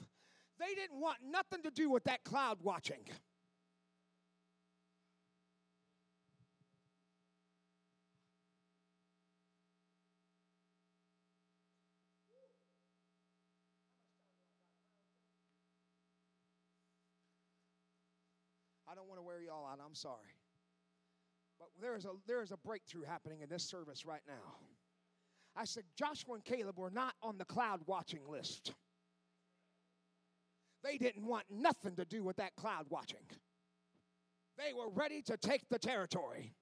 They 0.59 0.75
didn't 0.75 1.01
want 1.01 1.19
nothing 1.29 1.63
to 1.65 1.71
do 1.71 1.91
with 1.91 2.05
that 2.05 2.23
cloud 2.25 2.59
watching. 2.63 3.01
I 18.89 18.95
don't 18.95 19.09
out. 19.81 19.87
I'm 19.87 19.95
sorry. 19.95 20.35
But 21.59 21.69
there 21.81 21.97
is 21.97 22.05
a 22.05 22.11
there 22.27 22.43
is 22.43 22.53
a 22.53 22.57
breakthrough 22.57 23.05
happening 23.05 23.41
in 23.41 23.49
this 23.49 23.65
service 23.65 24.05
right 24.05 24.23
now. 24.27 24.57
I 25.57 25.65
said 25.65 25.85
Joshua 25.97 26.35
and 26.35 26.45
Caleb 26.45 26.79
were 26.79 26.91
not 26.91 27.15
on 27.23 27.39
the 27.39 27.45
cloud 27.45 27.81
watching 27.87 28.21
list. 28.29 28.75
They 30.85 30.99
didn't 30.99 31.27
want 31.27 31.47
nothing 31.51 31.97
to 31.97 32.05
do 32.05 32.23
with 32.23 32.37
that 32.37 32.55
cloud 32.57 32.87
watching. 32.91 33.25
They 34.59 34.73
were 34.73 34.91
ready 34.91 35.23
to 35.23 35.37
take 35.37 35.69
the 35.69 35.79
territory. 35.79 36.53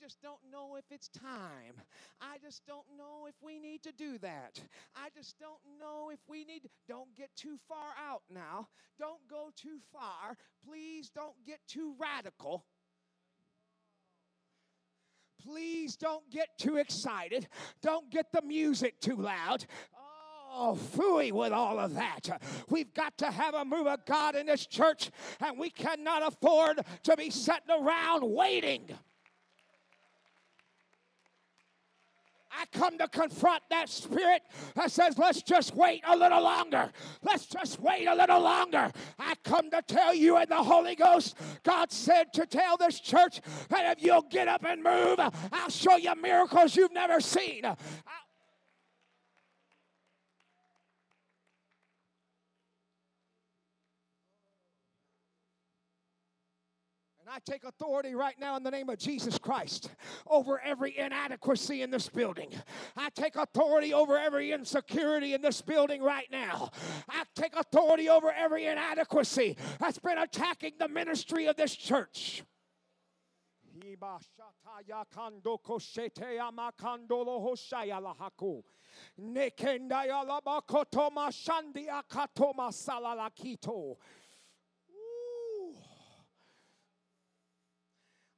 Just 0.00 0.20
don't 0.22 0.40
know 0.50 0.76
if 0.76 0.84
it's 0.90 1.08
time. 1.08 1.74
I 2.20 2.38
just 2.42 2.64
don't 2.66 2.86
know 2.96 3.26
if 3.28 3.34
we 3.42 3.58
need 3.58 3.82
to 3.82 3.92
do 3.92 4.18
that. 4.18 4.60
I 4.94 5.08
just 5.14 5.38
don't 5.38 5.60
know 5.78 6.10
if 6.12 6.20
we 6.28 6.44
need. 6.44 6.68
Don't 6.88 7.14
get 7.16 7.30
too 7.36 7.58
far 7.68 7.94
out 8.08 8.22
now. 8.32 8.68
Don't 8.98 9.26
go 9.28 9.50
too 9.56 9.78
far. 9.92 10.36
Please 10.66 11.10
don't 11.10 11.34
get 11.46 11.60
too 11.68 11.94
radical. 11.98 12.64
Please 15.42 15.96
don't 15.96 16.28
get 16.30 16.48
too 16.58 16.76
excited. 16.76 17.48
Don't 17.80 18.10
get 18.10 18.32
the 18.32 18.42
music 18.42 19.00
too 19.00 19.16
loud. 19.16 19.64
Oh, 20.50 20.76
fooey 20.96 21.30
with 21.30 21.52
all 21.52 21.78
of 21.78 21.94
that. 21.94 22.40
We've 22.68 22.92
got 22.92 23.16
to 23.18 23.30
have 23.30 23.54
a 23.54 23.64
move 23.64 23.86
of 23.86 24.04
God 24.06 24.34
in 24.34 24.46
this 24.46 24.66
church, 24.66 25.10
and 25.40 25.58
we 25.58 25.70
cannot 25.70 26.26
afford 26.26 26.80
to 27.04 27.16
be 27.16 27.30
sitting 27.30 27.70
around 27.70 28.24
waiting. 28.24 28.88
I 32.58 32.64
come 32.76 32.98
to 32.98 33.06
confront 33.08 33.62
that 33.70 33.88
spirit 33.88 34.42
that 34.74 34.90
says, 34.90 35.16
let's 35.16 35.42
just 35.42 35.76
wait 35.76 36.02
a 36.06 36.16
little 36.16 36.42
longer. 36.42 36.90
Let's 37.22 37.46
just 37.46 37.80
wait 37.80 38.06
a 38.06 38.14
little 38.14 38.40
longer. 38.40 38.90
I 39.18 39.34
come 39.44 39.70
to 39.70 39.82
tell 39.86 40.12
you 40.12 40.38
in 40.38 40.48
the 40.48 40.56
Holy 40.56 40.96
Ghost, 40.96 41.36
God 41.62 41.92
said 41.92 42.32
to 42.32 42.46
tell 42.46 42.76
this 42.76 42.98
church 42.98 43.40
that 43.68 43.96
if 43.96 44.04
you'll 44.04 44.22
get 44.22 44.48
up 44.48 44.64
and 44.64 44.82
move, 44.82 45.20
I'll 45.52 45.70
show 45.70 45.96
you 45.96 46.14
miracles 46.20 46.74
you've 46.74 46.92
never 46.92 47.20
seen. 47.20 47.64
I'll 47.64 47.76
And 57.28 57.34
I 57.34 57.52
take 57.52 57.64
authority 57.64 58.14
right 58.14 58.36
now 58.40 58.56
in 58.56 58.62
the 58.62 58.70
name 58.70 58.88
of 58.88 58.98
Jesus 58.98 59.36
Christ 59.36 59.90
over 60.26 60.62
every 60.64 60.96
inadequacy 60.96 61.82
in 61.82 61.90
this 61.90 62.08
building. 62.08 62.48
I 62.96 63.10
take 63.10 63.36
authority 63.36 63.92
over 63.92 64.16
every 64.16 64.52
insecurity 64.52 65.34
in 65.34 65.42
this 65.42 65.60
building 65.60 66.02
right 66.02 66.26
now. 66.32 66.70
I 67.06 67.24
take 67.34 67.54
authority 67.54 68.08
over 68.08 68.32
every 68.32 68.64
inadequacy 68.64 69.58
that's 69.78 69.98
been 69.98 70.16
attacking 70.16 70.72
the 70.78 70.88
ministry 70.88 71.44
of 71.48 71.56
this 71.56 71.76
church. 71.76 72.44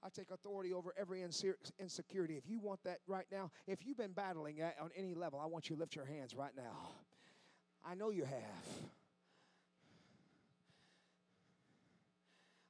I 0.03 0.09
take 0.09 0.31
authority 0.31 0.73
over 0.73 0.95
every 0.99 1.23
insecurity. 1.23 2.37
If 2.37 2.49
you 2.49 2.59
want 2.59 2.83
that 2.85 3.01
right 3.07 3.27
now, 3.31 3.51
if 3.67 3.85
you've 3.85 3.99
been 3.99 4.13
battling 4.13 4.63
on 4.81 4.91
any 4.97 5.15
level, 5.15 5.39
I 5.39 5.47
want 5.47 5.69
you 5.69 5.77
to 5.77 5.81
lift 5.81 5.95
your 5.95 6.07
hands 6.07 6.35
right 6.35 6.53
now. 6.57 6.95
I 7.85 7.95
know 7.95 8.11
you 8.11 8.25
have. 8.25 8.67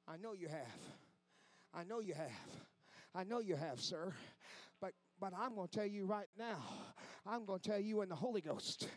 I 0.09 0.17
know 0.17 0.33
you 0.33 0.49
have. 0.49 0.81
I 1.73 1.85
know 1.85 2.01
you 2.01 2.15
have. 2.15 2.31
I 3.15 3.25
know 3.25 3.39
you 3.39 3.55
have, 3.55 3.81
sir. 3.81 4.13
But 5.21 5.35
I'm 5.39 5.55
going 5.55 5.69
to 5.69 5.77
tell 5.77 5.87
you 5.87 6.07
right 6.07 6.29
now, 6.39 6.65
I'm 7.27 7.45
going 7.45 7.61
to 7.61 7.69
tell 7.69 7.79
you 7.79 8.01
in 8.01 8.09
the 8.09 8.15
Holy 8.15 8.41
Ghost, 8.41 8.89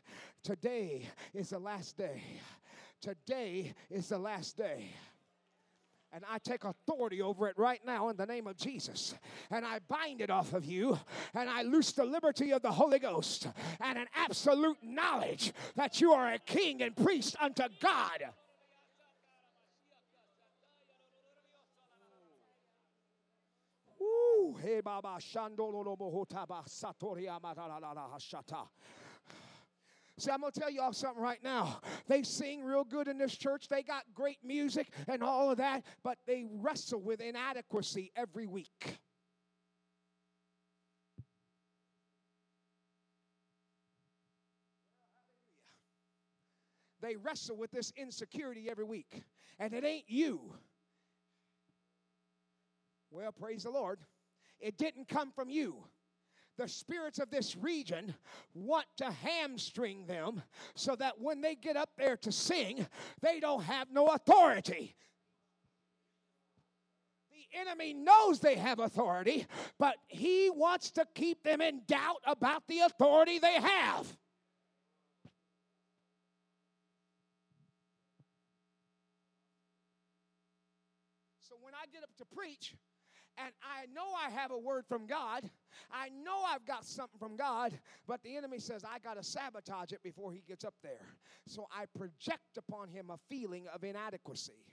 today 0.41 1.09
is 1.33 1.49
the 1.49 1.59
last 1.59 1.97
day. 1.97 2.23
Today 3.01 3.73
is 3.89 4.07
the 4.07 4.17
last 4.17 4.55
day. 4.55 4.95
And 6.13 6.23
I 6.29 6.37
take 6.37 6.63
authority 6.63 7.23
over 7.23 7.47
it 7.47 7.57
right 7.57 7.81
now 7.83 8.09
in 8.09 8.17
the 8.17 8.27
name 8.27 8.45
of 8.45 8.55
Jesus. 8.55 9.15
And 9.49 9.65
I 9.65 9.79
bind 9.87 10.21
it 10.21 10.29
off 10.29 10.53
of 10.53 10.63
you. 10.63 10.99
And 11.33 11.49
I 11.49 11.63
loose 11.63 11.91
the 11.91 12.05
liberty 12.05 12.51
of 12.51 12.61
the 12.61 12.71
Holy 12.71 12.99
Ghost 12.99 13.47
and 13.81 13.97
an 13.97 14.05
absolute 14.13 14.77
knowledge 14.83 15.53
that 15.75 15.99
you 15.99 16.11
are 16.13 16.33
a 16.33 16.37
king 16.37 16.83
and 16.83 16.95
priest 16.95 17.35
unto 17.41 17.63
God. 17.81 18.21
Hashata. 28.13 28.67
See, 30.19 30.29
I'm 30.29 30.41
going 30.41 30.51
to 30.51 30.59
tell 30.59 30.69
y'all 30.69 30.93
something 30.93 31.21
right 31.21 31.43
now. 31.43 31.81
They 32.07 32.21
sing 32.21 32.63
real 32.63 32.83
good 32.83 33.07
in 33.07 33.17
this 33.17 33.35
church. 33.35 33.67
They 33.67 33.81
got 33.81 34.03
great 34.13 34.37
music 34.43 34.87
and 35.07 35.23
all 35.23 35.49
of 35.49 35.57
that, 35.57 35.83
but 36.03 36.17
they 36.27 36.45
wrestle 36.49 37.01
with 37.01 37.19
inadequacy 37.19 38.11
every 38.15 38.45
week. 38.45 38.99
They 47.01 47.15
wrestle 47.17 47.57
with 47.57 47.71
this 47.71 47.91
insecurity 47.97 48.69
every 48.69 48.85
week. 48.85 49.23
And 49.59 49.73
it 49.73 49.83
ain't 49.83 50.05
you. 50.07 50.53
Well, 53.11 53.31
praise 53.31 53.63
the 53.63 53.71
Lord. 53.71 53.99
It 54.59 54.77
didn't 54.77 55.07
come 55.07 55.31
from 55.31 55.49
you 55.49 55.83
the 56.57 56.67
spirits 56.67 57.19
of 57.19 57.29
this 57.31 57.55
region 57.55 58.13
want 58.53 58.85
to 58.97 59.11
hamstring 59.11 60.05
them 60.05 60.41
so 60.75 60.95
that 60.95 61.19
when 61.19 61.41
they 61.41 61.55
get 61.55 61.75
up 61.75 61.89
there 61.97 62.17
to 62.17 62.31
sing, 62.31 62.85
they 63.21 63.39
don't 63.39 63.63
have 63.63 63.91
no 63.91 64.07
authority. 64.07 64.95
The 67.31 67.59
enemy 67.59 67.93
knows 67.93 68.39
they 68.39 68.55
have 68.55 68.79
authority, 68.79 69.47
but 69.79 69.95
he 70.07 70.49
wants 70.51 70.91
to 70.91 71.05
keep 71.15 71.43
them 71.43 71.61
in 71.61 71.81
doubt 71.87 72.21
about 72.25 72.67
the 72.67 72.79
authority 72.79 73.39
they 73.39 73.53
have. 73.53 74.05
So 81.41 81.55
when 81.61 81.73
I 81.73 81.85
get 81.91 82.03
up 82.03 82.15
to 82.17 82.25
preach, 82.25 82.75
and 83.37 83.53
I 83.63 83.85
know 83.93 84.05
I 84.15 84.29
have 84.29 84.51
a 84.51 84.57
word 84.57 84.85
from 84.87 85.07
God. 85.07 85.49
I 85.91 86.09
know 86.09 86.43
I've 86.47 86.65
got 86.65 86.85
something 86.85 87.19
from 87.19 87.35
God, 87.35 87.77
but 88.07 88.21
the 88.23 88.37
enemy 88.37 88.59
says 88.59 88.83
I 88.83 88.99
got 88.99 89.15
to 89.15 89.23
sabotage 89.23 89.91
it 89.91 90.03
before 90.03 90.31
he 90.31 90.43
gets 90.47 90.63
up 90.63 90.75
there. 90.83 91.15
So 91.47 91.67
I 91.71 91.85
project 91.97 92.57
upon 92.57 92.89
him 92.89 93.09
a 93.09 93.17
feeling 93.29 93.65
of 93.73 93.83
inadequacy. 93.83 94.65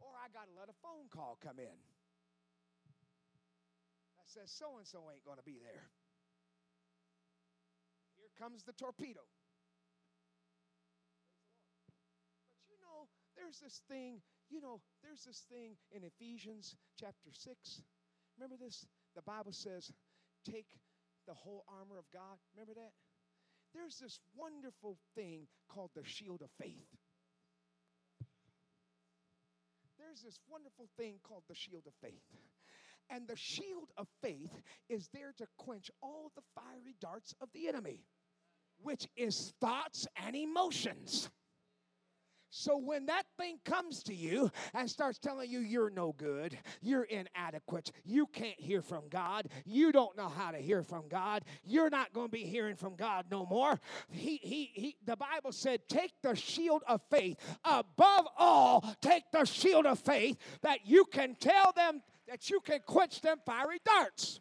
Or 0.00 0.08
I 0.16 0.28
got 0.32 0.46
to 0.46 0.58
let 0.58 0.68
a 0.68 0.76
phone 0.82 1.08
call 1.10 1.38
come 1.42 1.58
in 1.58 1.76
that 4.16 4.28
says 4.28 4.50
so 4.50 4.78
and 4.78 4.86
so 4.86 5.10
ain't 5.12 5.24
going 5.24 5.38
to 5.38 5.44
be 5.44 5.58
there. 5.62 5.90
Here 8.16 8.30
comes 8.38 8.62
the 8.62 8.72
torpedo. 8.72 9.20
But 12.54 12.64
you 12.68 12.78
know, 12.80 13.08
there's 13.40 13.58
this 13.58 13.80
thing, 13.88 14.20
you 14.50 14.60
know, 14.60 14.80
there's 15.02 15.24
this 15.24 15.44
thing 15.50 15.76
in 15.92 16.04
Ephesians 16.04 16.76
chapter 16.98 17.30
6. 17.32 17.82
Remember 18.36 18.56
this? 18.62 18.86
The 19.16 19.22
Bible 19.22 19.52
says, 19.52 19.90
take 20.44 20.66
the 21.26 21.34
whole 21.34 21.64
armor 21.68 21.98
of 21.98 22.04
God. 22.12 22.36
Remember 22.54 22.74
that? 22.74 22.92
There's 23.74 23.98
this 23.98 24.18
wonderful 24.36 24.98
thing 25.14 25.46
called 25.68 25.90
the 25.94 26.04
shield 26.04 26.42
of 26.42 26.50
faith. 26.60 26.86
There's 29.98 30.22
this 30.22 30.40
wonderful 30.48 30.88
thing 30.96 31.16
called 31.22 31.44
the 31.48 31.54
shield 31.54 31.84
of 31.86 31.92
faith. 32.02 32.24
And 33.10 33.26
the 33.26 33.36
shield 33.36 33.90
of 33.96 34.06
faith 34.22 34.50
is 34.88 35.08
there 35.12 35.34
to 35.38 35.46
quench 35.58 35.90
all 36.02 36.30
the 36.34 36.42
fiery 36.54 36.96
darts 37.00 37.34
of 37.40 37.48
the 37.52 37.68
enemy, 37.68 38.04
which 38.82 39.08
is 39.16 39.52
thoughts 39.60 40.06
and 40.16 40.36
emotions. 40.36 41.30
So 42.50 42.76
when 42.76 43.06
that 43.06 43.22
thing 43.38 43.58
comes 43.64 44.02
to 44.04 44.14
you 44.14 44.50
and 44.74 44.90
starts 44.90 45.18
telling 45.18 45.48
you 45.48 45.60
you're 45.60 45.90
no 45.90 46.12
good, 46.18 46.58
you're 46.82 47.04
inadequate, 47.04 47.92
you 48.04 48.26
can't 48.26 48.60
hear 48.60 48.82
from 48.82 49.08
God, 49.08 49.48
you 49.64 49.92
don't 49.92 50.16
know 50.16 50.28
how 50.28 50.50
to 50.50 50.58
hear 50.58 50.82
from 50.82 51.08
God, 51.08 51.44
you're 51.64 51.90
not 51.90 52.12
going 52.12 52.26
to 52.26 52.32
be 52.32 52.44
hearing 52.44 52.74
from 52.74 52.96
God 52.96 53.26
no 53.30 53.46
more. 53.46 53.78
He, 54.10 54.40
he, 54.42 54.70
he, 54.74 54.96
the 55.06 55.16
Bible 55.16 55.52
said, 55.52 55.80
take 55.88 56.12
the 56.22 56.34
shield 56.34 56.82
of 56.88 57.00
faith. 57.10 57.36
Above 57.64 58.26
all, 58.36 58.84
take 59.00 59.24
the 59.32 59.44
shield 59.44 59.86
of 59.86 60.00
faith 60.00 60.36
that 60.62 60.80
you 60.84 61.04
can 61.04 61.36
tell 61.36 61.72
them 61.76 62.02
that 62.28 62.50
you 62.50 62.60
can 62.60 62.80
quench 62.86 63.20
them 63.20 63.38
fiery 63.46 63.78
darts. 63.84 64.40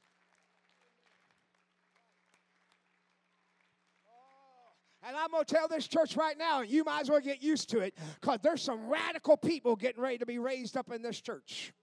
And 5.02 5.16
I'm 5.16 5.32
going 5.32 5.46
to 5.46 5.54
tell 5.54 5.68
this 5.68 5.88
church 5.88 6.18
right 6.18 6.38
now, 6.38 6.62
you 6.62 6.84
might 6.84 7.02
as 7.02 7.10
well 7.10 7.22
get 7.22 7.42
used 7.42 7.70
to 7.70 7.80
it 7.80 7.98
because 8.20 8.40
there's 8.44 8.62
some 8.62 8.90
radical 8.90 9.38
people 9.38 9.76
getting 9.76 10.02
ready 10.02 10.18
to 10.18 10.26
be 10.26 10.40
raised 10.40 10.76
up 10.76 10.92
in 10.92 11.02
this 11.02 11.22
church. 11.22 11.74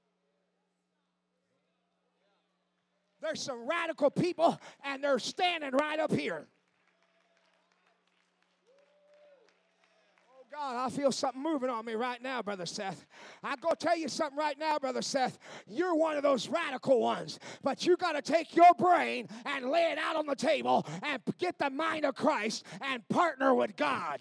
There's 3.23 3.41
some 3.41 3.67
radical 3.67 4.11
people, 4.11 4.61
and 4.85 5.03
they're 5.03 5.19
standing 5.19 5.71
right 5.73 5.99
up 5.99 6.13
here. 6.13 6.47
God, 10.57 10.87
I 10.87 10.89
feel 10.89 11.13
something 11.13 11.43
moving 11.43 11.69
on 11.69 11.85
me 11.85 11.97
right 11.97 12.23
now, 12.23 12.41
Brother 12.41 12.65
Seth. 12.65 13.05
I 13.45 13.57
go 13.57 13.73
tell 13.79 13.97
you 13.97 14.09
something 14.09 14.39
right 14.39 14.59
now, 14.59 14.79
Brother 14.79 15.03
Seth. 15.03 15.39
You're 15.67 15.95
one 15.95 16.17
of 16.17 16.23
those 16.23 16.49
radical 16.49 16.99
ones, 16.99 17.39
but 17.63 17.85
you 17.85 17.95
got 17.99 18.13
to 18.13 18.23
take 18.23 18.57
your 18.57 18.73
brain 18.79 19.29
and 19.45 19.69
lay 19.69 19.91
it 19.93 19.99
out 19.99 20.17
on 20.17 20.25
the 20.25 20.35
table 20.35 20.87
and 21.03 21.21
get 21.39 21.59
the 21.59 21.69
mind 21.69 22.07
of 22.07 22.15
Christ 22.15 22.65
and 22.81 23.07
partner 23.11 23.55
with 23.55 23.77
God. 23.77 24.21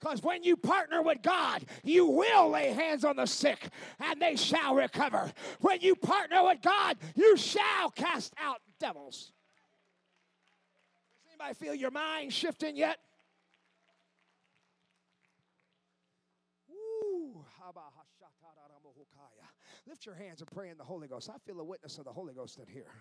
Because 0.00 0.22
when 0.22 0.44
you 0.44 0.56
partner 0.56 1.02
with 1.02 1.22
God, 1.22 1.64
you 1.82 2.06
will 2.06 2.50
lay 2.50 2.72
hands 2.72 3.04
on 3.04 3.16
the 3.16 3.26
sick 3.26 3.68
and 3.98 4.22
they 4.22 4.36
shall 4.36 4.76
recover. 4.76 5.32
When 5.60 5.80
you 5.80 5.96
partner 5.96 6.44
with 6.44 6.62
God, 6.62 6.98
you 7.16 7.36
shall 7.36 7.90
cast 7.90 8.32
out 8.38 8.60
devils. 8.78 9.32
Anybody 11.40 11.54
feel 11.54 11.74
your 11.74 11.90
mind 11.90 12.32
shifting 12.32 12.76
yet? 12.76 12.98
Lift 19.86 20.04
your 20.04 20.14
hands 20.14 20.40
and 20.40 20.50
pray 20.50 20.68
in 20.68 20.76
the 20.76 20.84
Holy 20.84 21.08
Ghost. 21.08 21.30
I 21.30 21.38
feel 21.38 21.60
a 21.60 21.64
witness 21.64 21.98
of 21.98 22.04
the 22.04 22.12
Holy 22.12 22.34
Ghost 22.34 22.58
in 22.58 22.66
here. 22.66 22.92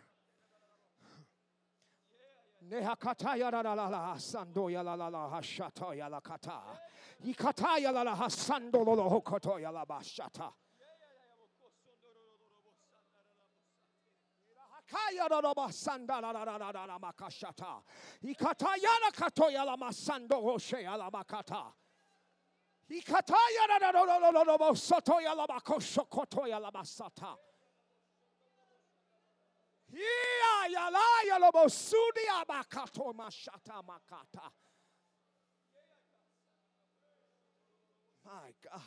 My 38.26 38.52
God. 38.70 38.82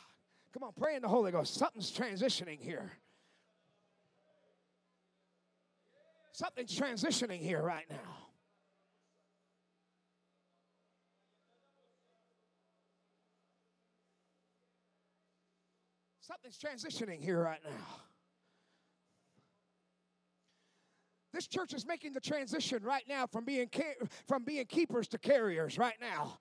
Come 0.53 0.63
on, 0.63 0.73
pray 0.73 0.95
in 0.95 1.01
the 1.01 1.07
Holy 1.07 1.31
Ghost. 1.31 1.55
Something's 1.55 1.91
transitioning 1.91 2.61
here. 2.61 2.91
Something's 6.33 6.77
transitioning 6.77 7.39
here 7.39 7.61
right 7.61 7.85
now. 7.91 7.95
Something's 16.21 16.57
transitioning 16.57 17.21
here 17.23 17.43
right 17.43 17.59
now. 17.63 17.85
This 21.33 21.47
church 21.47 21.73
is 21.73 21.85
making 21.85 22.13
the 22.13 22.19
transition 22.19 22.81
right 22.83 23.03
now 23.07 23.27
from 23.27 23.45
being 23.45 23.69
from 24.27 24.43
being 24.43 24.65
keepers 24.65 25.07
to 25.09 25.19
carriers 25.19 25.77
right 25.77 25.97
now. 26.01 26.39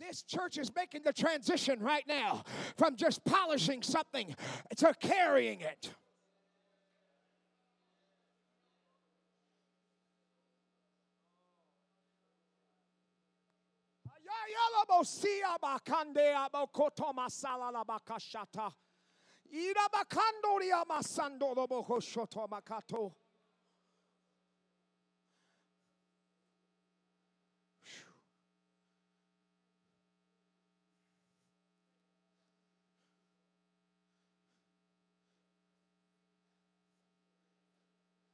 This 0.00 0.22
church 0.22 0.58
is 0.58 0.74
making 0.74 1.02
the 1.04 1.12
transition 1.12 1.78
right 1.80 2.04
now 2.08 2.42
from 2.76 2.96
just 2.96 3.24
polishing 3.24 3.82
something 3.82 4.34
to 4.76 4.94
carrying 5.00 5.60
it. 5.60 5.90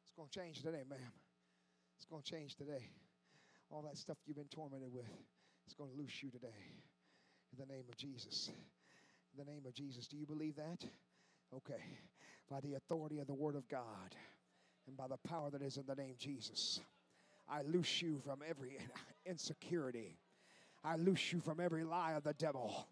It's 0.02 0.12
going 0.16 0.28
to 0.28 0.38
change 0.38 0.62
today, 0.62 0.84
ma'am. 0.88 0.98
It's 1.96 2.06
going 2.06 2.22
to 2.22 2.30
change 2.30 2.54
today. 2.54 2.90
All 3.70 3.82
that 3.82 3.96
stuff 3.96 4.16
you've 4.26 4.36
been 4.36 4.46
tormented 4.46 4.92
with, 4.92 5.10
it's 5.66 5.74
going 5.74 5.90
to 5.90 5.96
loose 5.96 6.22
you 6.22 6.30
today. 6.30 6.46
In 7.52 7.58
the 7.58 7.72
name 7.72 7.84
of 7.88 7.96
Jesus. 7.96 8.50
In 9.36 9.44
the 9.44 9.50
name 9.50 9.62
of 9.66 9.74
Jesus. 9.74 10.06
Do 10.06 10.16
you 10.16 10.26
believe 10.26 10.56
that? 10.56 10.84
Okay. 11.54 11.82
By 12.48 12.60
the 12.60 12.74
authority 12.74 13.18
of 13.18 13.26
the 13.26 13.34
Word 13.34 13.56
of 13.56 13.68
God 13.68 14.14
and 14.86 14.96
by 14.96 15.08
the 15.08 15.16
power 15.28 15.50
that 15.50 15.62
is 15.62 15.76
in 15.76 15.84
the 15.86 15.96
name 15.96 16.14
Jesus, 16.18 16.80
I 17.48 17.62
loose 17.62 18.00
you 18.00 18.20
from 18.24 18.40
every 18.48 18.78
insecurity. 19.26 20.16
I 20.84 20.96
loose 20.96 21.32
you 21.32 21.40
from 21.40 21.58
every 21.58 21.82
lie 21.82 22.12
of 22.12 22.22
the 22.22 22.34
devil. 22.34 22.86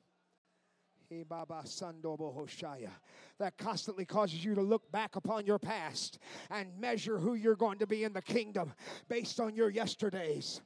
That 3.38 3.56
constantly 3.58 4.04
causes 4.04 4.44
you 4.44 4.54
to 4.56 4.62
look 4.62 4.90
back 4.90 5.14
upon 5.14 5.46
your 5.46 5.58
past 5.60 6.18
and 6.50 6.68
measure 6.80 7.18
who 7.18 7.34
you're 7.34 7.54
going 7.54 7.78
to 7.78 7.86
be 7.86 8.02
in 8.02 8.12
the 8.12 8.22
kingdom 8.22 8.72
based 9.08 9.38
on 9.38 9.54
your 9.54 9.70
yesterdays. 9.70 10.60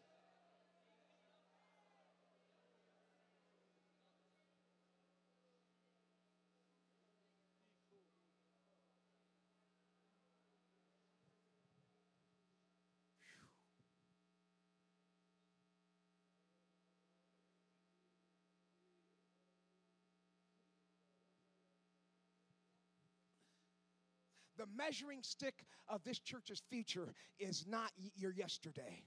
The 24.59 24.67
measuring 24.77 25.23
stick 25.23 25.55
of 25.89 26.03
this 26.03 26.19
church's 26.19 26.61
future 26.69 27.15
is 27.39 27.65
not 27.69 27.93
your 28.17 28.33
yesterday. 28.33 29.05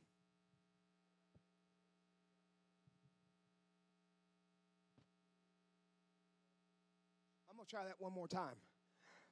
I'm 7.49 7.57
going 7.57 7.67
to 7.67 7.69
try 7.69 7.83
that 7.83 7.95
one 7.99 8.13
more 8.13 8.29
time. 8.29 8.55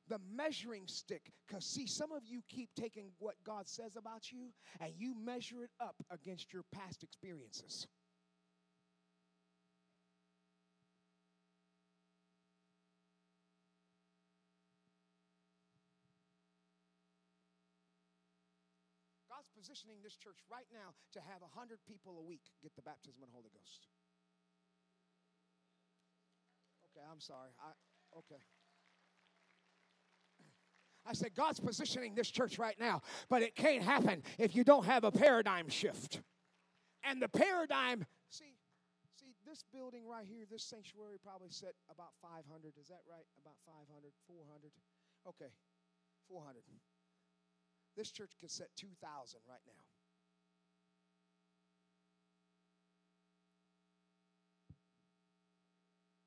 The 0.09 0.19
measuring 0.35 0.87
stick, 0.87 1.31
because 1.47 1.65
see, 1.65 1.87
some 1.87 2.11
of 2.11 2.23
you 2.25 2.41
keep 2.49 2.69
taking 2.75 3.11
what 3.19 3.35
God 3.45 3.69
says 3.69 3.95
about 3.95 4.31
you 4.31 4.49
and 4.81 4.91
you 4.97 5.15
measure 5.23 5.63
it 5.63 5.69
up 5.79 5.95
against 6.11 6.51
your 6.51 6.63
past 6.73 7.03
experiences. 7.03 7.87
God's 19.29 19.48
positioning 19.59 19.99
this 19.99 20.15
church 20.15 20.39
right 20.47 20.67
now 20.71 20.95
to 21.11 21.19
have 21.19 21.43
100 21.43 21.83
people 21.83 22.15
a 22.15 22.23
week 22.23 22.47
get 22.63 22.71
the 22.79 22.81
baptism 22.81 23.19
of 23.19 23.27
the 23.27 23.35
Holy 23.35 23.51
Ghost. 23.51 23.91
Okay, 26.87 27.03
I'm 27.03 27.19
sorry. 27.19 27.51
I, 27.59 27.75
okay. 28.23 28.39
I 31.05 31.13
said, 31.13 31.35
God's 31.35 31.59
positioning 31.59 32.15
this 32.15 32.31
church 32.31 32.59
right 32.59 32.79
now, 32.79 33.01
but 33.29 33.41
it 33.41 33.55
can't 33.55 33.83
happen 33.83 34.23
if 34.37 34.55
you 34.55 34.63
don't 34.63 34.85
have 34.85 35.03
a 35.03 35.11
paradigm 35.11 35.67
shift. 35.67 36.21
And 37.03 37.21
the 37.21 37.27
paradigm, 37.29 38.05
see, 38.29 38.55
see, 39.15 39.33
this 39.47 39.63
building 39.73 40.07
right 40.07 40.27
here, 40.27 40.45
this 40.49 40.63
sanctuary 40.63 41.17
probably 41.23 41.49
set 41.49 41.73
about 41.89 42.13
500. 42.21 42.45
Is 42.79 42.87
that 42.87 43.01
right? 43.09 43.25
About 43.41 43.55
500, 43.65 44.11
400? 44.27 44.71
Okay, 45.27 45.51
400. 46.27 46.61
This 47.99 48.11
church 48.11 48.31
can 48.39 48.47
set 48.47 48.69
2,000 48.77 49.39
right 49.45 49.59
now. 49.67 49.73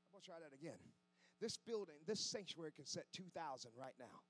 I'm 0.05 0.13
going 0.13 0.21
to 0.21 0.29
try 0.29 0.37
that 0.39 0.53
again. 0.55 0.77
This 1.41 1.57
building, 1.57 1.95
this 2.07 2.21
sanctuary 2.21 2.73
can 2.77 2.85
set 2.85 3.05
2,000 3.15 3.71
right 3.75 3.95
now. 3.99 4.21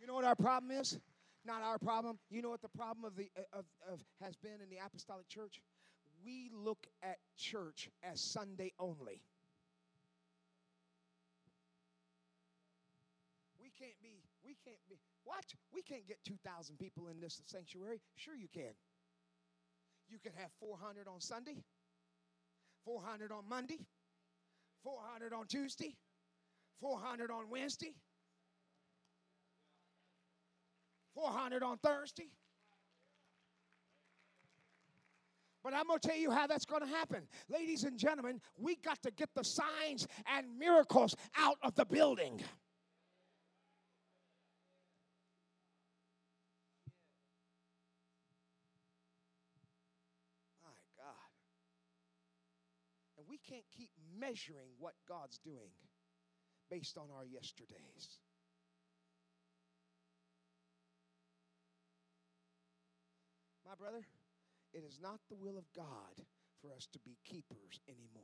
You 0.00 0.08
know 0.08 0.14
what 0.14 0.24
our 0.24 0.34
problem 0.34 0.72
is? 0.72 0.98
Not 1.44 1.62
our 1.62 1.78
problem. 1.78 2.18
You 2.28 2.42
know 2.42 2.50
what 2.50 2.60
the 2.60 2.76
problem 2.76 3.04
of 3.04 3.14
the 3.14 3.30
uh, 3.38 3.60
of, 3.60 3.66
of 3.88 4.00
has 4.20 4.34
been 4.34 4.60
in 4.60 4.68
the 4.70 4.78
apostolic 4.84 5.28
church? 5.28 5.60
We 6.26 6.50
look 6.52 6.84
at 7.00 7.18
church 7.36 7.88
as 8.02 8.20
Sunday 8.20 8.72
only. 8.80 9.22
We 13.60 13.70
can't 13.78 14.02
be, 14.02 14.24
we 14.44 14.56
can't 14.64 14.78
be, 14.90 14.96
what? 15.24 15.44
We 15.72 15.82
can't 15.82 16.06
get 16.06 16.18
2,000 16.26 16.78
people 16.78 17.08
in 17.08 17.20
this 17.20 17.40
sanctuary. 17.46 18.00
Sure, 18.16 18.34
you 18.34 18.48
can. 18.52 18.74
You 20.08 20.18
can 20.18 20.32
have 20.36 20.50
400 20.60 21.08
on 21.08 21.20
Sunday, 21.20 21.62
400 22.84 23.32
on 23.32 23.48
Monday, 23.48 23.86
400 24.82 25.32
on 25.32 25.46
Tuesday, 25.46 25.96
400 26.80 27.30
on 27.30 27.48
Wednesday, 27.50 27.94
400 31.14 31.62
on 31.62 31.78
Thursday. 31.78 32.30
But 35.62 35.74
I'm 35.74 35.86
going 35.86 36.00
to 36.00 36.08
tell 36.08 36.16
you 36.16 36.30
how 36.30 36.46
that's 36.48 36.64
going 36.64 36.82
to 36.82 36.88
happen. 36.88 37.22
Ladies 37.48 37.84
and 37.84 37.96
gentlemen, 37.96 38.40
we 38.58 38.76
got 38.76 39.00
to 39.02 39.12
get 39.12 39.28
the 39.36 39.44
signs 39.44 40.08
and 40.26 40.58
miracles 40.58 41.14
out 41.38 41.56
of 41.62 41.74
the 41.76 41.84
building. 41.84 42.40
My 50.64 50.70
God. 50.96 51.30
And 53.18 53.26
we 53.28 53.38
can't 53.52 53.64
keep 53.76 53.90
measuring 54.18 54.72
what 54.78 54.94
God's 55.06 55.38
doing 55.44 55.76
based 56.70 56.96
on 56.96 57.08
our 57.14 57.26
yesterdays. 57.26 58.18
My 63.66 63.74
brother, 63.74 64.06
it 64.72 64.84
is 64.88 64.98
not 65.02 65.20
the 65.28 65.36
will 65.36 65.58
of 65.58 65.64
God 65.76 66.24
for 66.62 66.72
us 66.72 66.88
to 66.94 66.98
be 67.04 67.18
keepers 67.26 67.80
anymore. 67.88 68.22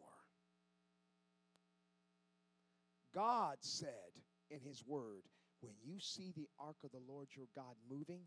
God 3.15 3.57
said 3.61 4.17
in 4.51 4.61
His 4.61 4.83
Word, 4.87 5.25
when 5.61 5.75
you 5.85 5.99
see 6.01 6.33
the 6.35 6.49
ark 6.59 6.77
of 6.85 6.91
the 6.93 7.03
Lord 7.07 7.29
your 7.37 7.49
God 7.55 7.75
moving 7.91 8.23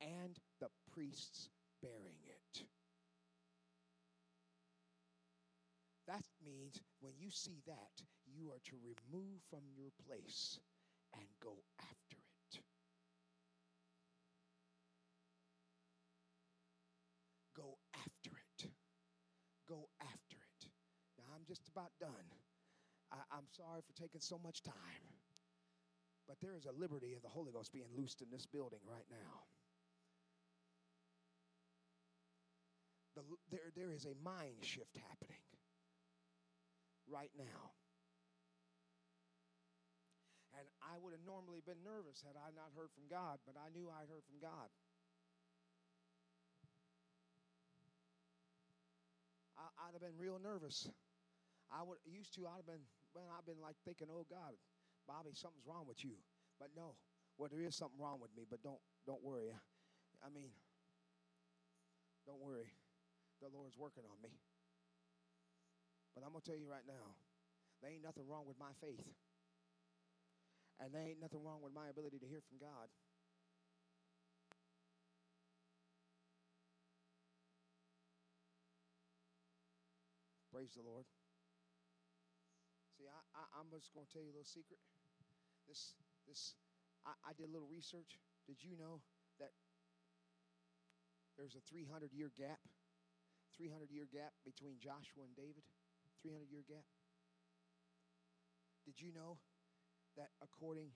and 0.00 0.38
the 0.60 0.68
priests 0.94 1.50
bearing 1.82 2.16
it. 2.26 2.64
That 6.06 6.24
means 6.72 6.82
when 7.00 7.12
you 7.18 7.30
see 7.30 7.62
that, 7.66 8.02
you 8.26 8.50
are 8.50 8.60
to 8.64 8.76
remove 8.82 9.40
from 9.50 9.60
your 9.76 9.90
place 10.06 10.58
and 11.14 11.24
go 11.42 11.56
after 11.80 12.16
it. 12.16 12.60
Go 17.56 17.76
after 17.94 18.30
it. 18.30 18.70
Go 19.68 19.88
after 20.00 20.36
it. 20.36 20.68
Now, 21.18 21.24
I'm 21.34 21.44
just 21.46 21.68
about 21.68 21.92
done. 22.00 22.28
I, 23.12 23.16
I'm 23.32 23.48
sorry 23.56 23.82
for 23.86 24.00
taking 24.00 24.20
so 24.20 24.38
much 24.42 24.62
time. 24.62 25.06
But 26.28 26.36
there 26.40 26.56
is 26.56 26.66
a 26.66 26.72
liberty 26.72 27.14
of 27.14 27.22
the 27.22 27.28
Holy 27.28 27.52
Ghost 27.52 27.72
being 27.72 27.90
loosed 27.96 28.22
in 28.22 28.28
this 28.30 28.46
building 28.46 28.80
right 28.88 29.04
now. 29.10 29.44
The, 33.14 33.22
there, 33.50 33.68
there 33.76 33.92
is 33.92 34.06
a 34.06 34.14
mind 34.24 34.56
shift 34.62 34.96
happening 34.96 35.51
right 37.12 37.30
now. 37.36 37.76
And 40.56 40.64
I 40.80 40.96
would 40.96 41.12
have 41.12 41.24
normally 41.28 41.60
been 41.60 41.80
nervous 41.84 42.24
had 42.24 42.40
I 42.40 42.48
not 42.56 42.72
heard 42.72 42.88
from 42.96 43.04
God, 43.12 43.40
but 43.44 43.60
I 43.60 43.68
knew 43.72 43.92
I'd 43.92 44.08
heard 44.08 44.24
from 44.24 44.40
God. 44.40 44.68
I, 49.56 49.68
I, 49.76 49.84
would 49.92 50.00
have 50.00 50.04
been 50.04 50.16
real 50.16 50.40
nervous. 50.40 50.88
I 51.68 51.84
would 51.84 52.00
used 52.04 52.32
to. 52.36 52.48
I'd 52.48 52.64
have 52.64 52.68
been. 52.68 52.84
I've 53.16 53.44
been 53.44 53.60
like 53.60 53.76
thinking, 53.84 54.08
oh 54.12 54.24
God, 54.28 54.56
Bobby, 55.08 55.32
something's 55.36 55.68
wrong 55.68 55.84
with 55.88 56.04
you. 56.04 56.16
But 56.60 56.72
no, 56.76 56.96
well, 57.36 57.48
there 57.48 57.64
is 57.64 57.76
something 57.76 58.00
wrong 58.00 58.20
with 58.20 58.32
me. 58.36 58.44
But 58.48 58.60
don't 58.60 58.80
don't 59.08 59.24
worry. 59.24 59.52
I 60.20 60.28
mean, 60.28 60.52
don't 62.28 62.40
worry. 62.40 62.68
The 63.40 63.48
Lord's 63.48 63.76
working 63.76 64.04
on 64.04 64.20
me. 64.22 64.36
But 66.14 66.24
I'm 66.24 66.32
gonna 66.36 66.44
tell 66.44 66.58
you 66.58 66.68
right 66.68 66.84
now, 66.86 67.16
there 67.80 67.90
ain't 67.90 68.04
nothing 68.04 68.28
wrong 68.28 68.44
with 68.46 68.60
my 68.60 68.72
faith. 68.80 69.02
And 70.78 70.92
there 70.92 71.02
ain't 71.02 71.20
nothing 71.20 71.42
wrong 71.42 71.62
with 71.62 71.72
my 71.72 71.88
ability 71.88 72.18
to 72.18 72.26
hear 72.26 72.42
from 72.42 72.58
God. 72.58 72.90
Praise 80.52 80.76
the 80.76 80.84
Lord. 80.84 81.08
See, 82.94 83.08
I, 83.08 83.18
I, 83.34 83.58
am 83.58 83.72
just 83.72 83.88
going 83.96 84.04
to 84.04 84.12
tell 84.12 84.20
you 84.20 84.30
a 84.30 84.36
little 84.36 84.46
secret. 84.46 84.78
This, 85.64 85.96
this, 86.28 86.54
I, 87.08 87.16
I 87.24 87.32
did 87.32 87.48
a 87.48 87.52
little 87.56 87.66
research. 87.66 88.20
Did 88.46 88.60
you 88.60 88.76
know 88.76 89.00
that 89.40 89.56
there's 91.40 91.56
a 91.56 91.64
300 91.66 92.12
year 92.12 92.28
gap? 92.36 92.60
300 93.56 93.88
year 93.90 94.04
gap 94.06 94.36
between 94.44 94.76
Joshua 94.76 95.24
and 95.24 95.34
David? 95.34 95.64
300 96.22 96.48
year 96.50 96.64
gap? 96.64 96.86
Did 98.86 98.98
you 98.98 99.12
know 99.12 99.38
that 100.16 100.30
according, 100.42 100.90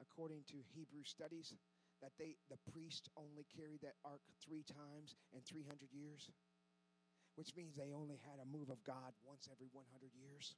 according 0.00 0.44
to 0.48 0.60
Hebrew 0.74 1.04
studies, 1.04 1.54
that 2.02 2.12
they, 2.18 2.36
the 2.50 2.60
priest 2.72 3.08
only 3.16 3.46
carried 3.48 3.80
that 3.80 3.96
ark 4.04 4.20
three 4.44 4.64
times 4.64 5.16
in 5.32 5.40
300 5.40 5.88
years? 5.92 6.28
which 7.34 7.54
means 7.56 7.74
they 7.74 7.90
only 7.90 8.18
had 8.22 8.38
a 8.38 8.46
move 8.46 8.70
of 8.70 8.82
God 8.86 9.10
once 9.26 9.50
every 9.50 9.66
100 9.74 10.14
years. 10.14 10.54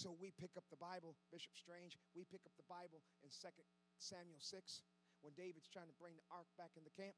So 0.00 0.16
we 0.16 0.32
pick 0.32 0.56
up 0.56 0.64
the 0.72 0.80
Bible, 0.80 1.12
Bishop 1.28 1.52
Strange, 1.52 2.00
we 2.16 2.24
pick 2.24 2.40
up 2.48 2.56
the 2.56 2.64
Bible 2.64 3.04
in 3.20 3.28
2 3.28 3.52
Samuel 4.00 4.40
6 4.40 4.48
when 5.20 5.36
David's 5.36 5.68
trying 5.68 5.92
to 5.92 5.98
bring 6.00 6.16
the 6.16 6.24
ark 6.32 6.48
back 6.56 6.72
in 6.72 6.88
the 6.88 6.94
camp. 6.96 7.12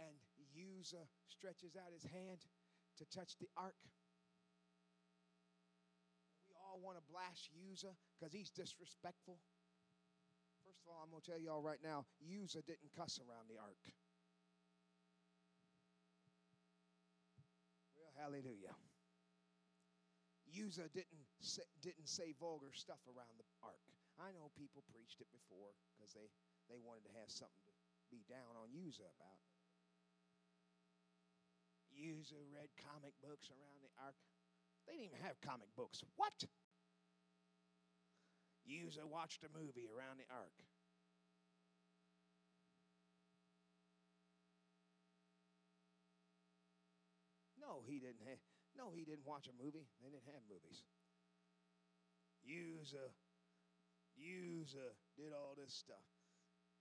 And 0.00 0.16
Uzzah 0.56 1.04
stretches 1.28 1.76
out 1.76 1.92
his 1.92 2.08
hand 2.08 2.48
to 2.96 3.04
touch 3.12 3.36
the 3.36 3.52
ark 3.60 3.76
We 6.48 6.56
all 6.56 6.80
want 6.80 6.96
to 6.96 7.04
blast 7.12 7.52
Uzzah 7.52 7.92
because 8.16 8.32
he's 8.32 8.48
disrespectful. 8.48 9.36
First 10.64 10.80
of 10.80 10.96
all, 10.96 11.04
I'm 11.04 11.12
going 11.12 11.20
to 11.20 11.28
tell 11.28 11.44
y'all 11.44 11.60
right 11.60 11.84
now 11.84 12.08
Uzzah 12.24 12.64
didn't 12.64 12.88
cuss 12.96 13.20
around 13.20 13.52
the 13.52 13.60
ark. 13.60 13.84
Well, 18.00 18.16
hallelujah. 18.16 18.80
Uzzah 20.52 20.92
didn't 20.92 21.24
say, 21.40 21.64
didn't 21.80 22.08
say 22.08 22.36
vulgar 22.36 22.76
stuff 22.76 23.00
around 23.08 23.40
the 23.40 23.48
ark. 23.64 23.80
I 24.20 24.28
know 24.36 24.52
people 24.52 24.84
preached 24.92 25.24
it 25.24 25.32
before 25.32 25.72
because 25.88 26.12
they, 26.12 26.28
they 26.68 26.76
wanted 26.76 27.08
to 27.08 27.12
have 27.16 27.32
something 27.32 27.64
to 27.64 27.72
be 28.12 28.20
down 28.28 28.52
on 28.60 28.68
Uzzah 28.68 29.08
about. 29.08 29.40
Uzzah 31.96 32.44
read 32.52 32.68
comic 32.76 33.16
books 33.24 33.48
around 33.48 33.80
the 33.80 33.92
ark. 33.96 34.16
They 34.84 34.92
didn't 34.92 35.16
even 35.16 35.24
have 35.24 35.40
comic 35.40 35.72
books. 35.72 36.04
What? 36.16 36.44
Uzzah 38.68 39.08
watched 39.08 39.44
a 39.44 39.50
movie 39.56 39.88
around 39.88 40.20
the 40.20 40.28
ark. 40.28 40.52
No, 47.56 47.80
he 47.86 47.98
didn't. 48.00 48.26
have. 48.28 48.51
No, 48.76 48.92
he 48.94 49.04
didn't 49.04 49.26
watch 49.26 49.48
a 49.48 49.62
movie. 49.62 49.86
They 50.02 50.10
didn't 50.10 50.26
have 50.26 50.42
movies. 50.48 50.82
Uzzah, 52.44 53.12
Uzzah 54.18 54.92
did 55.16 55.32
all 55.32 55.54
this 55.56 55.72
stuff. 55.72 56.04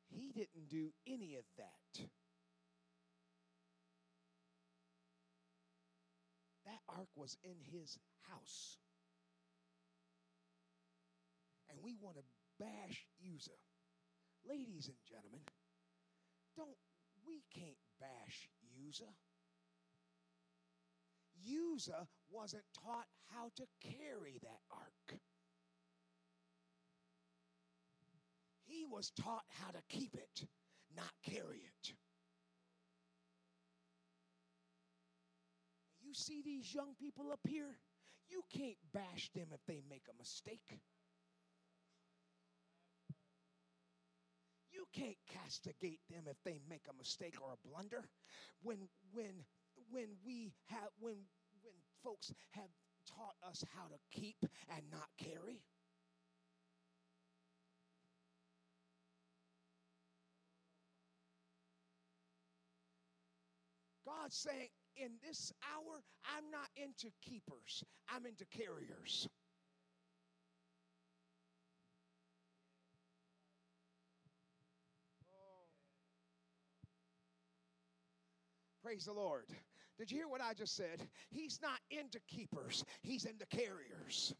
He 0.09 0.31
didn't 0.33 0.69
do 0.69 0.91
any 1.07 1.35
of 1.35 1.45
that. 1.57 2.07
That 6.65 6.81
ark 6.89 7.07
was 7.15 7.37
in 7.43 7.55
his 7.71 7.97
house 8.29 8.77
and 11.71 11.79
we 11.83 11.95
want 12.01 12.17
to 12.17 12.23
bash 12.59 13.07
Uzzah. 13.23 13.61
Ladies 14.47 14.87
and 14.87 14.97
gentlemen, 15.07 15.41
don't 16.55 16.77
we 17.25 17.43
can't 17.53 17.79
bash 17.99 18.49
Uzzah. 18.87 19.15
Uzzah 21.45 22.07
wasn't 22.29 22.63
taught 22.73 23.07
how 23.33 23.49
to 23.55 23.63
carry 23.81 24.39
that 24.41 24.59
ark. 24.71 25.19
He 28.63 28.85
was 28.85 29.11
taught 29.11 29.43
how 29.49 29.71
to 29.71 29.81
keep 29.89 30.15
it, 30.15 30.47
not 30.95 31.11
carry 31.23 31.57
it. 31.57 31.93
You 36.01 36.13
see 36.13 36.41
these 36.41 36.73
young 36.73 36.93
people 36.99 37.31
up 37.31 37.39
here? 37.47 37.77
You 38.29 38.43
can't 38.53 38.77
bash 38.93 39.29
them 39.33 39.47
if 39.53 39.59
they 39.67 39.81
make 39.89 40.05
a 40.09 40.17
mistake. 40.17 40.79
You 44.71 44.85
can't 44.93 45.17
castigate 45.27 45.99
them 46.09 46.23
if 46.27 46.37
they 46.43 46.59
make 46.69 46.85
a 46.89 46.97
mistake 46.97 47.35
or 47.41 47.53
a 47.53 47.67
blunder. 47.67 48.03
When 48.61 48.87
when 49.13 49.45
when 49.91 50.07
we 50.25 50.53
have 50.67 50.89
when 50.99 51.17
when 51.61 51.73
folks 52.03 52.33
have 52.51 52.69
taught 53.07 53.35
us 53.47 53.63
how 53.75 53.87
to 53.87 54.19
keep 54.19 54.37
and 54.75 54.83
not 54.91 55.07
carry. 55.17 55.61
God's 64.05 64.35
saying, 64.35 64.69
in 64.97 65.11
this 65.25 65.51
hour, 65.63 66.03
I'm 66.25 66.51
not 66.51 66.69
into 66.75 67.11
keepers, 67.21 67.83
I'm 68.09 68.25
into 68.25 68.45
carriers. 68.45 69.27
Praise 78.91 79.05
the 79.05 79.13
Lord. 79.13 79.45
Did 79.97 80.11
you 80.11 80.17
hear 80.17 80.27
what 80.27 80.41
I 80.41 80.53
just 80.53 80.75
said? 80.75 81.07
He's 81.29 81.61
not 81.61 81.79
into 81.91 82.19
keepers, 82.27 82.83
he's 83.01 83.23
into 83.23 83.45
carriers. 83.45 84.35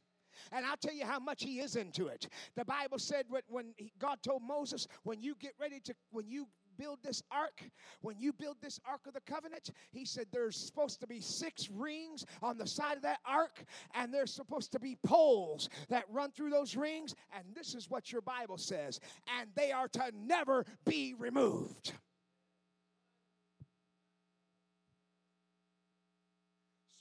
And 0.51 0.65
I'll 0.65 0.75
tell 0.75 0.93
you 0.93 1.05
how 1.05 1.19
much 1.19 1.41
he 1.41 1.61
is 1.61 1.77
into 1.77 2.07
it. 2.07 2.27
The 2.57 2.65
Bible 2.65 2.99
said 2.99 3.27
when 3.47 3.73
God 3.97 4.17
told 4.21 4.41
Moses, 4.43 4.89
when 5.03 5.21
you 5.23 5.35
get 5.39 5.53
ready 5.57 5.79
to, 5.85 5.95
when 6.09 6.27
you 6.27 6.49
build 6.77 6.99
this 7.01 7.23
ark, 7.31 7.63
when 8.01 8.19
you 8.19 8.33
build 8.33 8.57
this 8.61 8.77
ark 8.85 8.99
of 9.07 9.13
the 9.13 9.21
covenant, 9.21 9.69
he 9.93 10.03
said 10.03 10.25
there's 10.33 10.57
supposed 10.57 10.99
to 10.99 11.07
be 11.07 11.21
six 11.21 11.69
rings 11.69 12.25
on 12.43 12.57
the 12.57 12.67
side 12.67 12.97
of 12.97 13.03
that 13.03 13.19
ark, 13.25 13.63
and 13.93 14.13
there's 14.13 14.33
supposed 14.33 14.73
to 14.73 14.81
be 14.81 14.97
poles 15.05 15.69
that 15.87 16.03
run 16.09 16.29
through 16.29 16.49
those 16.49 16.75
rings. 16.75 17.15
And 17.33 17.45
this 17.55 17.73
is 17.73 17.89
what 17.89 18.11
your 18.11 18.21
Bible 18.21 18.57
says, 18.57 18.99
and 19.39 19.49
they 19.55 19.71
are 19.71 19.87
to 19.87 20.11
never 20.13 20.65
be 20.85 21.13
removed. 21.17 21.93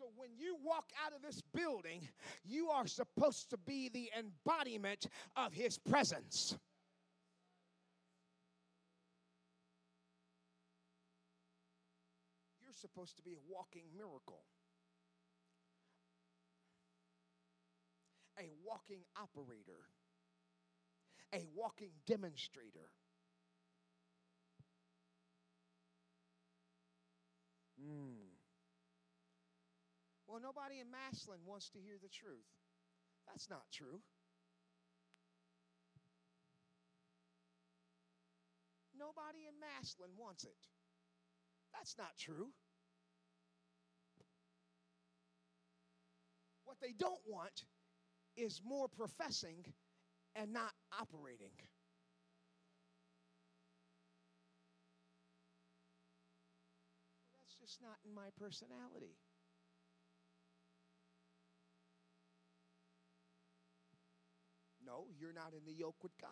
So 0.00 0.06
when 0.16 0.29
you 0.40 0.56
walk 0.64 0.86
out 1.04 1.12
of 1.14 1.22
this 1.22 1.42
building, 1.54 2.08
you 2.44 2.68
are 2.70 2.86
supposed 2.86 3.50
to 3.50 3.58
be 3.58 3.88
the 3.88 4.10
embodiment 4.18 5.06
of 5.36 5.52
His 5.52 5.78
presence. 5.78 6.56
You're 12.62 12.72
supposed 12.72 13.16
to 13.16 13.22
be 13.22 13.32
a 13.32 13.52
walking 13.52 13.84
miracle, 13.96 14.44
a 18.38 18.50
walking 18.64 19.00
operator, 19.16 19.88
a 21.34 21.44
walking 21.54 21.90
demonstrator. 22.06 22.90
Hmm. 27.82 28.29
Well, 30.30 30.38
nobody 30.40 30.78
in 30.78 30.86
Massillon 30.86 31.40
wants 31.44 31.70
to 31.70 31.80
hear 31.80 31.98
the 32.00 32.08
truth. 32.08 32.46
That's 33.26 33.50
not 33.50 33.64
true. 33.72 33.98
Nobody 38.96 39.48
in 39.48 39.58
Massillon 39.58 40.14
wants 40.16 40.44
it. 40.44 40.54
That's 41.74 41.98
not 41.98 42.16
true. 42.16 42.46
What 46.64 46.76
they 46.80 46.94
don't 46.96 47.20
want 47.26 47.64
is 48.36 48.62
more 48.64 48.86
professing 48.86 49.66
and 50.36 50.52
not 50.52 50.70
operating. 50.96 51.58
That's 57.34 57.56
just 57.60 57.82
not 57.82 57.98
in 58.06 58.14
my 58.14 58.30
personality. 58.38 59.16
You're 65.18 65.32
not 65.32 65.52
in 65.52 65.64
the 65.66 65.72
yoke 65.72 65.96
with 66.02 66.12
God. 66.20 66.30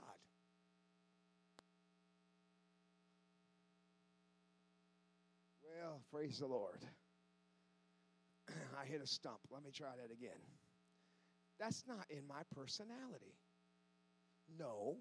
Well, 5.62 6.00
praise 6.10 6.38
the 6.38 6.46
Lord. 6.46 6.84
I 8.80 8.84
hit 8.86 9.00
a 9.02 9.06
stump. 9.06 9.40
Let 9.50 9.62
me 9.62 9.70
try 9.70 9.90
that 10.00 10.12
again. 10.12 10.40
That's 11.60 11.84
not 11.86 12.06
in 12.10 12.26
my 12.26 12.42
personality. 12.54 13.34
No. 14.58 14.96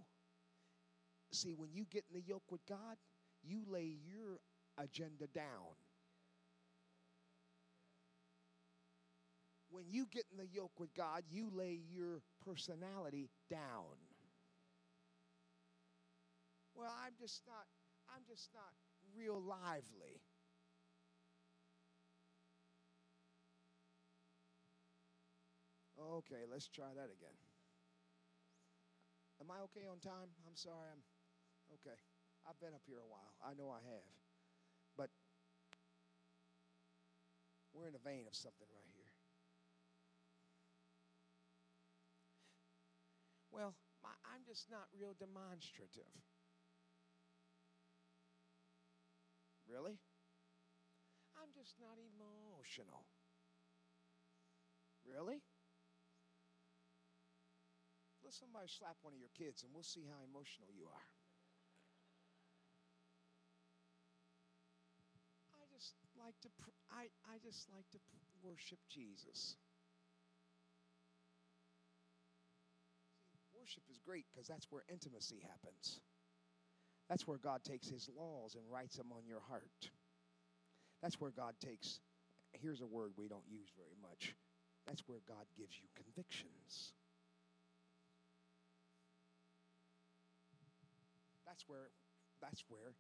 See, 1.32 1.54
when 1.54 1.70
you 1.74 1.86
get 1.90 2.04
in 2.10 2.20
the 2.20 2.26
yoke 2.26 2.52
with 2.52 2.66
God, 2.68 2.98
you 3.44 3.64
lay 3.68 3.98
your 4.06 4.40
agenda 4.78 5.28
down. 5.28 5.76
When 9.78 9.86
you 9.94 10.08
get 10.10 10.26
in 10.32 10.42
the 10.42 10.50
yoke 10.50 10.74
with 10.80 10.90
God, 10.98 11.22
you 11.30 11.52
lay 11.54 11.78
your 11.94 12.26
personality 12.42 13.30
down. 13.48 13.94
Well, 16.74 16.90
I'm 17.06 17.14
just 17.22 17.46
not 17.46 17.70
I'm 18.10 18.26
just 18.26 18.50
not 18.58 18.74
real 19.14 19.40
lively. 19.40 20.18
Okay, 26.02 26.50
let's 26.50 26.68
try 26.68 26.90
that 26.96 27.14
again. 27.14 27.38
Am 29.40 29.52
I 29.52 29.62
okay 29.70 29.86
on 29.86 30.00
time? 30.00 30.34
I'm 30.48 30.56
sorry. 30.56 30.90
I'm 30.90 31.06
okay. 31.86 32.02
I've 32.50 32.60
been 32.60 32.74
up 32.74 32.82
here 32.88 32.98
a 32.98 33.06
while. 33.06 33.38
I 33.46 33.54
know 33.54 33.70
I 33.70 33.86
have. 33.86 34.10
But 34.98 35.12
we're 37.76 37.86
in 37.86 37.94
the 37.94 38.02
vein 38.02 38.26
of 38.26 38.34
something 38.34 38.66
right 38.74 38.90
here. 38.98 39.14
Well, 43.58 43.74
my, 44.06 44.14
I'm 44.30 44.46
just 44.46 44.70
not 44.70 44.86
real 44.94 45.18
demonstrative. 45.18 46.06
Really? 49.66 49.98
I'm 51.34 51.50
just 51.58 51.74
not 51.82 51.98
emotional. 51.98 53.10
Really? 55.02 55.42
Let 58.22 58.38
somebody 58.38 58.70
slap 58.70 59.02
one 59.02 59.18
of 59.18 59.20
your 59.20 59.34
kids 59.34 59.66
and 59.66 59.74
we'll 59.74 59.82
see 59.82 60.06
how 60.06 60.22
emotional 60.22 60.70
you 60.70 60.86
are. 60.94 61.08
I 65.58 65.66
just 65.74 65.98
like 66.14 66.38
to 66.46 66.50
I, 66.94 67.10
I 67.26 67.42
just 67.42 67.66
like 67.74 67.90
to 67.90 68.00
worship 68.46 68.78
Jesus. 68.86 69.58
Worship 73.68 73.84
is 73.92 74.00
great 74.06 74.24
because 74.32 74.48
that's 74.48 74.68
where 74.70 74.84
intimacy 74.90 75.44
happens. 75.44 76.00
That's 77.10 77.28
where 77.28 77.38
God 77.38 77.66
takes 77.66 77.90
his 77.90 78.10
laws 78.18 78.56
and 78.56 78.64
writes 78.72 78.96
them 78.96 79.12
on 79.12 79.28
your 79.28 79.42
heart. 79.50 79.92
That's 81.02 81.20
where 81.20 81.32
God 81.32 81.54
takes 81.60 82.00
here's 82.62 82.80
a 82.80 82.86
word 82.86 83.12
we 83.18 83.28
don't 83.28 83.46
use 83.50 83.68
very 83.76 83.98
much. 84.02 84.34
That's 84.88 85.04
where 85.06 85.20
God 85.28 85.46
gives 85.58 85.76
you 85.76 85.88
convictions. 86.02 86.94
That's 91.46 91.68
where 91.68 91.90
that's 92.42 92.64
where 92.70 92.94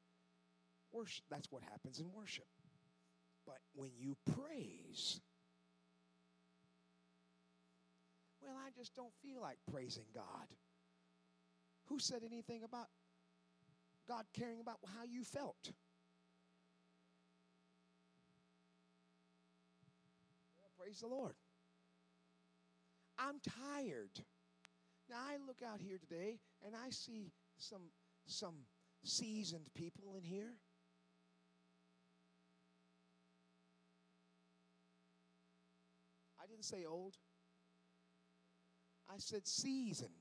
worship 0.92 1.24
that's 1.32 1.50
what 1.50 1.64
happens 1.64 2.00
in 2.00 2.12
worship. 2.14 2.48
But 3.46 3.60
when 3.74 3.92
you 3.98 4.18
praise, 4.36 5.22
well, 8.42 8.57
I 8.68 8.70
just 8.78 8.94
don't 8.96 9.14
feel 9.24 9.40
like 9.42 9.58
praising 9.72 10.04
God. 10.14 10.48
Who 11.86 12.00
said 12.00 12.22
anything 12.26 12.64
about 12.64 12.88
God 14.10 14.26
caring 14.34 14.60
about 14.60 14.80
how 14.94 15.06
you 15.06 15.24
felt? 15.24 15.72
Well, 20.60 20.72
praise 20.78 21.00
the 21.00 21.08
Lord. 21.08 21.36
I'm 23.18 23.40
tired. 23.40 24.12
Now 25.10 25.16
I 25.16 25.38
look 25.48 25.62
out 25.66 25.80
here 25.80 25.98
today 25.98 26.40
and 26.66 26.76
I 26.76 26.90
see 26.90 27.32
some 27.58 27.84
some 28.26 28.56
seasoned 29.04 29.70
people 29.76 30.16
in 30.18 30.24
here. 30.24 30.56
I 36.42 36.48
didn't 36.48 36.66
say 36.66 36.84
old. 36.86 37.16
I 39.10 39.18
said 39.18 39.48
seasoned. 39.48 40.12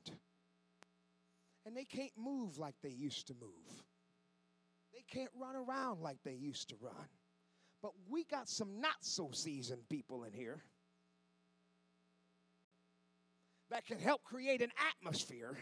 And 1.64 1.76
they 1.76 1.84
can't 1.84 2.12
move 2.16 2.58
like 2.58 2.74
they 2.82 2.90
used 2.90 3.26
to 3.28 3.34
move. 3.34 3.82
They 4.94 5.04
can't 5.08 5.30
run 5.38 5.56
around 5.56 6.00
like 6.00 6.18
they 6.24 6.34
used 6.34 6.68
to 6.68 6.76
run. 6.80 7.08
But 7.82 7.92
we 8.08 8.24
got 8.24 8.48
some 8.48 8.80
not 8.80 8.96
so 9.00 9.30
seasoned 9.32 9.88
people 9.88 10.24
in 10.24 10.32
here 10.32 10.62
that 13.70 13.84
can 13.84 13.98
help 13.98 14.22
create 14.22 14.62
an 14.62 14.70
atmosphere 15.00 15.56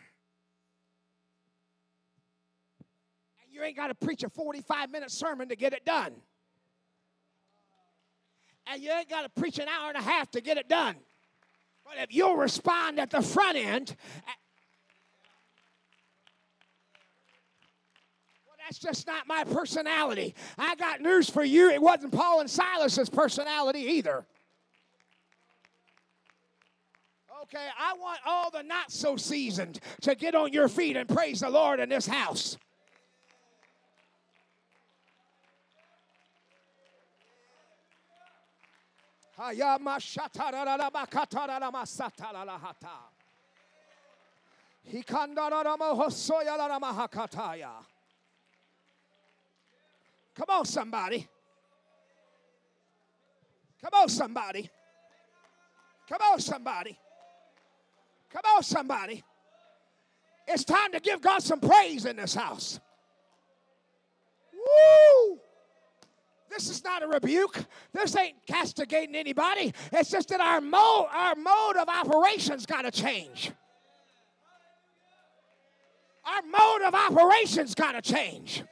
you 3.55 3.63
ain't 3.63 3.77
got 3.77 3.87
to 3.87 3.95
preach 3.95 4.25
a 4.25 4.29
45 4.29 4.91
minute 4.91 5.13
sermon 5.13 5.49
to 5.49 5.57
get 5.57 5.73
it 5.73 5.85
done. 5.85 6.13
And 8.67 8.83
you 8.83 8.91
ain't 8.91 9.09
got 9.09 9.23
to 9.23 9.41
preach 9.41 9.59
an 9.59 9.69
hour 9.69 9.91
and 9.91 9.97
a 9.97 10.03
half 10.03 10.31
to 10.33 10.41
get 10.41 10.57
it 10.57 10.69
done. 10.69 10.97
But 11.85 11.95
if 12.03 12.15
you'll 12.15 12.37
respond 12.37 12.99
at 12.99 13.11
the 13.11 13.23
front 13.23 13.57
end, 13.57 13.95
well, 18.47 18.57
that's 18.65 18.79
just 18.79 19.07
not 19.07 19.27
my 19.27 19.45
personality. 19.45 20.35
I 20.59 20.75
got 20.77 21.01
news 21.01 21.29
for 21.29 21.45
you. 21.45 21.71
It 21.71 21.81
wasn't 21.81 22.13
Paul 22.13 22.41
and 22.41 22.49
Silas's 22.51 23.11
personality 23.11 23.81
either. 23.81 24.25
Okay, 27.43 27.67
I 27.79 27.93
want 28.01 28.21
all 28.25 28.51
the 28.51 28.63
not 28.63 28.91
so 28.91 29.17
seasoned 29.17 29.79
to 30.01 30.15
get 30.15 30.35
on 30.35 30.53
your 30.55 30.67
feet 30.67 30.97
and 30.97 31.07
praise 31.07 31.41
the 31.41 31.51
Lord 31.51 31.79
in 31.79 31.91
this 31.91 32.07
house. 32.07 32.57
Come 50.35 50.47
on, 50.49 50.65
somebody. 50.65 51.29
Come 53.81 54.01
on, 54.01 54.09
somebody. 54.09 54.71
Come 56.09 56.21
on, 56.33 56.41
somebody. 56.41 56.99
Come 58.31 58.43
on, 58.57 58.63
somebody. 58.63 59.25
It's 60.47 60.65
time 60.65 60.93
to 60.93 61.01
give 61.01 61.21
God 61.21 61.43
some 61.43 61.61
praise 61.61 62.05
in 62.05 62.17
this 62.17 62.35
house. 62.35 62.79
Woo! 64.53 65.41
This 66.55 66.71
is 66.71 66.85
not 66.85 67.03
a 67.03 67.09
rebuke. 67.09 67.65
This 67.93 68.15
ain't 68.17 68.37
castigating 68.47 69.17
anybody. 69.17 69.75
It's 69.93 70.09
just 70.09 70.29
that 70.29 70.41
our 70.41 70.61
mode, 70.61 71.09
our 71.13 71.35
mode 71.35 71.77
of 71.77 71.89
operations 71.89 72.65
got 72.65 72.83
to 72.83 72.93
change. 72.93 73.51
Our 76.25 76.43
mode 76.43 76.83
of 76.87 76.95
operations 76.95 77.75
got 77.75 77.93
to 77.93 78.03
change. 78.03 78.63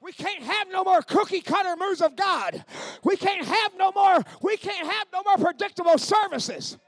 We 0.00 0.12
can't 0.12 0.42
have 0.42 0.68
no 0.70 0.84
more 0.84 1.02
cookie 1.02 1.40
cutter 1.40 1.74
moves 1.76 2.00
of 2.00 2.14
God. 2.14 2.64
We 3.02 3.16
can't 3.16 3.44
have 3.44 3.72
no 3.76 3.90
more, 3.90 4.22
we 4.40 4.56
can't 4.56 4.86
have 4.86 5.06
no 5.12 5.22
more 5.24 5.38
predictable 5.38 5.98
services. 5.98 6.78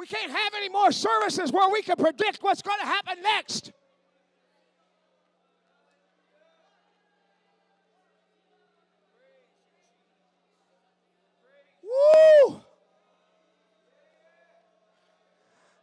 We 0.00 0.06
can't 0.06 0.32
have 0.32 0.54
any 0.56 0.70
more 0.70 0.92
services 0.92 1.52
where 1.52 1.68
we 1.68 1.82
can 1.82 1.96
predict 1.96 2.42
what's 2.42 2.62
going 2.62 2.80
to 2.80 2.86
happen 2.86 3.18
next. 3.22 3.70
Woo! 11.84 12.62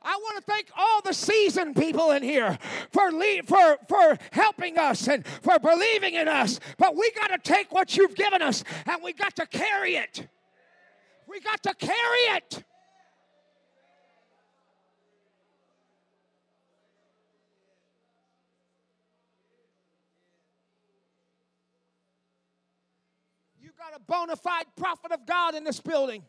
I 0.01 0.15
want 0.15 0.37
to 0.37 0.51
thank 0.51 0.71
all 0.75 1.01
the 1.03 1.13
seasoned 1.13 1.75
people 1.75 2.09
in 2.09 2.23
here 2.23 2.57
for, 2.91 3.11
lead, 3.11 3.47
for, 3.47 3.77
for 3.87 4.17
helping 4.31 4.79
us 4.79 5.07
and 5.07 5.27
for 5.27 5.59
believing 5.59 6.15
in 6.15 6.27
us. 6.27 6.59
But 6.79 6.95
we 6.95 7.11
got 7.11 7.27
to 7.27 7.37
take 7.37 7.71
what 7.71 7.95
you've 7.95 8.15
given 8.15 8.41
us 8.41 8.63
and 8.87 9.03
we 9.03 9.13
got 9.13 9.35
to 9.35 9.45
carry 9.45 9.95
it. 9.95 10.27
We 11.27 11.39
got 11.39 11.61
to 11.61 11.75
carry 11.75 12.37
it. 12.37 12.63
Got 23.89 23.99
a 23.99 24.03
bona 24.03 24.35
fide 24.35 24.65
prophet 24.75 25.11
of 25.11 25.25
God 25.25 25.55
in 25.55 25.63
this 25.63 25.79
building. 25.79 26.23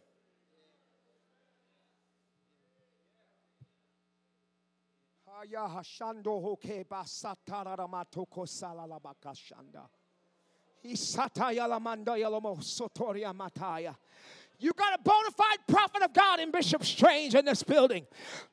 You 14.61 14.73
got 14.73 14.99
a 14.99 15.03
bona 15.03 15.31
fide 15.31 15.59
prophet 15.69 16.03
of 16.03 16.13
God 16.13 16.41
in 16.41 16.51
Bishop 16.51 16.85
Strange 16.85 17.35
in 17.35 17.45
this 17.45 17.63
building. 17.63 18.07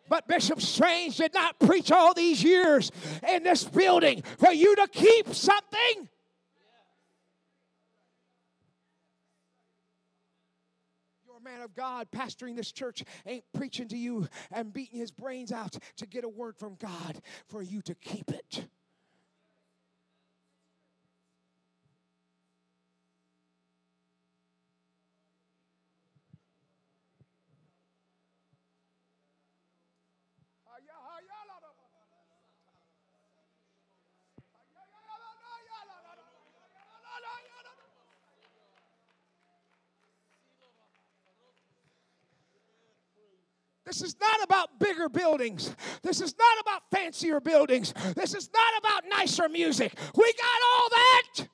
But 0.07 0.27
Bishop 0.27 0.61
Strange 0.61 1.17
did 1.17 1.33
not 1.33 1.59
preach 1.59 1.91
all 1.91 2.13
these 2.13 2.43
years 2.43 2.91
in 3.27 3.43
this 3.43 3.63
building 3.63 4.21
for 4.37 4.51
you 4.51 4.75
to 4.75 4.87
keep 4.87 5.33
something. 5.33 6.09
Man 11.45 11.61
of 11.61 11.75
God 11.75 12.07
pastoring 12.11 12.57
this 12.57 12.71
church 12.71 13.03
ain't 13.27 13.45
preaching 13.53 13.87
to 13.89 13.97
you 13.97 14.27
and 14.51 14.73
beating 14.73 14.99
his 14.99 15.11
brains 15.11 15.51
out 15.51 15.77
to 15.97 16.07
get 16.07 16.23
a 16.23 16.29
word 16.29 16.57
from 16.57 16.75
God 16.75 17.21
for 17.47 17.61
you 17.61 17.81
to 17.83 17.93
keep 17.95 18.31
it. 18.31 18.65
This 43.85 44.01
is 44.01 44.15
not 44.19 44.43
about 44.43 44.79
bigger 44.79 45.07
buildings. 45.09 45.75
This 46.01 46.19
is 46.19 46.35
not 46.37 46.59
about 46.61 46.81
fancier 46.91 47.39
buildings. 47.39 47.93
This 48.15 48.33
is 48.33 48.49
not 48.53 48.77
about 48.79 49.03
nicer 49.09 49.47
music. 49.47 49.93
We 50.15 50.33
got 50.33 50.61
all 50.73 50.89
that. 50.89 51.47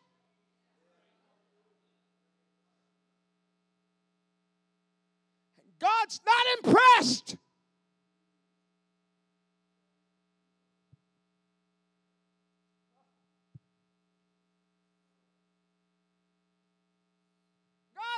God's 5.80 6.22
not 6.26 6.46
impressed. 6.64 7.36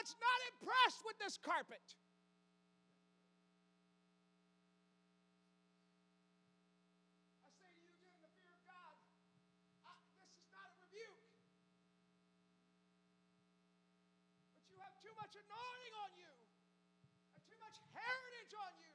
God's 0.04 0.16
not 0.20 0.40
impressed 0.52 1.00
with 1.08 1.16
this 1.24 1.40
carpet. 1.40 1.80
I 7.40 7.48
say 7.64 7.72
to 7.72 7.80
you, 7.88 8.12
in 8.12 8.20
the 8.20 8.28
fear 8.36 8.52
of 8.52 8.60
God, 8.68 9.00
I, 9.88 9.96
this 10.20 10.36
is 10.36 10.44
not 10.52 10.68
a 10.68 10.76
rebuke. 10.84 11.24
But 14.60 14.68
you 14.68 14.76
have 14.84 15.00
too 15.00 15.16
much 15.16 15.40
anointing 15.40 15.96
on 16.04 16.12
you, 16.20 16.28
and 17.40 17.44
too 17.48 17.56
much 17.64 17.80
heritage 17.96 18.52
on 18.60 18.76
you, 18.84 18.92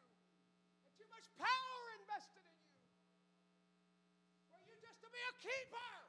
and 0.85 0.93
too 1.01 1.09
much 1.09 1.25
power 1.39 1.85
invested 2.03 2.43
in 2.43 2.57
you. 2.59 2.75
For 4.51 4.61
you 4.67 4.75
just 4.83 4.99
to 5.07 5.09
be 5.09 5.23
a 5.23 5.35
keeper. 5.39 6.08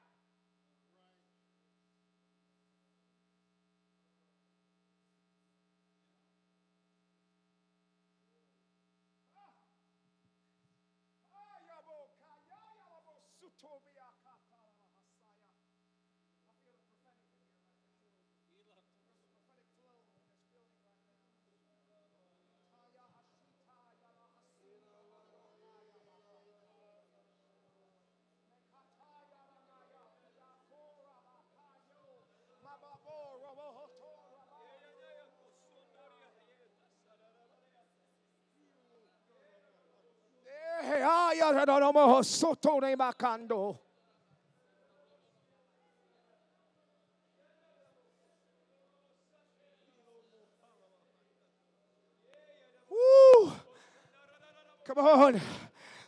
Come 54.95 55.06
on. 55.06 55.41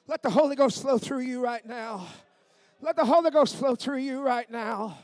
Let 0.08 0.24
the 0.24 0.30
Holy 0.32 0.56
Ghost 0.56 0.82
flow 0.82 0.98
through 0.98 1.20
you 1.20 1.40
right 1.40 1.64
now. 1.64 2.08
Let 2.82 2.96
the 2.96 3.06
Holy 3.06 3.30
Ghost 3.30 3.56
flow 3.56 3.76
through 3.76 4.00
you 4.00 4.22
right 4.22 4.50
now. 4.50 4.98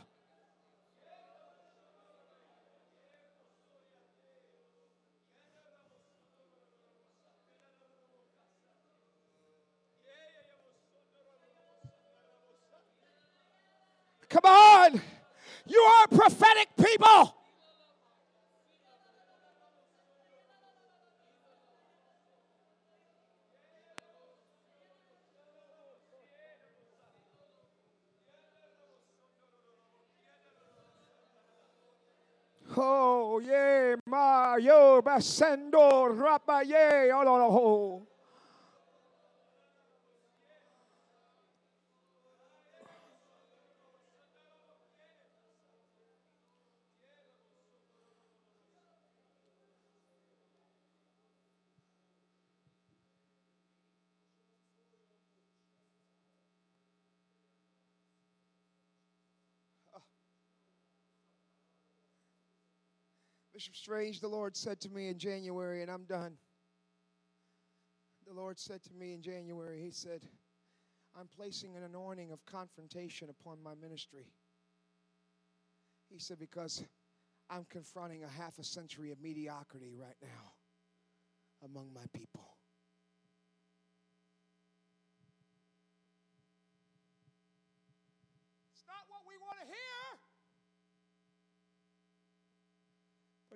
You 15.69 15.79
are 15.79 16.07
prophetic 16.07 16.69
people. 16.77 17.33
Oh, 32.79 33.39
yeah, 33.39 33.95
ma, 34.05 34.55
yo, 34.57 35.01
basendo, 35.01 36.13
rapa, 36.13 36.63
yeah, 36.65 37.09
oh, 37.13 37.27
oh. 37.27 38.16
Strange, 63.73 64.19
the 64.19 64.27
Lord 64.27 64.55
said 64.55 64.79
to 64.81 64.89
me 64.89 65.07
in 65.07 65.17
January, 65.17 65.81
and 65.81 65.91
I'm 65.91 66.05
done. 66.05 66.33
The 68.27 68.33
Lord 68.33 68.59
said 68.59 68.83
to 68.83 68.93
me 68.93 69.13
in 69.13 69.21
January, 69.21 69.81
He 69.81 69.91
said, 69.91 70.21
I'm 71.19 71.27
placing 71.35 71.75
an 71.75 71.83
anointing 71.83 72.31
of 72.31 72.45
confrontation 72.45 73.29
upon 73.29 73.63
my 73.63 73.73
ministry. 73.81 74.27
He 76.09 76.19
said, 76.19 76.37
because 76.39 76.83
I'm 77.49 77.65
confronting 77.69 78.23
a 78.23 78.27
half 78.27 78.59
a 78.59 78.63
century 78.63 79.11
of 79.11 79.21
mediocrity 79.21 79.93
right 79.97 80.15
now 80.21 80.53
among 81.63 81.93
my 81.93 82.05
people. 82.13 82.57
It's 88.73 88.83
not 88.87 89.07
what 89.07 89.21
we 89.27 89.35
want 89.41 89.57
to 89.61 89.65
hear. 89.65 90.19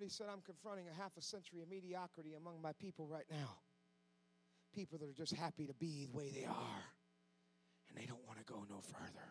He 0.02 0.10
said, 0.10 0.28
I'm 0.32 0.42
confronting 0.42 0.88
a 0.90 1.02
half 1.02 1.16
a 1.18 1.22
century 1.22 1.62
of 1.62 1.70
mediocrity 1.70 2.34
among 2.34 2.62
my 2.62 2.72
people 2.74 3.08
right 3.08 3.26
now. 3.30 3.60
people 4.74 4.98
that 5.00 5.10
are 5.10 5.14
just 5.14 5.34
happy 5.34 5.68
to 5.68 5.74
be 5.74 6.08
the 6.12 6.18
way 6.18 6.32
they 6.34 6.46
are 6.46 6.84
and 7.90 7.98
they 7.98 8.06
don't 8.06 8.26
want 8.26 8.40
to 8.40 8.46
go 8.46 8.66
no 8.70 8.80
further. 8.80 9.28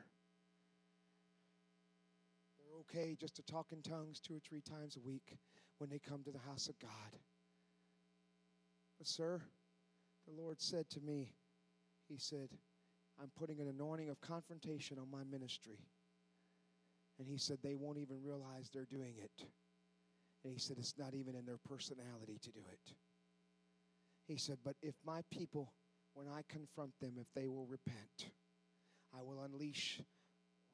They're 2.58 2.78
okay 2.80 3.16
just 3.18 3.36
to 3.36 3.42
talk 3.42 3.72
in 3.72 3.82
tongues 3.82 4.20
two 4.20 4.36
or 4.36 4.40
three 4.40 4.60
times 4.60 4.96
a 4.96 5.00
week 5.00 5.36
when 5.78 5.90
they 5.90 5.98
come 5.98 6.22
to 6.24 6.30
the 6.30 6.38
house 6.38 6.68
of 6.68 6.78
God. 6.78 7.18
But, 8.98 9.06
sir, 9.06 9.40
the 10.26 10.42
Lord 10.42 10.60
said 10.60 10.88
to 10.90 11.00
me, 11.00 11.32
He 12.08 12.18
said, 12.18 12.48
I'm 13.20 13.30
putting 13.38 13.60
an 13.60 13.68
anointing 13.68 14.10
of 14.10 14.20
confrontation 14.20 14.98
on 14.98 15.10
my 15.10 15.24
ministry. 15.24 15.78
And 17.18 17.26
He 17.26 17.38
said, 17.38 17.58
they 17.62 17.74
won't 17.74 17.98
even 17.98 18.22
realize 18.22 18.70
they're 18.72 18.84
doing 18.84 19.14
it. 19.22 19.46
And 20.44 20.52
He 20.52 20.58
said, 20.58 20.76
it's 20.78 20.98
not 20.98 21.14
even 21.14 21.34
in 21.34 21.44
their 21.44 21.58
personality 21.68 22.38
to 22.42 22.50
do 22.50 22.60
it. 22.72 22.94
He 24.26 24.36
said, 24.36 24.58
but 24.64 24.76
if 24.82 24.94
my 25.04 25.22
people, 25.30 25.72
when 26.14 26.26
I 26.28 26.42
confront 26.48 26.92
them, 27.00 27.14
if 27.20 27.26
they 27.34 27.48
will 27.48 27.66
repent, 27.66 28.32
I 29.12 29.22
will 29.22 29.42
unleash 29.42 30.00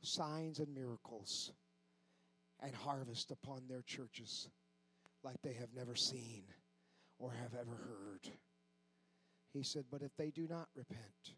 signs 0.03 0.59
and 0.59 0.75
miracles 0.75 1.53
and 2.61 2.75
harvest 2.75 3.31
upon 3.31 3.63
their 3.69 3.83
churches 3.83 4.49
like 5.23 5.37
they 5.43 5.55
have 5.55 5.71
never 5.75 5.95
seen 5.95 6.45
or 7.19 7.33
have 7.33 7.55
ever 7.55 7.77
heard. 7.77 8.31
He 9.53 9.63
said, 9.63 9.85
But 9.91 10.03
if 10.03 10.15
they 10.17 10.31
do 10.31 10.47
not 10.49 10.69
repent, 10.75 11.35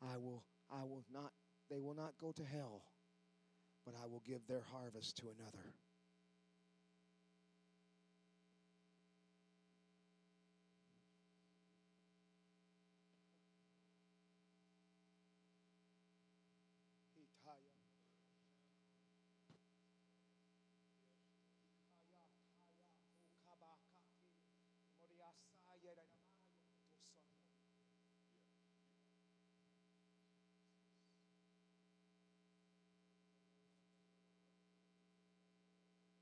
I 0.00 0.16
will, 0.16 0.44
I 0.70 0.84
will 0.84 1.04
not, 1.12 1.32
they 1.70 1.80
will 1.80 1.94
not 1.94 2.14
go 2.20 2.32
to 2.32 2.44
hell, 2.44 2.82
but 3.84 3.94
I 4.00 4.06
will 4.06 4.22
give 4.24 4.46
their 4.46 4.62
harvest 4.72 5.16
to 5.18 5.24
another. 5.24 5.74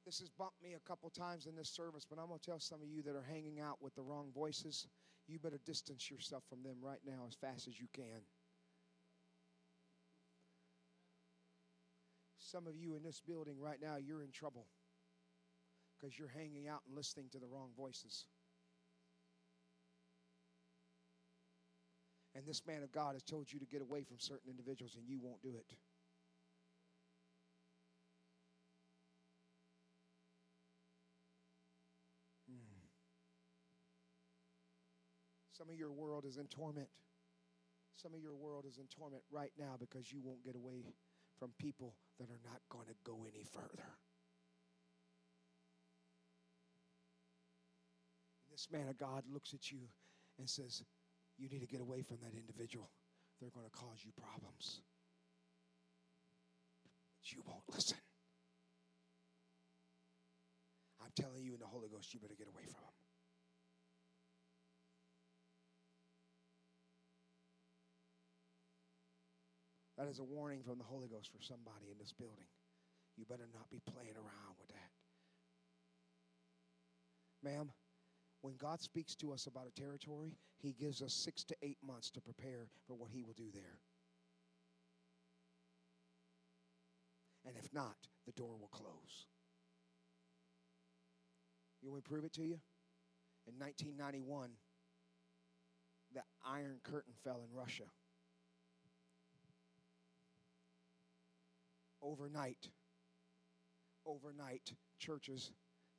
This 0.09 0.20
has 0.20 0.30
bumped 0.30 0.62
me 0.62 0.72
a 0.72 0.89
couple 0.89 1.10
times 1.10 1.44
in 1.44 1.55
this 1.55 1.68
service, 1.68 2.06
but 2.09 2.18
I'm 2.18 2.28
going 2.28 2.39
to 2.40 2.47
tell 2.47 2.59
some 2.59 2.80
of 2.80 2.89
you 2.89 3.02
that 3.02 3.14
are 3.14 3.26
hanging 3.30 3.60
out 3.60 3.76
with 3.82 3.94
the 3.94 4.01
wrong 4.01 4.30
voices, 4.35 4.89
you 5.26 5.39
better 5.39 5.60
distance 5.66 6.10
yourself 6.10 6.43
from 6.48 6.62
them 6.62 6.76
right 6.80 7.01
now 7.06 7.26
as 7.28 7.35
fast 7.35 7.68
as 7.68 7.78
you 7.78 7.89
can. 7.93 8.24
Some 12.39 12.66
of 12.66 12.74
you 12.74 12.97
in 12.97 13.02
this 13.02 13.20
building 13.20 13.60
right 13.60 13.76
now, 13.82 13.97
you're 13.98 14.22
in 14.22 14.30
trouble 14.30 14.64
because 16.01 16.18
you're 16.18 16.32
hanging 16.35 16.68
out 16.68 16.80
and 16.86 16.97
listening 16.97 17.26
to 17.32 17.39
the 17.39 17.47
wrong 17.47 17.68
voices. 17.76 18.24
And 22.35 22.47
this 22.47 22.62
man 22.66 22.82
of 22.82 22.90
God 22.93 23.12
has 23.12 23.22
told 23.22 23.52
you 23.52 23.59
to 23.59 23.66
get 23.66 23.82
away 23.82 24.05
from 24.05 24.16
certain 24.18 24.48
individuals, 24.48 24.97
and 24.97 25.06
you 25.06 25.18
won't 25.20 25.43
do 25.43 25.59
it. 25.59 25.76
Some 35.59 35.68
of 35.70 35.76
your 35.76 35.90
world 35.90 36.24
is 36.24 36.36
in 36.36 36.47
torment. 36.47 36.86
Some 37.97 38.14
of 38.14 38.20
your 38.20 38.36
world 38.36 38.64
is 38.64 38.78
in 38.78 38.86
torment 38.86 39.24
right 39.28 39.51
now 39.59 39.74
because 39.78 40.12
you 40.12 40.20
won't 40.22 40.44
get 40.44 40.55
away 40.55 40.85
from 41.36 41.51
people 41.59 41.97
that 42.20 42.30
are 42.30 42.39
not 42.44 42.60
going 42.70 42.86
to 42.86 42.94
go 43.02 43.26
any 43.26 43.43
further. 43.43 43.90
This 48.52 48.68
man 48.70 48.89
of 48.89 48.98
God 48.98 49.24
looks 49.32 49.52
at 49.52 49.72
you 49.72 49.78
and 50.39 50.48
says, 50.48 50.85
You 51.36 51.48
need 51.48 51.60
to 51.60 51.66
get 51.66 51.80
away 51.80 52.02
from 52.02 52.18
that 52.22 52.39
individual. 52.39 52.90
They're 53.40 53.51
going 53.51 53.66
to 53.66 53.76
cause 53.76 53.98
you 54.05 54.12
problems. 54.16 54.80
But 57.18 57.32
you 57.32 57.43
won't 57.44 57.62
listen. 57.72 57.98
I'm 61.02 61.10
telling 61.16 61.43
you 61.43 61.55
in 61.55 61.60
the 61.60 61.66
Holy 61.66 61.89
Ghost, 61.89 62.14
you 62.14 62.20
better 62.20 62.35
get 62.39 62.47
away 62.47 62.62
from 62.62 62.82
them. 62.82 62.98
That 69.99 70.07
is 70.07 70.20
a 70.20 70.25
warning 70.25 70.62
from 70.62 70.79
the 70.79 70.85
Holy 70.85 71.09
Ghost 71.09 71.29
for 71.33 71.43
somebody 71.43 71.91
in 71.91 71.99
this 71.99 72.12
building. 72.12 72.47
You 73.16 73.25
better 73.25 73.49
not 73.53 73.69
be 73.69 73.83
playing 73.85 74.15
around 74.15 74.55
with 74.57 74.69
that. 74.69 74.91
Ma'am, 77.43 77.73
when 78.43 78.55
God 78.57 78.81
speaks 78.81 79.16
to 79.16 79.33
us 79.33 79.49
about 79.49 79.66
a 79.66 79.81
territory, 79.81 80.37
He 80.57 80.73
gives 80.73 81.03
us 81.03 81.12
six 81.12 81.43
to 81.45 81.57
eight 81.62 81.79
months 81.85 82.11
to 82.12 82.20
prepare 82.20 82.69
for 82.87 82.95
what 82.95 83.11
He 83.11 83.25
will 83.25 83.35
do 83.35 83.51
there. 83.53 83.81
And 87.45 87.57
if 87.57 87.73
not, 87.75 87.97
the 88.25 88.33
door 88.33 88.57
will 88.57 88.69
close. 88.69 89.27
You 91.83 91.91
want 91.91 91.99
me 91.99 92.03
to 92.03 92.09
prove 92.09 92.25
it 92.25 92.33
to 92.35 92.43
you? 92.43 92.61
In 93.49 93.59
1991, 93.59 94.51
the 96.15 96.20
Iron 96.47 96.79
Curtain 96.85 97.15
fell 97.25 97.41
in 97.43 97.57
Russia. 97.57 97.85
Overnight, 102.09 102.70
overnight, 104.06 104.72
churches, 104.98 105.52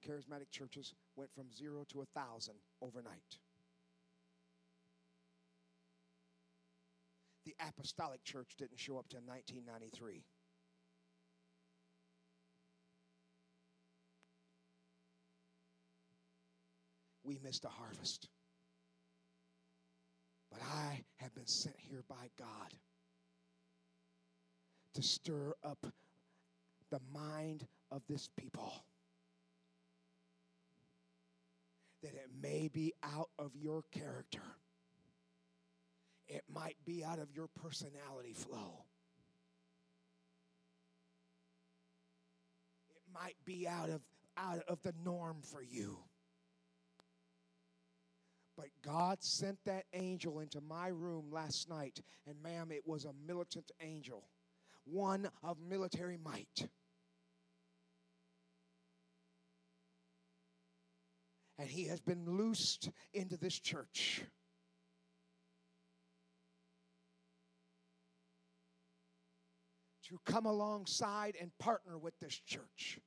charismatic 0.04 0.50
churches, 0.50 0.96
went 1.16 1.30
from 1.36 1.52
zero 1.56 1.86
to 1.92 2.02
a 2.02 2.20
thousand 2.20 2.56
overnight. 2.82 3.38
The 7.46 7.54
apostolic 7.60 8.24
church 8.24 8.56
didn't 8.58 8.80
show 8.80 8.98
up 8.98 9.08
till 9.10 9.22
1993. 9.22 10.24
we 17.30 17.38
missed 17.44 17.64
a 17.64 17.70
harvest. 17.70 18.28
But 20.52 20.62
I 20.64 21.04
have 21.18 21.36
been 21.36 21.46
sent 21.46 21.76
here 21.78 22.04
by 22.10 22.32
God 22.40 22.74
to 24.94 25.02
stir 25.02 25.54
up 25.64 25.86
the 26.90 27.00
mind 27.14 27.68
of 27.92 28.02
this 28.08 28.30
people. 28.38 28.74
That 32.02 32.14
it 32.14 32.30
may 32.42 32.70
be 32.70 32.94
out 33.04 33.30
of 33.38 33.52
your 33.56 33.84
character, 33.92 34.42
it 36.28 36.44
might 36.54 36.78
be 36.86 37.04
out 37.04 37.20
of 37.20 37.32
your 37.34 37.48
personality 37.48 38.34
flow. 38.34 38.86
It 42.92 43.02
might 43.14 43.36
be 43.46 43.68
out 43.68 43.90
of, 43.90 44.02
out 44.38 44.64
of 44.68 44.82
the 44.84 44.94
norm 45.04 45.38
for 45.42 45.62
you. 45.62 45.98
But 48.56 48.68
God 48.84 49.24
sent 49.24 49.58
that 49.66 49.86
angel 49.94 50.42
into 50.42 50.60
my 50.60 50.90
room 50.90 51.32
last 51.32 51.70
night, 51.70 52.02
and 52.28 52.36
ma'am, 52.44 52.72
it 52.72 52.86
was 52.86 53.06
a 53.06 53.14
militant 53.26 53.72
angel, 53.82 54.26
one 54.92 55.30
of 55.44 55.58
military 55.60 56.18
might. 56.18 56.70
And 61.58 61.70
he 61.70 61.86
has 61.88 62.00
been 62.00 62.26
loosed 62.26 62.90
into 63.14 63.38
this 63.38 63.60
church. 63.60 64.24
To 70.08 70.20
come 70.26 70.46
alongside 70.46 71.36
and 71.40 71.52
partner 71.60 71.98
with 71.98 72.14
this 72.20 72.40
church 72.48 73.00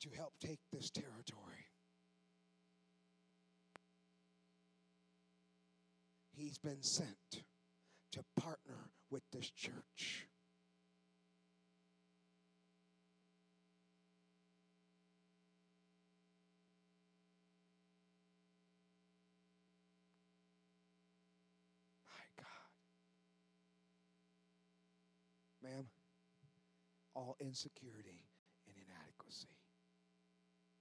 to 0.00 0.10
help 0.16 0.32
take 0.40 0.60
this 0.72 0.90
territory. 0.90 1.66
He's 6.32 6.58
been 6.58 6.82
sent 6.82 7.42
to 8.18 8.42
partner 8.42 8.90
with 9.10 9.22
this 9.32 9.48
church. 9.50 10.26
My 22.06 22.42
God. 22.42 22.46
Ma'am, 25.62 25.86
all 27.14 27.36
insecurity 27.40 28.26
and 28.66 28.74
inadequacy 28.76 29.48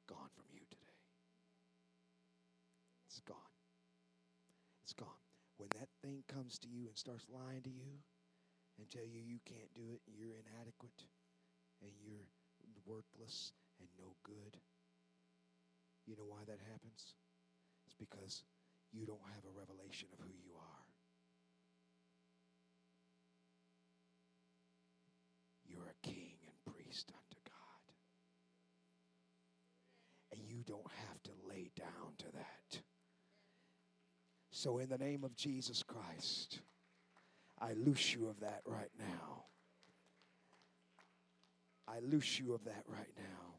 gone 0.07 0.29
from 0.35 0.45
you 0.51 0.61
today. 0.71 0.83
It's 3.05 3.19
gone. 3.19 3.56
When 5.57 5.69
that 5.73 5.89
thing 6.01 6.23
comes 6.29 6.57
to 6.59 6.67
you 6.69 6.87
and 6.87 6.97
starts 6.97 7.25
lying 7.29 7.61
to 7.63 7.69
you 7.69 7.97
and 8.77 8.89
tell 8.89 9.05
you 9.05 9.19
you 9.19 9.41
can't 9.45 9.73
do 9.73 9.89
it, 9.93 10.01
you're 10.05 10.37
inadequate, 10.37 11.01
and 11.81 11.91
you're 11.97 12.29
worthless 12.85 13.51
and 13.81 13.89
no 13.97 14.15
good, 14.23 14.57
you 16.05 16.15
know 16.15 16.29
why 16.29 16.45
that 16.47 16.61
happens? 16.71 17.13
It's 17.85 17.97
because 17.97 18.43
you 18.93 19.05
don't 19.05 19.27
have 19.35 19.43
a 19.43 19.57
revelation 19.59 20.07
of 20.13 20.19
who 20.23 20.31
you 20.31 20.53
are. 20.55 20.85
You're 25.67 25.91
a 25.91 26.07
king 26.07 26.37
and 26.45 26.73
priest 26.73 27.11
unto 27.11 27.39
God. 27.43 27.83
And 30.31 30.41
you 30.47 30.63
don't 30.63 30.91
have 31.09 31.21
to 31.23 31.31
lay 31.49 31.71
down 31.75 32.15
to 32.19 32.31
that. 32.33 32.56
So, 34.57 34.79
in 34.79 34.89
the 34.89 34.97
name 34.97 35.23
of 35.23 35.35
Jesus 35.35 35.83
Christ, 35.83 36.61
I 37.61 37.73
loose 37.73 38.15
you 38.15 38.27
of 38.27 38.39
that 38.39 38.61
right 38.65 38.89
now. 38.97 39.43
I 41.87 41.99
loose 41.99 42.39
you 42.39 42.55
of 42.55 42.63
that 42.65 42.81
right 42.87 43.13
now. 43.15 43.53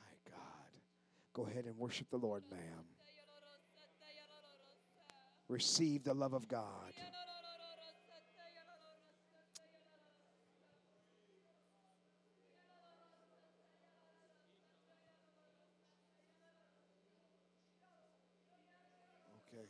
My 0.00 0.32
God. 0.32 0.70
Go 1.34 1.44
ahead 1.44 1.66
and 1.66 1.76
worship 1.76 2.08
the 2.10 2.16
Lord, 2.16 2.42
ma'am. 2.50 2.86
Receive 5.46 6.04
the 6.04 6.14
love 6.14 6.32
of 6.32 6.48
God. 6.48 6.94
Okay. 19.52 19.66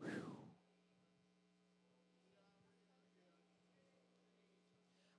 Whew. 0.00 0.36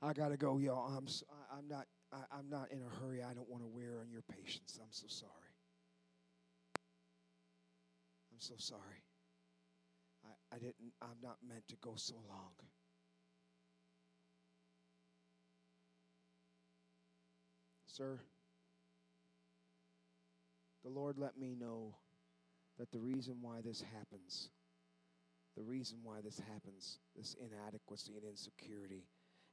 I 0.10 0.14
gotta 0.14 0.38
go, 0.38 0.58
y'all. 0.58 0.88
I'm 0.98 1.06
s- 1.06 1.24
I, 1.54 1.60
am 1.60 1.68
not 1.68 1.86
I, 2.12 2.18
I'm 2.32 2.50
not 2.50 2.72
in 2.72 2.80
a 2.82 3.00
hurry. 3.00 3.22
I 3.22 3.36
don't 3.36 3.48
want 3.48 3.62
to 3.62 3.68
wear 3.68 4.00
on 4.02 4.10
your 4.10 4.24
patience. 4.24 4.80
I'm 4.82 4.88
so 4.90 5.06
sorry. 5.08 5.54
I'm 8.34 8.40
so 8.40 8.56
sorry. 8.58 9.04
I, 10.26 10.56
I 10.56 10.58
didn't. 10.58 10.94
I'm 11.00 11.20
not 11.22 11.38
meant 11.48 11.68
to 11.68 11.76
go 11.76 11.94
so 11.96 12.16
long. 12.28 12.54
Sir, 17.86 18.20
the 20.84 20.90
Lord 20.90 21.20
let 21.20 21.38
me 21.38 21.54
know 21.54 21.94
that 22.80 22.92
the 22.92 23.00
reason 23.00 23.36
why 23.42 23.62
this 23.64 23.84
happens, 23.94 24.50
the 25.56 25.62
reason 25.62 26.00
why 26.02 26.22
this 26.24 26.42
happens, 26.52 26.98
this 27.16 27.36
inadequacy 27.40 28.14
and 28.16 28.24
insecurity, 28.26 29.04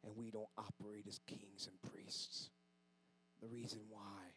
and 0.05 0.17
we 0.17 0.31
don't 0.31 0.49
operate 0.59 1.05
as 1.09 1.21
kings 1.27 1.69
and 1.69 1.93
priests, 1.93 2.51
the 3.41 3.49
reason 3.49 3.81
why 3.89 4.33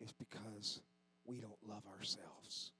is 0.00 0.12
because 0.12 0.80
we 1.24 1.40
don't 1.40 1.52
love 1.66 1.82
ourselves. 1.98 2.72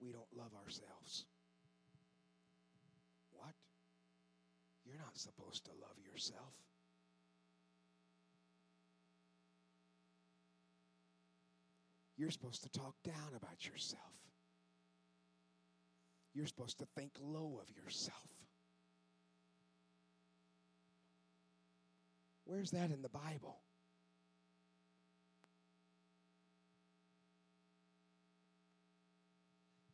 We 0.00 0.12
don't 0.12 0.24
love 0.36 0.52
ourselves. 0.64 1.24
What? 3.32 3.54
You're 4.84 4.98
not 4.98 5.16
supposed 5.16 5.64
to 5.64 5.70
love 5.80 5.96
yourself. 6.04 6.63
You're 12.24 12.30
supposed 12.30 12.62
to 12.62 12.70
talk 12.70 12.94
down 13.04 13.34
about 13.36 13.66
yourself. 13.66 14.00
You're 16.32 16.46
supposed 16.46 16.78
to 16.78 16.86
think 16.96 17.10
low 17.20 17.60
of 17.60 17.68
yourself. 17.76 18.16
Where's 22.46 22.70
that 22.70 22.90
in 22.90 23.02
the 23.02 23.10
Bible? 23.10 23.60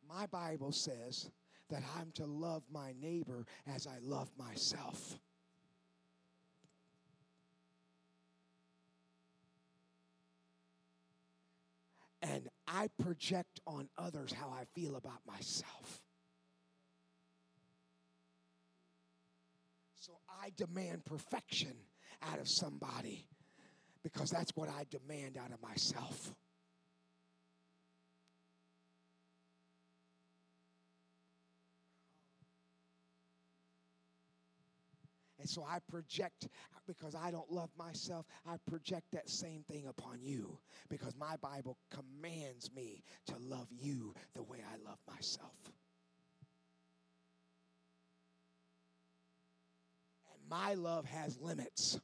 My 0.07 0.25
Bible 0.27 0.71
says 0.71 1.29
that 1.69 1.83
I'm 1.99 2.13
to 2.13 2.25
love 2.25 2.63
my 2.71 2.93
neighbor 2.97 3.45
as 3.67 3.87
I 3.87 3.97
love 4.01 4.31
myself. 4.37 5.19
And 12.21 12.47
I 12.67 12.87
project 13.01 13.59
on 13.65 13.89
others 13.97 14.31
how 14.31 14.49
I 14.49 14.65
feel 14.75 14.95
about 14.95 15.19
myself. 15.25 16.01
So 19.95 20.13
I 20.29 20.51
demand 20.55 21.05
perfection 21.05 21.73
out 22.21 22.39
of 22.39 22.47
somebody 22.47 23.27
because 24.03 24.29
that's 24.29 24.51
what 24.55 24.69
I 24.69 24.85
demand 24.89 25.37
out 25.37 25.51
of 25.51 25.61
myself. 25.61 26.33
And 35.41 35.49
so 35.49 35.65
I 35.67 35.79
project, 35.89 36.47
because 36.87 37.15
I 37.15 37.31
don't 37.31 37.51
love 37.51 37.69
myself, 37.77 38.25
I 38.45 38.55
project 38.69 39.11
that 39.13 39.29
same 39.29 39.63
thing 39.63 39.87
upon 39.87 40.21
you. 40.21 40.57
Because 40.89 41.15
my 41.15 41.35
Bible 41.37 41.77
commands 41.89 42.71
me 42.75 43.03
to 43.27 43.35
love 43.39 43.67
you 43.69 44.13
the 44.35 44.43
way 44.43 44.59
I 44.59 44.77
love 44.87 44.99
myself. 45.07 45.55
And 50.33 50.49
my 50.49 50.73
love 50.73 51.05
has 51.05 51.39
limits. 51.39 51.99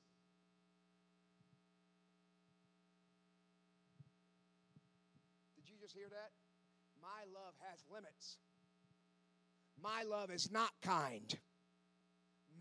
Did 5.56 5.70
you 5.70 5.76
just 5.82 5.94
hear 5.94 6.08
that? 6.10 6.32
My 7.02 7.24
love 7.34 7.54
has 7.72 7.80
limits. 7.92 8.38
My 9.82 10.04
love 10.04 10.32
is 10.32 10.52
not 10.52 10.72
kind. 10.82 11.38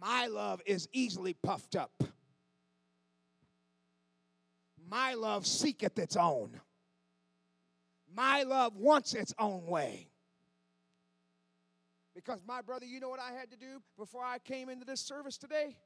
My 0.00 0.26
love 0.26 0.60
is 0.66 0.88
easily 0.92 1.34
puffed 1.34 1.76
up. 1.76 2.02
My 4.88 5.14
love 5.14 5.46
seeketh 5.46 5.98
its 5.98 6.16
own. 6.16 6.60
My 8.14 8.44
love 8.44 8.76
wants 8.76 9.14
its 9.14 9.34
own 9.38 9.66
way. 9.66 10.08
Because, 12.14 12.40
my 12.46 12.62
brother, 12.62 12.86
you 12.86 12.98
know 13.00 13.10
what 13.10 13.20
I 13.20 13.32
had 13.32 13.50
to 13.50 13.56
do 13.56 13.82
before 13.98 14.24
I 14.24 14.38
came 14.38 14.68
into 14.68 14.86
this 14.86 15.00
service 15.00 15.36
today? 15.36 15.76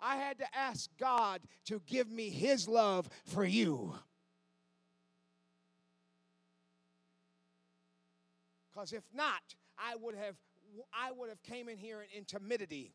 I 0.00 0.16
had 0.16 0.38
to 0.38 0.54
ask 0.54 0.90
God 0.98 1.40
to 1.66 1.80
give 1.86 2.10
me 2.10 2.28
His 2.28 2.68
love 2.68 3.08
for 3.24 3.44
you. 3.44 3.94
Because 8.70 8.92
if 8.92 9.04
not, 9.14 9.40
I 9.78 9.96
would 9.96 10.14
have 10.14 10.36
I 10.92 11.10
would 11.12 11.30
have 11.30 11.42
came 11.42 11.70
in 11.70 11.78
here 11.78 12.04
in 12.14 12.26
timidity. 12.26 12.92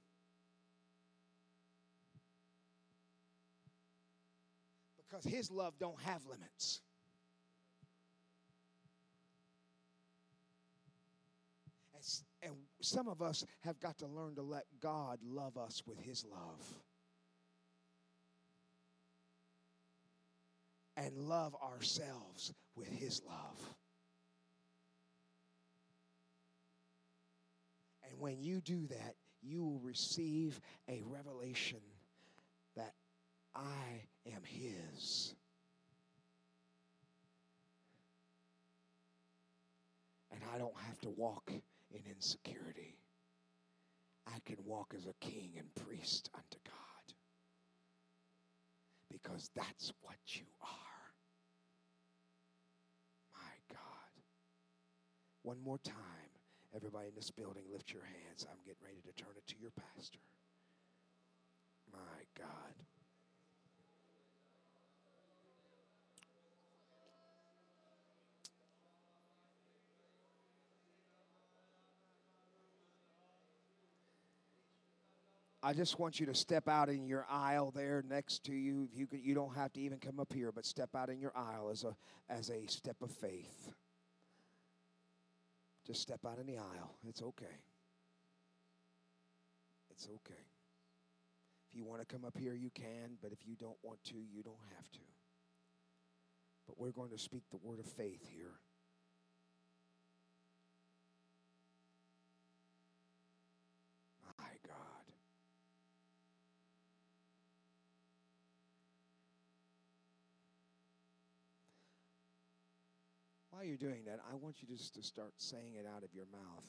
Because 5.12 5.26
his 5.26 5.52
love 5.52 5.74
don't 5.80 6.00
have 6.02 6.22
limits. 6.26 6.82
And, 12.42 12.54
some 12.84 13.08
of 13.08 13.22
us 13.22 13.46
have 13.60 13.80
got 13.80 14.00
to 14.00 14.08
learn 14.08 14.34
to 14.36 14.42
let 14.42 14.64
god 14.82 15.20
love 15.24 15.56
us 15.56 15.84
with 15.86 16.00
his 16.00 16.26
love. 16.26 16.66
And 20.98 21.16
love 21.16 21.56
ourselves 21.62 22.52
with 22.76 22.88
his 22.88 23.22
love. 23.24 23.76
And 28.10 28.20
when 28.20 28.42
you 28.42 28.62
do 28.62 28.88
that 28.88 29.16
you 29.44 29.64
will 29.64 29.80
receive 29.80 30.60
a 30.88 31.02
revelation 31.06 31.82
that 32.76 32.94
I 33.56 34.04
am 34.28 34.42
His. 34.44 35.36
And 40.32 40.42
I 40.54 40.58
don't 40.58 40.78
have 40.88 41.00
to 41.02 41.10
walk 41.10 41.52
in 41.52 42.02
insecurity. 42.10 42.98
I 44.28 44.40
can 44.46 44.58
walk 44.66 44.94
as 44.96 45.06
a 45.06 45.14
king 45.26 45.52
and 45.58 45.74
priest 45.88 46.30
unto 46.34 46.58
God. 46.64 47.16
Because 49.12 49.50
that's 49.56 49.92
what 50.02 50.16
you 50.28 50.46
are. 50.62 51.04
My 53.34 53.76
God. 53.76 54.12
One 55.44 55.58
more 55.64 55.80
time, 55.80 56.32
everybody 56.76 57.10
in 57.10 57.16
this 57.16 57.32
building, 57.32 57.64
lift 57.72 57.92
your 57.92 58.04
hands. 58.04 58.46
I'm 58.50 58.58
getting 58.66 58.84
ready 58.84 59.02
to 59.06 59.24
turn 59.24 59.34
it 59.36 59.48
to 59.48 59.56
your 59.60 59.72
pastor. 59.72 60.20
My 61.92 62.24
God. 62.38 62.74
I 75.64 75.74
just 75.74 76.00
want 76.00 76.20
you 76.20 76.26
to 76.26 76.34
step 76.34 76.68
out 76.68 76.90
in 76.90 77.06
your 77.06 77.26
aisle 77.30 77.72
there 77.76 78.04
next 78.10 78.44
to 78.46 78.54
you. 78.54 78.88
If 78.92 78.98
you 78.98 79.08
you 79.12 79.36
don't 79.36 79.56
have 79.56 79.72
to 79.74 79.82
even 79.82 80.00
come 80.00 80.20
up 80.20 80.34
here, 80.34 80.52
but 80.52 80.66
step 80.66 80.96
out 80.96 81.10
in 81.10 81.20
your 81.20 81.34
aisle 81.36 81.70
as 81.72 81.84
a 81.84 81.96
as 82.30 82.50
a 82.50 82.66
step 82.66 82.96
of 83.02 83.12
faith. 83.12 83.72
Just 85.86 86.02
step 86.02 86.20
out 86.26 86.40
in 86.40 86.48
the 86.48 86.58
aisle. 86.58 86.96
It's 87.08 87.22
okay. 87.22 87.58
It's 89.92 90.08
okay. 90.08 90.42
If 91.70 91.78
you 91.78 91.86
want 91.86 92.02
to 92.02 92.06
come 92.06 92.26
up 92.26 92.38
here, 92.38 92.54
you 92.54 92.70
can, 92.74 93.18
but 93.22 93.32
if 93.32 93.40
you 93.46 93.56
don't 93.56 93.78
want 93.84 94.04
to, 94.06 94.16
you 94.16 94.44
don't 94.44 94.56
have 94.76 94.92
to. 94.92 95.00
But 96.68 96.80
we're 96.80 96.92
going 96.92 97.12
to 97.12 97.18
speak 97.18 97.44
the 97.50 97.58
word 97.58 97.80
of 97.80 97.86
faith 97.86 98.28
here. 98.34 98.54
My 104.38 104.46
God. 104.68 104.76
While 113.62 113.68
you're 113.68 113.78
doing 113.78 114.06
that, 114.08 114.20
I 114.28 114.34
want 114.34 114.56
you 114.60 114.76
just 114.76 114.96
to 114.96 115.04
start 115.04 115.34
saying 115.38 115.76
it 115.76 115.86
out 115.86 116.04
of 116.04 116.16
your 116.16 116.26
mouth. 116.32 116.64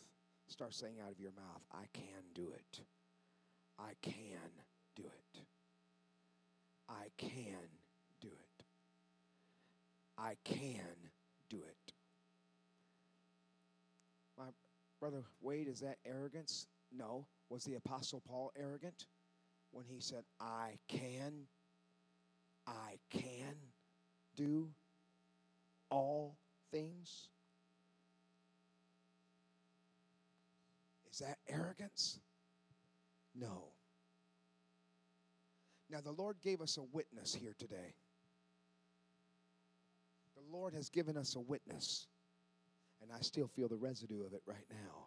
Start 0.46 0.74
saying 0.74 0.96
out 1.02 1.10
of 1.10 1.18
your 1.18 1.30
mouth, 1.30 1.62
I 1.72 1.84
can 1.94 2.22
do 2.34 2.52
it. 2.54 2.80
I 3.78 3.92
can 4.02 4.50
do 4.94 5.04
it. 5.04 5.40
I 6.90 7.06
can 7.16 7.70
do 8.20 8.28
it. 8.28 8.64
I 10.18 10.36
can 10.44 11.08
do 11.48 11.62
it. 11.66 11.94
My 14.36 14.50
brother 15.00 15.22
Wade, 15.40 15.68
is 15.68 15.80
that 15.80 15.96
arrogance? 16.04 16.66
No. 16.94 17.26
Was 17.48 17.64
the 17.64 17.76
Apostle 17.76 18.20
Paul 18.28 18.52
arrogant 18.54 19.06
when 19.70 19.86
he 19.86 19.98
said, 19.98 20.24
I 20.38 20.72
can, 20.88 21.46
I 22.66 22.98
can 23.10 23.54
do 24.36 24.68
all 25.90 26.36
things? 26.72 27.28
Is 31.12 31.18
that 31.18 31.38
arrogance? 31.48 32.18
No. 33.34 33.64
Now, 35.90 36.00
the 36.00 36.12
Lord 36.12 36.36
gave 36.42 36.60
us 36.60 36.78
a 36.78 36.82
witness 36.82 37.34
here 37.34 37.54
today. 37.58 37.94
The 40.34 40.56
Lord 40.56 40.74
has 40.74 40.88
given 40.88 41.16
us 41.16 41.36
a 41.36 41.40
witness, 41.40 42.06
and 43.02 43.10
I 43.12 43.20
still 43.20 43.46
feel 43.46 43.68
the 43.68 43.76
residue 43.76 44.24
of 44.24 44.32
it 44.32 44.40
right 44.46 44.64
now. 44.70 45.06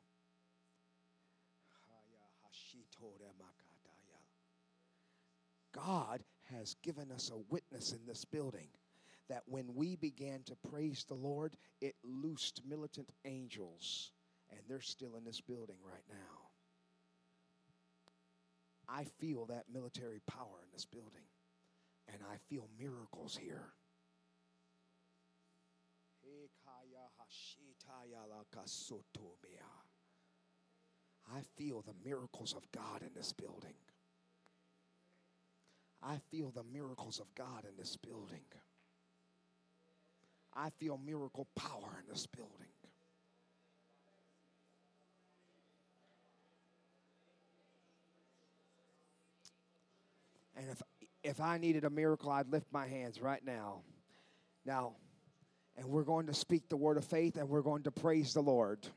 God 5.76 6.24
has 6.52 6.76
given 6.84 7.12
us 7.12 7.32
a 7.32 7.38
witness 7.50 7.92
in 7.92 8.00
this 8.08 8.24
building 8.24 8.68
that 9.30 9.44
when 9.46 9.74
we 9.76 9.96
began 9.96 10.44
to 10.44 10.56
praise 10.70 11.06
the 11.08 11.16
Lord, 11.16 11.56
it 11.82 11.96
loosed 12.04 12.62
militant 12.68 13.10
angels, 13.26 14.12
and 14.52 14.60
they're 14.68 14.82
still 14.82 15.16
in 15.16 15.24
this 15.24 15.42
building 15.42 15.78
right 15.84 16.04
now. 16.10 16.50
I 18.88 19.06
feel 19.20 19.46
that 19.48 19.66
military 19.74 20.22
power 20.28 20.62
in 20.64 20.70
this 20.72 20.86
building, 20.86 21.26
and 22.08 22.22
I 22.32 22.38
feel 22.50 22.68
miracles 22.80 23.36
here. 23.36 23.74
I 31.34 31.42
feel 31.58 31.82
the 31.82 31.96
miracles 32.08 32.54
of 32.56 32.72
God 32.72 33.02
in 33.02 33.10
this 33.16 33.34
building. 33.34 33.74
I 36.04 36.20
feel 36.30 36.52
the 36.52 36.64
miracles 36.72 37.20
of 37.20 37.34
God 37.34 37.66
in 37.66 37.76
this 37.78 37.98
building. 37.98 38.44
I 40.56 40.70
feel 40.80 40.98
miracle 40.98 41.48
power 41.56 42.02
in 42.02 42.10
this 42.10 42.28
building. 42.28 42.52
And 50.58 50.70
if 50.70 50.82
if 51.24 51.42
I 51.42 51.58
needed 51.58 51.86
a 51.86 51.90
miracle, 51.90 52.32
I'd 52.32 52.50
lift 52.52 52.68
my 52.72 52.88
hands 52.88 53.20
right 53.20 53.44
now. 53.44 53.82
Now, 54.64 54.94
and 55.76 55.88
we're 55.88 56.04
going 56.04 56.28
to 56.28 56.34
speak 56.34 56.70
the 56.70 56.78
word 56.78 56.98
of 56.98 57.06
faith 57.06 57.36
and 57.38 57.50
we're 57.50 57.64
going 57.64 57.84
to 57.84 57.92
praise 57.92 58.34
the 58.34 58.42
Lord. 58.42 58.88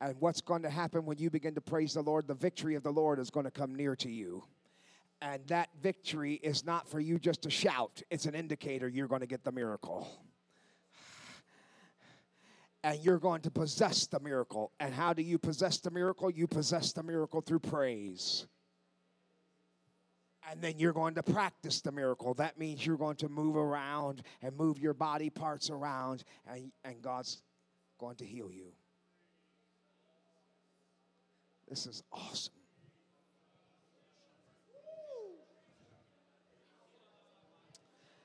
And 0.00 0.14
what's 0.20 0.42
going 0.42 0.62
to 0.62 0.70
happen 0.70 1.06
when 1.06 1.18
you 1.18 1.30
begin 1.30 1.54
to 1.54 1.60
praise 1.60 1.94
the 1.94 2.02
Lord? 2.02 2.28
The 2.28 2.34
victory 2.34 2.74
of 2.74 2.82
the 2.82 2.92
Lord 2.92 3.18
is 3.18 3.30
going 3.30 3.44
to 3.44 3.50
come 3.50 3.74
near 3.74 3.96
to 3.96 4.10
you. 4.10 4.44
And 5.22 5.46
that 5.46 5.70
victory 5.80 6.34
is 6.34 6.64
not 6.64 6.88
for 6.88 7.00
you 7.00 7.18
just 7.18 7.42
to 7.42 7.50
shout, 7.50 8.02
it's 8.10 8.26
an 8.26 8.34
indicator 8.34 8.86
you're 8.86 9.08
going 9.08 9.22
to 9.22 9.26
get 9.26 9.42
the 9.42 9.52
miracle. 9.52 10.06
And 12.84 13.02
you're 13.02 13.18
going 13.18 13.40
to 13.40 13.50
possess 13.50 14.06
the 14.06 14.20
miracle. 14.20 14.70
And 14.78 14.94
how 14.94 15.14
do 15.14 15.22
you 15.22 15.38
possess 15.38 15.78
the 15.78 15.90
miracle? 15.90 16.30
You 16.30 16.46
possess 16.46 16.92
the 16.92 17.02
miracle 17.02 17.40
through 17.40 17.60
praise. 17.60 18.46
And 20.50 20.60
then 20.60 20.74
you're 20.78 20.92
going 20.92 21.14
to 21.14 21.22
practice 21.22 21.80
the 21.80 21.90
miracle. 21.90 22.34
That 22.34 22.58
means 22.58 22.84
you're 22.84 22.98
going 22.98 23.16
to 23.16 23.30
move 23.30 23.56
around 23.56 24.22
and 24.42 24.54
move 24.54 24.78
your 24.78 24.92
body 24.92 25.30
parts 25.30 25.70
around, 25.70 26.24
and, 26.46 26.70
and 26.84 27.00
God's 27.00 27.42
going 27.98 28.16
to 28.16 28.26
heal 28.26 28.52
you. 28.52 28.66
This 31.66 31.86
is 31.86 32.02
awesome. 32.12 32.52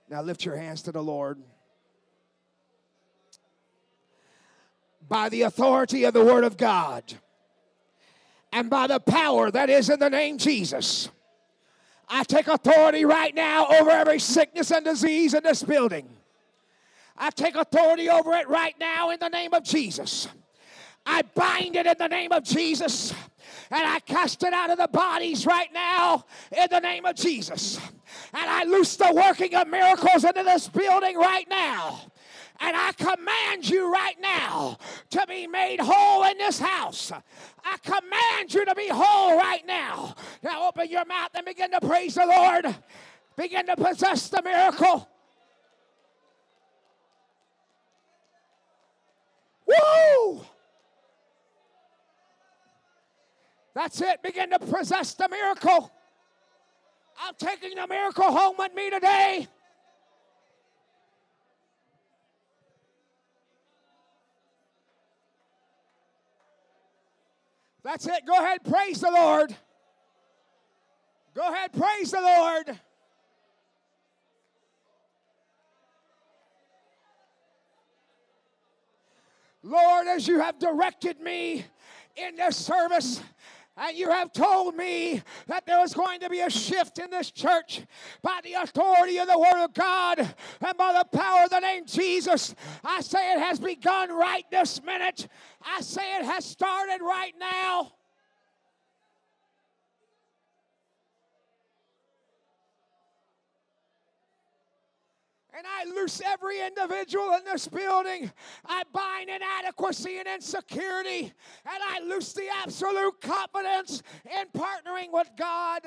Now 0.10 0.22
lift 0.22 0.44
your 0.44 0.58
hands 0.58 0.82
to 0.82 0.92
the 0.92 1.02
Lord. 1.02 1.38
By 5.10 5.30
the 5.30 5.42
authority 5.42 6.06
of 6.06 6.14
the 6.14 6.24
Word 6.24 6.44
of 6.44 6.56
God 6.56 7.04
and 8.54 8.70
by 8.70 8.88
the 8.88 9.00
power 9.00 9.52
that 9.52 9.70
is 9.70 9.90
in 9.90 10.00
the 10.00 10.10
name 10.10 10.38
Jesus, 10.38 11.10
I 12.08 12.24
take 12.24 12.48
authority 12.48 13.06
right 13.06 13.34
now 13.34 13.68
over 13.68 13.90
every 13.90 14.20
sickness 14.20 14.72
and 14.72 14.86
disease 14.86 15.34
in 15.34 15.44
this 15.44 15.64
building. 15.64 16.08
I 17.18 17.32
take 17.32 17.56
authority 17.56 18.10
over 18.10 18.34
it 18.34 18.48
right 18.48 18.76
now 18.80 19.10
in 19.10 19.20
the 19.20 19.30
name 19.30 19.54
of 19.54 19.64
Jesus. 19.64 20.28
I 21.06 21.24
bind 21.34 21.76
it 21.76 21.86
in 21.86 21.96
the 21.98 22.08
name 22.08 22.32
of 22.32 22.44
Jesus 22.44 23.14
and 23.72 23.84
I 23.86 24.00
cast 24.00 24.44
it 24.44 24.54
out 24.54 24.70
of 24.70 24.78
the 24.78 24.88
bodies 24.88 25.46
right 25.46 25.72
now 25.74 26.26
in 26.52 26.68
the 26.70 26.80
name 26.80 27.06
of 27.06 27.16
Jesus. 27.16 27.78
And 28.34 28.50
I 28.50 28.64
loose 28.64 28.96
the 28.96 29.12
working 29.14 29.54
of 29.56 29.68
miracles 29.68 30.24
into 30.24 30.44
this 30.44 30.68
building 30.68 31.18
right 31.18 31.48
now. 31.50 32.00
And 32.62 32.76
I 32.76 32.92
command 32.92 33.70
you 33.70 33.92
right 33.92 34.20
now 34.22 34.78
to 35.12 35.26
be 35.28 35.48
made 35.48 35.80
whole 35.80 36.24
in 36.26 36.38
this 36.38 36.60
house. 36.60 37.12
I 37.64 37.78
command 37.84 38.54
you 38.54 38.66
to 38.66 38.76
be 38.76 38.90
whole 38.90 39.38
right 39.38 39.66
now. 39.66 40.16
Now 40.44 40.68
open 40.68 40.90
your 40.90 41.06
mouth 41.06 41.30
and 41.36 41.46
begin 41.46 41.72
to 41.72 41.80
praise 41.80 42.16
the 42.16 42.26
Lord. 42.26 42.76
Begin 43.38 43.66
to 43.68 43.76
possess 43.78 44.28
the 44.28 44.42
miracle. 44.42 45.08
Woo! 49.66 50.42
That's 53.74 54.02
it. 54.02 54.22
Begin 54.22 54.50
to 54.50 54.60
possess 54.60 55.14
the 55.14 55.30
miracle. 55.30 55.92
I'm 57.22 57.34
taking 57.38 57.76
the 57.76 57.88
miracle 57.88 58.26
home 58.26 58.56
with 58.58 58.74
me 58.74 58.90
today. 58.90 59.48
That's 67.84 68.08
it. 68.08 68.26
Go 68.26 68.34
ahead, 68.34 68.64
praise 68.64 69.02
the 69.02 69.12
Lord. 69.12 69.56
Go 71.34 71.48
ahead, 71.48 71.72
praise 71.74 72.12
the 72.12 72.22
Lord. 72.22 72.80
Lord, 79.64 80.08
as 80.08 80.28
you 80.28 80.40
have 80.40 80.58
directed 80.58 81.20
me 81.20 81.66
in 82.16 82.36
this 82.36 82.58
service, 82.58 83.22
And 83.80 83.98
you 83.98 84.10
have 84.12 84.34
told 84.34 84.76
me 84.76 85.22
that 85.48 85.66
there 85.66 85.80
was 85.80 85.94
going 85.94 86.20
to 86.20 86.30
be 86.30 86.42
a 86.42 86.50
shift 86.50 87.00
in 87.00 87.10
this 87.10 87.32
church 87.32 87.82
by 88.22 88.40
the 88.44 88.54
authority 88.54 89.18
of 89.20 89.28
the 89.28 89.40
Word 89.40 89.64
of 89.64 89.74
God 89.74 90.20
and 90.20 90.78
by 90.78 90.94
the 90.94 91.18
power 91.18 91.46
of 91.46 91.50
the 91.50 91.62
name 91.62 91.86
Jesus. 91.86 92.54
I 92.84 93.00
say 93.00 93.34
it 93.34 93.40
has 93.40 93.60
begun 93.60 94.10
right 94.12 94.44
this 94.52 94.84
minute. 94.84 95.28
I 95.62 95.80
say 95.82 96.18
it 96.18 96.26
has 96.26 96.44
started 96.44 97.00
right 97.02 97.34
now. 97.40 97.94
And 105.60 105.68
I 105.68 105.94
loose 105.94 106.22
every 106.26 106.62
individual 106.66 107.34
in 107.34 107.44
this 107.44 107.68
building. 107.68 108.32
I 108.66 108.84
bind 108.94 109.30
inadequacy 109.30 110.18
and 110.18 110.26
insecurity. 110.26 111.34
And 111.66 111.84
I 111.86 112.00
loose 112.00 112.32
the 112.32 112.48
absolute 112.64 113.20
confidence 113.20 114.02
in 114.24 114.48
partnering 114.58 115.12
with 115.12 115.30
God. 115.38 115.82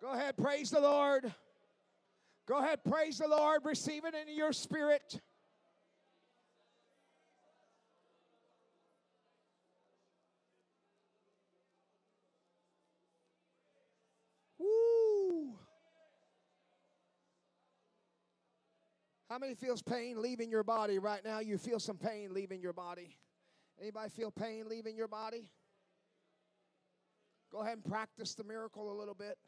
Go 0.00 0.10
ahead, 0.10 0.36
praise 0.36 0.70
the 0.70 0.80
Lord. 0.80 1.32
Go 2.48 2.56
ahead, 2.56 2.80
praise 2.82 3.18
the 3.18 3.28
Lord. 3.28 3.60
Receive 3.64 4.04
it 4.04 4.16
into 4.16 4.32
your 4.32 4.52
spirit. 4.52 5.20
Woo! 14.62 15.54
How 19.32 19.38
many 19.38 19.54
feels 19.54 19.80
pain 19.80 20.20
leaving 20.20 20.50
your 20.50 20.62
body 20.62 20.98
right 20.98 21.24
now? 21.24 21.40
You 21.40 21.56
feel 21.56 21.80
some 21.80 21.96
pain 21.96 22.34
leaving 22.34 22.60
your 22.60 22.74
body. 22.74 23.16
Anybody 23.80 24.10
feel 24.10 24.30
pain 24.30 24.68
leaving 24.68 24.94
your 24.94 25.08
body? 25.08 25.50
Go 27.50 27.62
ahead 27.62 27.78
and 27.82 27.84
practice 27.84 28.34
the 28.34 28.44
miracle 28.44 28.92
a 28.92 28.96
little 28.98 29.14
bit. 29.14 29.38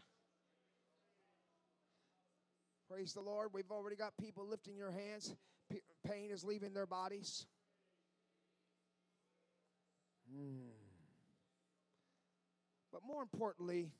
Praise 2.89 3.13
the 3.13 3.21
Lord. 3.21 3.51
We've 3.53 3.71
already 3.71 3.97
got 3.97 4.15
people 4.19 4.49
lifting 4.49 4.75
your 4.75 4.91
hands. 4.91 5.35
P- 5.71 5.83
pain 6.09 6.31
is 6.31 6.45
leaving 6.45 6.73
their 6.73 6.87
bodies. 6.87 7.45
Hmm. 10.35 10.71
But 12.91 13.03
more 13.07 13.21
importantly, 13.21 13.91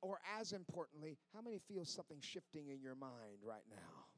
or 0.00 0.18
as 0.40 0.52
importantly, 0.52 1.18
how 1.34 1.42
many 1.42 1.58
feel 1.58 1.84
something 1.84 2.20
shifting 2.22 2.68
in 2.68 2.80
your 2.80 2.94
mind 2.94 3.40
right 3.44 3.64
now? 3.68 4.15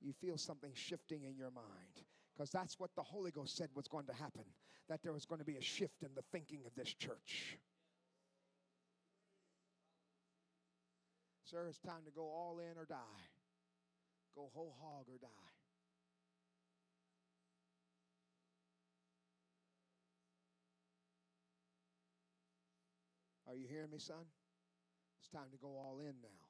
You 0.00 0.12
feel 0.12 0.38
something 0.38 0.70
shifting 0.74 1.24
in 1.24 1.36
your 1.36 1.50
mind 1.50 2.04
because 2.32 2.50
that's 2.50 2.78
what 2.78 2.90
the 2.94 3.02
Holy 3.02 3.30
Ghost 3.30 3.56
said 3.56 3.68
was 3.74 3.88
going 3.88 4.06
to 4.06 4.12
happen 4.12 4.44
that 4.88 5.02
there 5.02 5.12
was 5.12 5.26
going 5.26 5.40
to 5.40 5.44
be 5.44 5.56
a 5.56 5.62
shift 5.62 6.02
in 6.02 6.10
the 6.14 6.22
thinking 6.32 6.60
of 6.66 6.74
this 6.74 6.92
church. 6.94 7.58
Sir, 11.44 11.66
it's 11.68 11.78
time 11.78 12.04
to 12.04 12.10
go 12.10 12.22
all 12.22 12.58
in 12.58 12.78
or 12.78 12.84
die. 12.84 12.96
Go 14.34 14.50
whole 14.54 14.76
hog 14.80 15.06
or 15.08 15.18
die. 15.18 15.28
Are 23.48 23.56
you 23.56 23.66
hearing 23.66 23.90
me, 23.90 23.98
son? 23.98 24.26
It's 25.20 25.30
time 25.30 25.48
to 25.52 25.56
go 25.56 25.68
all 25.68 26.00
in 26.00 26.14
now. 26.22 26.47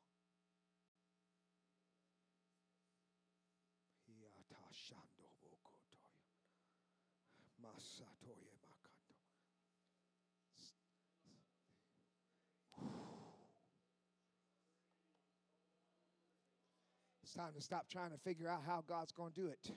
It's 17.29 17.37
time 17.37 17.53
to 17.55 17.61
stop 17.61 17.91
trying 17.91 18.11
to 18.13 18.17
figure 18.17 18.49
out 18.49 18.63
how 18.67 18.83
God's 18.89 19.13
going 19.13 19.33
to 19.33 19.41
do 19.43 19.49
it. 19.49 19.71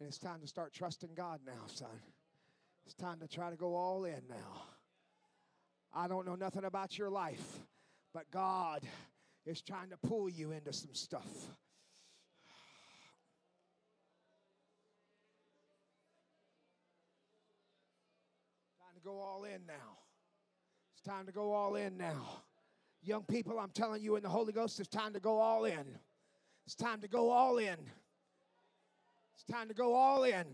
And 0.00 0.08
it's 0.08 0.16
time 0.18 0.40
to 0.40 0.46
start 0.46 0.72
trusting 0.72 1.10
God 1.14 1.40
now, 1.44 1.66
son. 1.66 1.90
It's 2.86 2.94
time 2.94 3.20
to 3.20 3.28
try 3.28 3.50
to 3.50 3.56
go 3.56 3.74
all 3.74 4.06
in 4.06 4.22
now. 4.30 4.62
I 5.92 6.08
don't 6.08 6.24
know 6.24 6.36
nothing 6.36 6.64
about 6.64 6.96
your 6.96 7.10
life, 7.10 7.58
but 8.14 8.30
God 8.30 8.80
is 9.44 9.60
trying 9.60 9.90
to 9.90 9.98
pull 9.98 10.30
you 10.30 10.52
into 10.52 10.72
some 10.72 10.94
stuff. 10.94 11.28
Time 18.80 18.94
to 18.94 19.02
go 19.04 19.18
all 19.18 19.44
in 19.44 19.66
now. 19.66 19.98
It's 20.94 21.02
time 21.02 21.26
to 21.26 21.32
go 21.32 21.52
all 21.52 21.76
in 21.76 21.98
now. 21.98 22.40
Young 23.02 23.24
people, 23.24 23.58
I'm 23.58 23.68
telling 23.74 24.02
you 24.02 24.16
in 24.16 24.22
the 24.22 24.30
Holy 24.30 24.54
Ghost, 24.54 24.80
it's 24.80 24.88
time 24.88 25.12
to 25.12 25.20
go 25.20 25.38
all 25.38 25.66
in. 25.66 25.98
It's 26.66 26.74
time 26.74 27.00
to 27.00 27.08
go 27.08 27.30
all 27.30 27.58
in. 27.58 27.76
It's 29.34 29.44
time 29.50 29.68
to 29.68 29.74
go 29.74 29.94
all 29.94 30.24
in. 30.24 30.44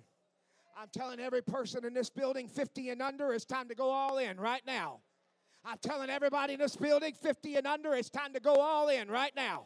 I'm 0.76 0.88
telling 0.92 1.20
every 1.20 1.42
person 1.42 1.84
in 1.86 1.94
this 1.94 2.10
building, 2.10 2.48
50 2.48 2.90
and 2.90 3.00
under, 3.00 3.32
it's 3.32 3.46
time 3.46 3.68
to 3.68 3.74
go 3.74 3.90
all 3.90 4.18
in 4.18 4.38
right 4.38 4.62
now. 4.66 5.00
I'm 5.64 5.78
telling 5.78 6.10
everybody 6.10 6.54
in 6.54 6.58
this 6.58 6.76
building, 6.76 7.14
50 7.14 7.56
and 7.56 7.66
under, 7.66 7.94
it's 7.94 8.10
time 8.10 8.34
to 8.34 8.40
go 8.40 8.56
all 8.56 8.88
in 8.88 9.08
right 9.08 9.32
now. 9.34 9.64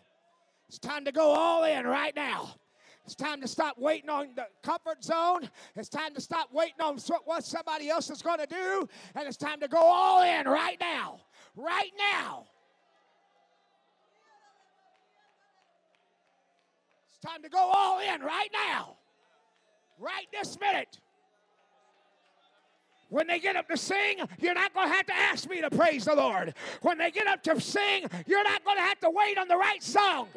It's 0.69 0.79
time 0.79 1.05
to 1.05 1.13
go 1.13 1.31
all 1.31 1.65
in 1.65 1.85
right 1.85 2.15
now. 2.15 2.55
It's 3.05 3.15
time 3.15 3.41
to 3.41 3.49
stop 3.49 3.79
waiting 3.79 4.11
on 4.11 4.31
the 4.35 4.47
comfort 4.63 5.03
zone. 5.03 5.49
It's 5.77 5.89
time 5.89 6.13
to 6.15 6.21
stop 6.21 6.49
waiting 6.53 6.81
on 6.81 6.99
what 7.25 7.45
somebody 7.45 7.89
else 7.89 8.11
is 8.11 8.21
going 8.21 8.41
to 8.41 8.47
do. 8.47 8.89
And 9.15 9.29
it's 9.29 9.37
time 9.37 9.61
to 9.61 9.69
go 9.69 9.79
all 9.81 10.23
in 10.23 10.47
right 10.47 10.77
now. 10.81 11.21
Right 11.55 11.93
now. 12.13 12.47
Time 17.27 17.43
to 17.43 17.49
go 17.49 17.59
all 17.59 17.99
in 18.01 18.21
right 18.21 18.49
now. 18.71 18.97
Right 19.99 20.27
this 20.33 20.59
minute. 20.61 20.99
When 23.09 23.27
they 23.27 23.39
get 23.39 23.57
up 23.57 23.69
to 23.69 23.77
sing, 23.77 24.19
you're 24.41 24.55
not 24.55 24.75
going 24.75 24.89
to 24.89 24.95
have 24.95 25.07
to 25.07 25.15
ask 25.15 25.49
me 25.49 25.61
to 25.61 25.71
praise 25.71 26.05
the 26.05 26.15
Lord. 26.15 26.55
When 26.83 26.99
they 26.99 27.11
get 27.11 27.27
up 27.27 27.43
to 27.45 27.61
sing, 27.61 28.07
you're 28.27 28.45
not 28.45 28.65
going 28.65 28.77
to 28.77 28.83
have 28.83 29.01
to 29.01 29.11
wait 29.11 29.39
on 29.39 29.49
the 29.49 29.57
right 29.57 29.83
song. 29.83 30.29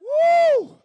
Woo! 0.00 0.80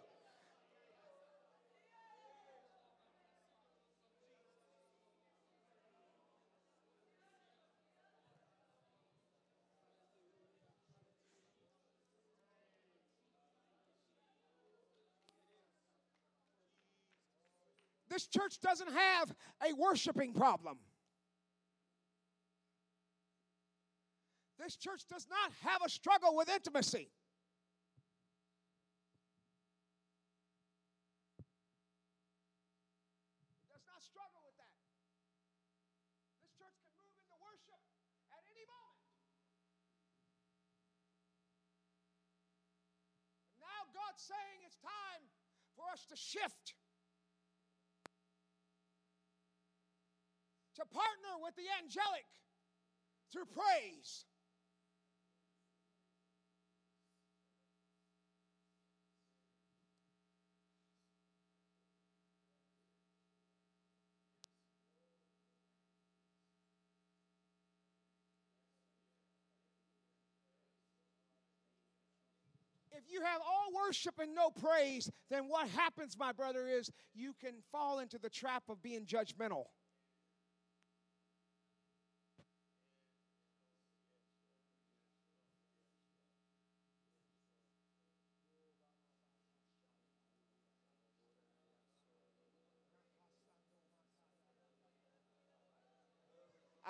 This 18.08 18.26
church 18.26 18.60
doesn't 18.60 18.92
have 18.92 19.34
a 19.68 19.74
worshiping 19.74 20.32
problem. 20.32 20.78
This 24.58 24.76
church 24.76 25.06
does 25.06 25.26
not 25.28 25.52
have 25.62 25.82
a 25.84 25.88
struggle 25.90 26.34
with 26.34 26.48
intimacy. 26.48 27.10
It 33.60 33.68
does 33.68 33.84
not 33.86 34.02
struggle 34.02 34.40
with 34.46 34.56
that. 34.56 34.72
This 36.42 36.54
church 36.56 36.78
can 36.82 36.94
move 36.96 37.12
into 37.20 37.36
worship 37.42 37.82
at 38.32 38.42
any 38.48 38.64
moment. 38.64 39.02
And 43.50 43.60
now 43.60 43.86
God's 43.92 44.22
saying 44.24 44.64
it's 44.64 44.78
time 44.80 45.28
for 45.76 45.90
us 45.92 46.06
to 46.06 46.16
shift. 46.16 46.74
to 50.76 50.84
partner 50.84 51.42
with 51.42 51.54
the 51.56 51.68
angelic 51.82 52.26
through 53.32 53.46
praise. 53.46 54.24
if 73.06 73.12
you 73.12 73.20
have 73.20 73.40
all 73.40 73.84
worship 73.86 74.18
and 74.18 74.34
no 74.34 74.50
praise, 74.50 75.10
then 75.30 75.44
what 75.44 75.68
happens, 75.68 76.16
my 76.18 76.32
brother, 76.32 76.66
is 76.66 76.90
you 77.14 77.34
can 77.40 77.54
fall 77.70 77.98
into 77.98 78.18
the 78.18 78.30
trap 78.30 78.64
of 78.68 78.82
being 78.82 79.04
judgmental. 79.04 79.64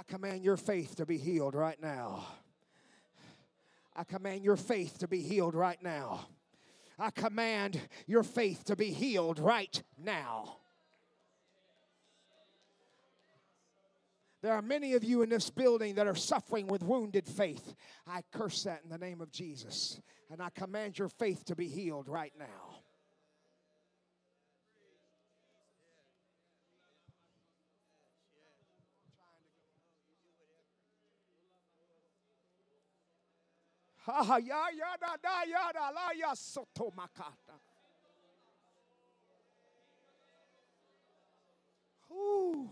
Command 0.06 0.42
your 0.42 0.56
faith 0.56 0.96
to 0.96 1.06
be 1.06 1.18
healed 1.18 1.54
right 1.54 1.80
now. 1.80 2.26
I 3.94 4.04
command 4.04 4.42
your 4.44 4.56
faith 4.56 4.98
to 4.98 5.08
be 5.08 5.22
healed 5.22 5.54
right 5.54 5.82
now. 5.82 6.26
I 6.98 7.10
command 7.10 7.80
your 8.06 8.22
faith 8.22 8.64
to 8.64 8.76
be 8.76 8.90
healed 8.90 9.38
right 9.38 9.82
now. 9.98 10.58
There 14.42 14.52
are 14.52 14.62
many 14.62 14.94
of 14.94 15.02
you 15.02 15.22
in 15.22 15.28
this 15.28 15.50
building 15.50 15.96
that 15.96 16.06
are 16.06 16.14
suffering 16.14 16.68
with 16.68 16.82
wounded 16.82 17.26
faith. 17.26 17.74
I 18.06 18.22
curse 18.32 18.62
that 18.62 18.82
in 18.84 18.90
the 18.90 18.98
name 18.98 19.20
of 19.20 19.32
Jesus. 19.32 20.00
And 20.30 20.40
I 20.40 20.50
command 20.50 20.98
your 20.98 21.08
faith 21.08 21.44
to 21.46 21.56
be 21.56 21.66
healed 21.66 22.08
right 22.08 22.32
now. 22.38 22.85
Ooh. 42.12 42.70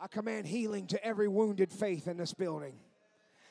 I 0.00 0.06
command 0.06 0.46
healing 0.46 0.86
to 0.88 1.04
every 1.04 1.28
wounded 1.28 1.72
faith 1.72 2.06
in 2.06 2.16
this 2.16 2.32
building. 2.32 2.74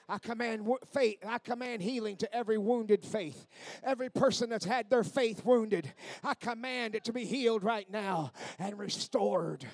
I 0.09 0.17
command 0.19 0.65
faith. 0.93 1.17
I 1.27 1.37
command 1.37 1.81
healing 1.81 2.15
to 2.17 2.33
every 2.33 2.57
wounded 2.57 3.03
faith. 3.03 3.45
Every 3.83 4.09
person 4.09 4.49
that's 4.49 4.63
had 4.63 4.89
their 4.89 5.03
faith 5.03 5.43
wounded, 5.43 5.91
I 6.23 6.33
command 6.33 6.95
it 6.95 7.03
to 7.05 7.13
be 7.13 7.25
healed 7.25 7.63
right 7.63 7.89
now 7.91 8.31
and 8.57 8.79
restored. 8.79 9.65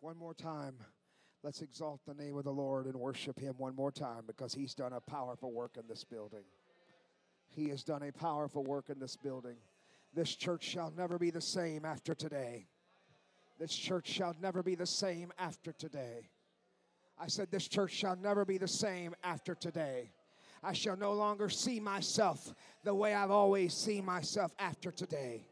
One 0.00 0.16
more 0.16 0.34
time. 0.34 0.74
Let's 1.42 1.62
exalt 1.62 2.00
the 2.06 2.14
name 2.14 2.36
of 2.36 2.44
the 2.44 2.52
Lord 2.52 2.86
and 2.86 2.96
worship 2.96 3.38
Him 3.38 3.54
one 3.58 3.74
more 3.74 3.92
time 3.92 4.24
because 4.26 4.54
He's 4.54 4.74
done 4.74 4.92
a 4.92 5.00
powerful 5.00 5.52
work 5.52 5.76
in 5.76 5.86
this 5.88 6.04
building. 6.04 6.44
He 7.48 7.68
has 7.70 7.82
done 7.82 8.02
a 8.02 8.12
powerful 8.12 8.64
work 8.64 8.90
in 8.90 8.98
this 8.98 9.16
building. 9.16 9.56
This 10.14 10.34
church 10.34 10.64
shall 10.64 10.92
never 10.96 11.18
be 11.18 11.30
the 11.30 11.40
same 11.40 11.84
after 11.84 12.14
today. 12.14 12.66
This 13.58 13.74
church 13.74 14.08
shall 14.08 14.34
never 14.40 14.62
be 14.62 14.74
the 14.74 14.86
same 14.86 15.32
after 15.38 15.72
today. 15.72 16.28
I 17.18 17.26
said, 17.26 17.50
This 17.50 17.68
church 17.68 17.92
shall 17.92 18.16
never 18.16 18.44
be 18.44 18.58
the 18.58 18.68
same 18.68 19.14
after 19.24 19.54
today. 19.54 20.12
I 20.62 20.72
shall 20.72 20.96
no 20.96 21.12
longer 21.12 21.48
see 21.48 21.78
myself 21.78 22.52
the 22.84 22.94
way 22.94 23.14
I've 23.14 23.30
always 23.30 23.74
seen 23.74 24.04
myself 24.04 24.52
after 24.58 24.90
today. 24.90 25.46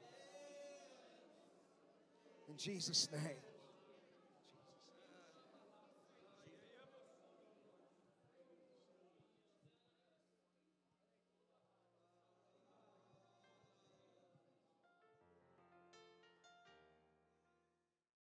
In 2.48 2.56
Jesus' 2.56 3.08
name. 3.12 3.45